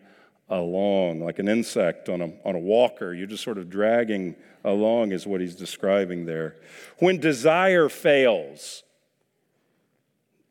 along 0.47 1.21
like 1.21 1.39
an 1.39 1.47
insect 1.47 2.07
on 2.07 2.21
a, 2.21 2.31
on 2.45 2.55
a 2.55 2.59
walker. 2.59 3.13
You're 3.13 3.27
just 3.27 3.43
sort 3.43 3.57
of 3.57 3.69
dragging 3.69 4.35
along, 4.63 5.11
is 5.11 5.27
what 5.27 5.41
he's 5.41 5.55
describing 5.55 6.25
there. 6.25 6.57
When 6.99 7.19
desire 7.19 7.89
fails, 7.89 8.83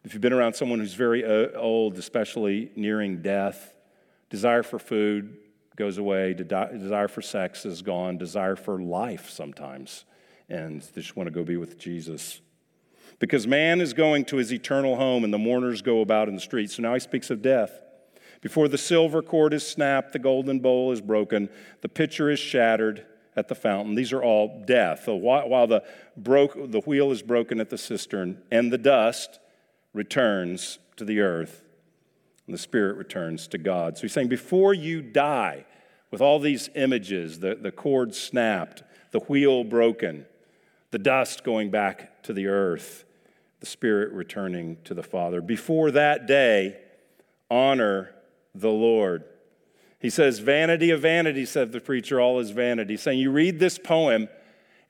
if 0.05 0.14
you've 0.14 0.20
been 0.20 0.32
around 0.32 0.55
someone 0.55 0.78
who's 0.78 0.94
very 0.94 1.24
uh, 1.24 1.59
old, 1.59 1.98
especially 1.98 2.72
nearing 2.76 3.22
death, 3.22 3.74
desire 4.30 4.62
for 4.62 4.78
food 4.78 5.36
goes 5.76 5.98
away, 5.98 6.34
desire 6.34 7.09
for 7.09 7.22
sex 7.22 7.64
is 7.64 7.80
gone, 7.80 8.18
desire 8.18 8.57
for 8.57 8.80
life 8.80 9.30
sometimes, 9.30 10.05
and 10.48 10.82
they 10.82 11.01
just 11.01 11.16
want 11.16 11.26
to 11.26 11.30
go 11.30 11.42
be 11.42 11.57
with 11.57 11.78
Jesus. 11.78 12.40
Because 13.18 13.46
man 13.46 13.80
is 13.80 13.92
going 13.92 14.24
to 14.26 14.36
his 14.36 14.53
eternal 14.53 14.96
home 14.96 15.24
and 15.24 15.32
the 15.32 15.38
mourners 15.38 15.82
go 15.82 16.01
about 16.01 16.28
in 16.28 16.34
the 16.34 16.40
streets. 16.40 16.76
So 16.76 16.82
now 16.82 16.94
he 16.94 17.01
speaks 17.01 17.30
of 17.30 17.42
death. 17.42 17.82
Before 18.40 18.68
the 18.68 18.78
silver 18.78 19.22
cord 19.22 19.53
is 19.53 19.66
snapped, 19.66 20.12
the 20.12 20.18
golden 20.18 20.61
bowl 20.61 20.92
is 20.92 21.03
broken, 21.03 21.51
the 21.82 21.88
pitcher 21.88 22.30
is 22.30 22.38
shattered 22.38 23.05
at 23.36 23.48
the 23.48 23.55
fountain. 23.55 23.94
These 23.94 24.12
are 24.12 24.22
all 24.22 24.62
death. 24.66 25.07
While 25.07 25.66
the, 25.66 25.82
broke, 26.16 26.55
the 26.70 26.80
wheel 26.80 27.11
is 27.11 27.22
broken 27.22 27.61
at 27.61 27.70
the 27.70 27.78
cistern, 27.78 28.42
and 28.51 28.72
the 28.72 28.78
dust, 28.78 29.38
returns 29.93 30.78
to 30.97 31.05
the 31.05 31.20
earth 31.20 31.64
and 32.47 32.55
the 32.55 32.59
spirit 32.59 32.97
returns 32.97 33.47
to 33.49 33.59
God. 33.59 33.97
So 33.97 34.03
he's 34.03 34.12
saying, 34.12 34.28
before 34.28 34.74
you 34.74 35.03
die, 35.03 35.64
with 36.11 36.20
all 36.20 36.41
these 36.41 36.68
images 36.74 37.38
the, 37.38 37.55
the 37.55 37.70
cord 37.70 38.14
snapped, 38.14 38.82
the 39.12 39.20
wheel 39.20 39.64
broken, 39.64 40.26
the 40.91 40.99
dust 40.99 41.45
going 41.45 41.70
back 41.70 42.22
to 42.24 42.32
the 42.32 42.47
earth, 42.49 43.05
the 43.61 43.66
Spirit 43.66 44.12
returning 44.12 44.78
to 44.84 44.95
the 44.95 45.03
Father. 45.03 45.41
Before 45.41 45.91
that 45.91 46.26
day, 46.26 46.78
honor 47.51 48.14
the 48.55 48.70
Lord. 48.70 49.24
He 49.99 50.11
says, 50.11 50.38
Vanity 50.38 50.91
of 50.91 51.03
vanity, 51.03 51.45
said 51.45 51.72
the 51.72 51.80
preacher, 51.80 52.20
all 52.20 52.41
is 52.41 52.51
vanity. 52.51 52.97
Saying, 52.97 53.18
You 53.18 53.30
read 53.30 53.59
this 53.59 53.78
poem 53.78 54.28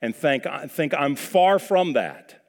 and 0.01 0.15
think, 0.15 0.45
think 0.69 0.93
I'm 0.93 1.15
far 1.15 1.59
from 1.59 1.93
that. 1.93 2.40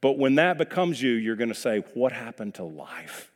But 0.00 0.18
when 0.18 0.36
that 0.36 0.58
becomes 0.58 1.00
you, 1.02 1.12
you're 1.12 1.36
going 1.36 1.48
to 1.48 1.54
say, 1.54 1.84
What 1.94 2.12
happened 2.12 2.54
to 2.54 2.64
life? 2.64 3.30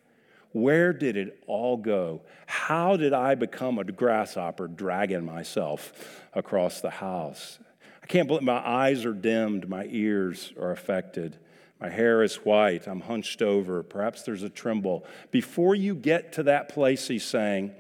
Where 0.52 0.92
did 0.92 1.16
it 1.16 1.42
all 1.46 1.76
go? 1.76 2.22
How 2.46 2.96
did 2.96 3.12
I 3.12 3.34
become 3.34 3.78
a 3.78 3.84
grasshopper 3.84 4.68
dragging 4.68 5.24
myself 5.24 6.22
across 6.32 6.80
the 6.80 6.90
house? 6.90 7.58
I 8.02 8.06
can't 8.06 8.28
believe 8.28 8.42
my 8.44 8.64
eyes 8.64 9.04
are 9.04 9.12
dimmed, 9.12 9.68
my 9.68 9.86
ears 9.90 10.52
are 10.60 10.70
affected. 10.70 11.38
My 11.80 11.90
hair 11.90 12.22
is 12.22 12.36
white. 12.36 12.86
I'm 12.86 13.00
hunched 13.00 13.42
over. 13.42 13.82
Perhaps 13.82 14.22
there's 14.22 14.42
a 14.42 14.48
tremble. 14.48 15.04
Before 15.30 15.74
you 15.74 15.94
get 15.94 16.32
to 16.34 16.44
that 16.44 16.68
place, 16.68 17.08
he's 17.08 17.24
saying, 17.24 17.72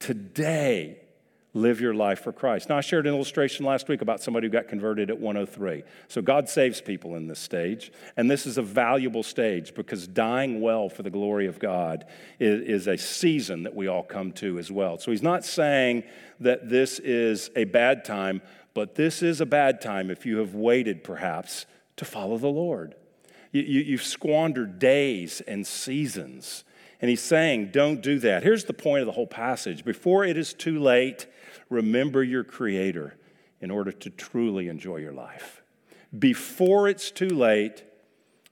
Today, 0.00 0.98
live 1.54 1.80
your 1.80 1.94
life 1.94 2.20
for 2.20 2.32
Christ. 2.32 2.68
Now, 2.68 2.78
I 2.78 2.80
shared 2.80 3.06
an 3.06 3.14
illustration 3.14 3.66
last 3.66 3.88
week 3.88 4.00
about 4.00 4.22
somebody 4.22 4.46
who 4.46 4.52
got 4.52 4.68
converted 4.68 5.10
at 5.10 5.20
103. 5.20 5.82
So, 6.08 6.22
God 6.22 6.48
saves 6.48 6.80
people 6.80 7.14
in 7.16 7.26
this 7.26 7.38
stage. 7.38 7.92
And 8.16 8.30
this 8.30 8.46
is 8.46 8.56
a 8.56 8.62
valuable 8.62 9.22
stage 9.22 9.74
because 9.74 10.06
dying 10.06 10.60
well 10.60 10.88
for 10.88 11.02
the 11.02 11.10
glory 11.10 11.46
of 11.46 11.58
God 11.58 12.06
is, 12.38 12.62
is 12.62 12.88
a 12.88 12.96
season 12.96 13.64
that 13.64 13.74
we 13.74 13.86
all 13.86 14.02
come 14.02 14.32
to 14.32 14.58
as 14.58 14.72
well. 14.72 14.98
So, 14.98 15.10
he's 15.10 15.22
not 15.22 15.44
saying 15.44 16.04
that 16.40 16.70
this 16.70 16.98
is 16.98 17.50
a 17.54 17.64
bad 17.64 18.04
time, 18.04 18.40
but 18.72 18.94
this 18.94 19.22
is 19.22 19.40
a 19.40 19.46
bad 19.46 19.80
time 19.80 20.10
if 20.10 20.24
you 20.24 20.38
have 20.38 20.54
waited 20.54 21.04
perhaps 21.04 21.66
to 21.96 22.04
follow 22.06 22.38
the 22.38 22.48
Lord. 22.48 22.94
You, 23.52 23.62
you, 23.62 23.80
you've 23.80 24.02
squandered 24.02 24.78
days 24.78 25.42
and 25.42 25.66
seasons. 25.66 26.64
And 27.02 27.10
he's 27.10 27.20
saying, 27.20 27.70
don't 27.72 28.00
do 28.00 28.18
that. 28.20 28.42
Here's 28.42 28.64
the 28.64 28.72
point 28.72 29.00
of 29.00 29.06
the 29.06 29.12
whole 29.12 29.26
passage. 29.26 29.84
Before 29.84 30.24
it 30.24 30.36
is 30.36 30.54
too 30.54 30.78
late, 30.78 31.26
remember 31.68 32.22
your 32.22 32.44
Creator 32.44 33.16
in 33.60 33.70
order 33.70 33.92
to 33.92 34.10
truly 34.10 34.68
enjoy 34.68 34.96
your 34.96 35.12
life. 35.12 35.62
Before 36.16 36.88
it's 36.88 37.10
too 37.10 37.28
late, 37.28 37.84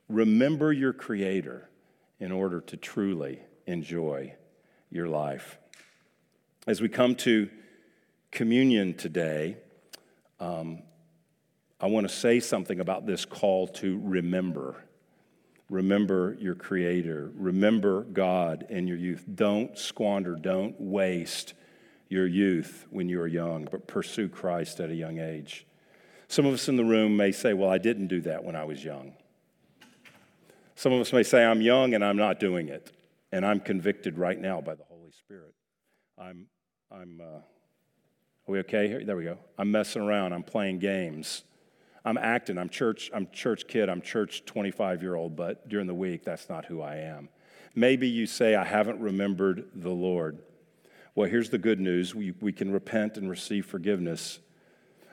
remember 0.09 0.73
your 0.73 0.93
Creator 0.93 1.69
in 2.19 2.33
order 2.33 2.61
to 2.61 2.77
truly 2.77 3.41
enjoy 3.67 4.35
your 4.91 5.09
life. 5.09 5.59
As 6.67 6.81
we 6.81 6.89
come 6.89 7.15
to 7.17 7.49
communion 8.31 8.95
today, 8.95 9.57
um, 10.39 10.83
I 11.81 11.87
want 11.87 12.09
to 12.09 12.15
say 12.15 12.41
something 12.41 12.81
about 12.81 13.07
this 13.07 13.25
call 13.25 13.69
to 13.69 14.01
remember. 14.05 14.85
Remember 15.71 16.37
your 16.39 16.55
Creator. 16.55 17.33
Remember 17.35 18.03
God 18.03 18.67
in 18.69 18.87
your 18.87 18.97
youth. 18.97 19.25
Don't 19.35 19.79
squander, 19.79 20.37
don't 20.37 20.79
waste 20.81 21.55
your 22.11 22.27
youth 22.27 22.87
when 22.91 23.09
you 23.09 23.21
are 23.21 23.27
young, 23.27 23.67
but 23.71 23.87
pursue 23.87 24.29
Christ 24.29 24.81
at 24.81 24.91
a 24.91 24.95
young 24.95 25.19
age. 25.19 25.67
Some 26.29 26.45
of 26.45 26.53
us 26.53 26.69
in 26.69 26.77
the 26.77 26.85
room 26.85 27.17
may 27.17 27.33
say, 27.33 27.55
Well, 27.55 27.71
I 27.71 27.79
didn't 27.79 28.09
do 28.09 28.21
that 28.23 28.45
when 28.45 28.55
I 28.55 28.65
was 28.65 28.85
young. 28.85 29.15
Some 30.75 30.93
of 30.93 31.01
us 31.01 31.13
may 31.13 31.23
say, 31.23 31.45
I'm 31.45 31.63
young 31.63 31.95
and 31.95 32.05
I'm 32.05 32.17
not 32.17 32.41
doing 32.41 32.69
it, 32.69 32.93
and 33.33 33.47
I'm 33.47 33.61
convicted 33.61 34.19
right 34.19 34.39
now 34.39 34.61
by 34.61 34.75
the 34.75 34.85
Holy 34.85 35.13
Spirit. 35.13 35.55
I'm, 36.19 36.47
I'm, 36.91 37.21
uh, 37.21 37.25
are 37.25 37.43
we 38.47 38.59
okay? 38.61 38.89
here? 38.89 39.05
There 39.05 39.17
we 39.17 39.25
go. 39.25 39.39
I'm 39.57 39.71
messing 39.71 40.03
around. 40.03 40.33
I'm 40.33 40.43
playing 40.43 40.81
games. 40.81 41.45
I'm 42.05 42.19
acting. 42.19 42.59
I'm 42.59 42.69
church. 42.69 43.11
I'm 43.15 43.29
church 43.33 43.69
kid. 43.69 43.89
I'm 43.89 44.01
church 44.01 44.45
25 44.47 45.03
year 45.03 45.15
old. 45.15 45.37
But 45.37 45.69
during 45.69 45.87
the 45.87 45.95
week, 45.95 46.25
that's 46.25 46.49
not 46.49 46.65
who 46.65 46.81
I 46.81 46.97
am. 46.97 47.29
Maybe 47.75 48.09
you 48.09 48.27
say 48.27 48.57
I 48.57 48.65
haven't 48.65 49.01
remembered 49.01 49.69
the 49.75 49.91
Lord. 49.91 50.41
Well, 51.15 51.29
here's 51.29 51.51
the 51.51 51.59
good 51.59 51.81
news: 51.81 52.15
we, 52.15 52.33
we 52.41 52.53
can 52.53 52.73
repent 52.73 53.17
and 53.17 53.29
receive 53.29 53.67
forgiveness 53.67 54.39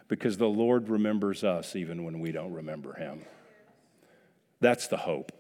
because 0.07 0.37
the 0.37 0.47
Lord 0.47 0.89
remembers 0.89 1.43
us 1.43 1.75
even 1.75 2.03
when 2.03 2.19
we 2.19 2.31
don't 2.31 2.53
remember 2.53 2.93
Him. 2.93 3.23
That's 4.59 4.87
the 4.87 4.97
hope. 4.97 5.31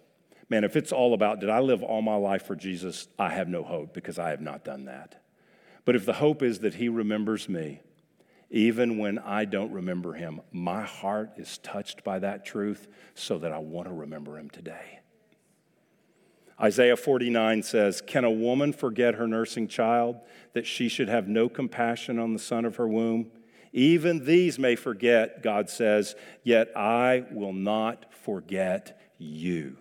Man, 0.49 0.63
if 0.63 0.75
it's 0.75 0.91
all 0.91 1.13
about 1.13 1.39
did 1.39 1.49
I 1.49 1.59
live 1.59 1.83
all 1.83 2.01
my 2.01 2.15
life 2.15 2.45
for 2.45 2.55
Jesus, 2.55 3.07
I 3.19 3.29
have 3.29 3.47
no 3.47 3.63
hope 3.63 3.93
because 3.93 4.19
I 4.19 4.29
have 4.29 4.41
not 4.41 4.63
done 4.63 4.85
that. 4.85 5.21
But 5.85 5.95
if 5.95 6.05
the 6.05 6.13
hope 6.13 6.41
is 6.41 6.59
that 6.59 6.75
He 6.75 6.89
remembers 6.89 7.47
me, 7.47 7.81
even 8.49 8.97
when 8.97 9.19
I 9.19 9.45
don't 9.45 9.71
remember 9.71 10.13
him, 10.13 10.41
my 10.51 10.83
heart 10.83 11.31
is 11.37 11.57
touched 11.57 12.03
by 12.03 12.19
that 12.19 12.45
truth 12.45 12.87
so 13.13 13.37
that 13.39 13.51
I 13.51 13.57
want 13.57 13.87
to 13.87 13.93
remember 13.93 14.37
him 14.37 14.49
today. 14.49 14.99
Isaiah 16.59 16.97
49 16.97 17.61
says, 17.63 18.01
Can 18.01 18.23
a 18.23 18.31
woman 18.31 18.73
forget 18.73 19.15
her 19.15 19.27
nursing 19.27 19.67
child, 19.67 20.19
that 20.53 20.65
she 20.65 20.89
should 20.89 21.09
have 21.09 21.27
no 21.27 21.49
compassion 21.49 22.17
on 22.17 22.33
the 22.33 22.39
son 22.39 22.65
of 22.65 22.77
her 22.77 22.87
womb? 22.87 23.31
Even 23.73 24.25
these 24.25 24.57
may 24.57 24.75
forget, 24.75 25.43
God 25.43 25.69
says, 25.69 26.15
yet 26.43 26.75
I 26.75 27.25
will 27.31 27.53
not 27.53 28.11
forget 28.11 28.99
you. 29.19 29.77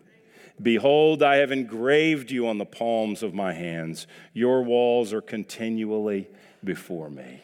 Behold, 0.61 1.23
I 1.23 1.37
have 1.37 1.53
engraved 1.53 2.31
you 2.31 2.47
on 2.47 2.59
the 2.59 2.67
palms 2.67 3.23
of 3.23 3.35
my 3.35 3.53
hands. 3.53 4.07
Your 4.33 4.63
walls 4.63 5.13
are 5.13 5.21
continually 5.21 6.29
before 6.65 7.11
me. 7.11 7.43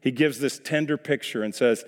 He 0.00 0.10
gives 0.10 0.38
this 0.38 0.58
tender 0.58 0.96
picture 0.96 1.42
and 1.42 1.54
says, 1.54 1.84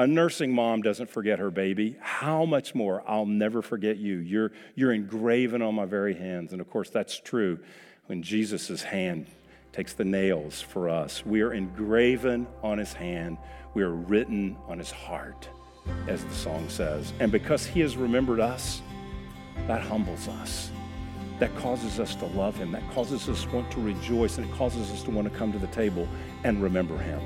A 0.00 0.06
nursing 0.06 0.54
mom 0.54 0.80
doesn't 0.80 1.10
forget 1.10 1.40
her 1.40 1.50
baby. 1.50 1.94
How 2.00 2.46
much 2.46 2.74
more? 2.74 3.02
I'll 3.06 3.26
never 3.26 3.60
forget 3.60 3.98
you. 3.98 4.16
You're, 4.16 4.50
you're 4.74 4.94
engraven 4.94 5.60
on 5.60 5.74
my 5.74 5.84
very 5.84 6.14
hands. 6.14 6.52
And 6.52 6.60
of 6.62 6.70
course, 6.70 6.88
that's 6.88 7.20
true 7.20 7.58
when 8.06 8.22
Jesus' 8.22 8.80
hand 8.80 9.26
takes 9.74 9.92
the 9.92 10.06
nails 10.06 10.62
for 10.62 10.88
us. 10.88 11.26
We 11.26 11.42
are 11.42 11.52
engraven 11.52 12.46
on 12.62 12.78
his 12.78 12.94
hand, 12.94 13.36
we 13.74 13.82
are 13.82 13.90
written 13.90 14.56
on 14.68 14.78
his 14.78 14.90
heart, 14.90 15.50
as 16.08 16.24
the 16.24 16.34
song 16.34 16.70
says. 16.70 17.12
And 17.20 17.30
because 17.30 17.66
he 17.66 17.80
has 17.80 17.98
remembered 17.98 18.40
us, 18.40 18.80
that 19.66 19.82
humbles 19.82 20.28
us. 20.28 20.70
That 21.40 21.54
causes 21.56 22.00
us 22.00 22.14
to 22.14 22.24
love 22.24 22.56
him. 22.56 22.72
That 22.72 22.90
causes 22.92 23.28
us 23.28 23.44
to 23.44 23.50
want 23.50 23.70
to 23.72 23.82
rejoice. 23.82 24.38
And 24.38 24.48
it 24.48 24.56
causes 24.56 24.90
us 24.92 25.02
to 25.02 25.10
want 25.10 25.30
to 25.30 25.38
come 25.38 25.52
to 25.52 25.58
the 25.58 25.66
table 25.66 26.08
and 26.42 26.62
remember 26.62 26.96
him. 26.96 27.20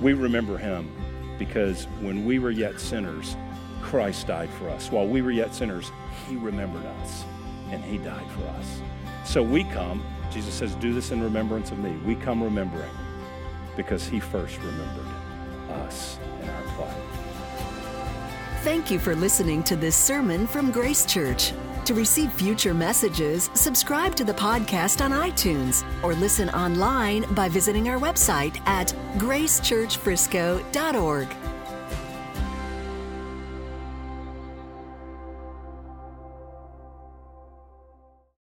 We 0.00 0.14
remember 0.14 0.58
him 0.58 0.90
because 1.38 1.84
when 2.00 2.24
we 2.24 2.38
were 2.38 2.50
yet 2.50 2.80
sinners, 2.80 3.36
Christ 3.82 4.26
died 4.26 4.50
for 4.50 4.68
us. 4.68 4.90
While 4.90 5.06
we 5.06 5.22
were 5.22 5.30
yet 5.30 5.54
sinners, 5.54 5.90
he 6.28 6.36
remembered 6.36 6.84
us 6.84 7.24
and 7.70 7.82
he 7.84 7.98
died 7.98 8.30
for 8.32 8.44
us. 8.58 8.80
So 9.24 9.42
we 9.42 9.64
come, 9.64 10.04
Jesus 10.32 10.54
says, 10.54 10.74
do 10.76 10.92
this 10.92 11.10
in 11.10 11.22
remembrance 11.22 11.70
of 11.70 11.78
me. 11.78 11.92
We 12.04 12.14
come 12.16 12.42
remembering 12.42 12.90
because 13.76 14.06
he 14.06 14.20
first 14.20 14.58
remembered 14.58 15.06
us 15.70 16.18
in 16.42 16.48
our 16.48 16.62
plight. 16.74 16.96
Thank 18.62 18.90
you 18.90 18.98
for 18.98 19.14
listening 19.14 19.62
to 19.64 19.76
this 19.76 19.94
sermon 19.96 20.46
from 20.46 20.72
Grace 20.72 21.06
Church. 21.06 21.52
To 21.88 21.94
receive 21.94 22.30
future 22.34 22.74
messages, 22.74 23.48
subscribe 23.54 24.14
to 24.16 24.24
the 24.24 24.34
podcast 24.34 25.02
on 25.02 25.10
iTunes 25.10 25.82
or 26.04 26.12
listen 26.12 26.50
online 26.50 27.24
by 27.32 27.48
visiting 27.48 27.88
our 27.88 27.98
website 27.98 28.60
at 28.66 28.88
gracechurchfrisco.org. 29.16 31.28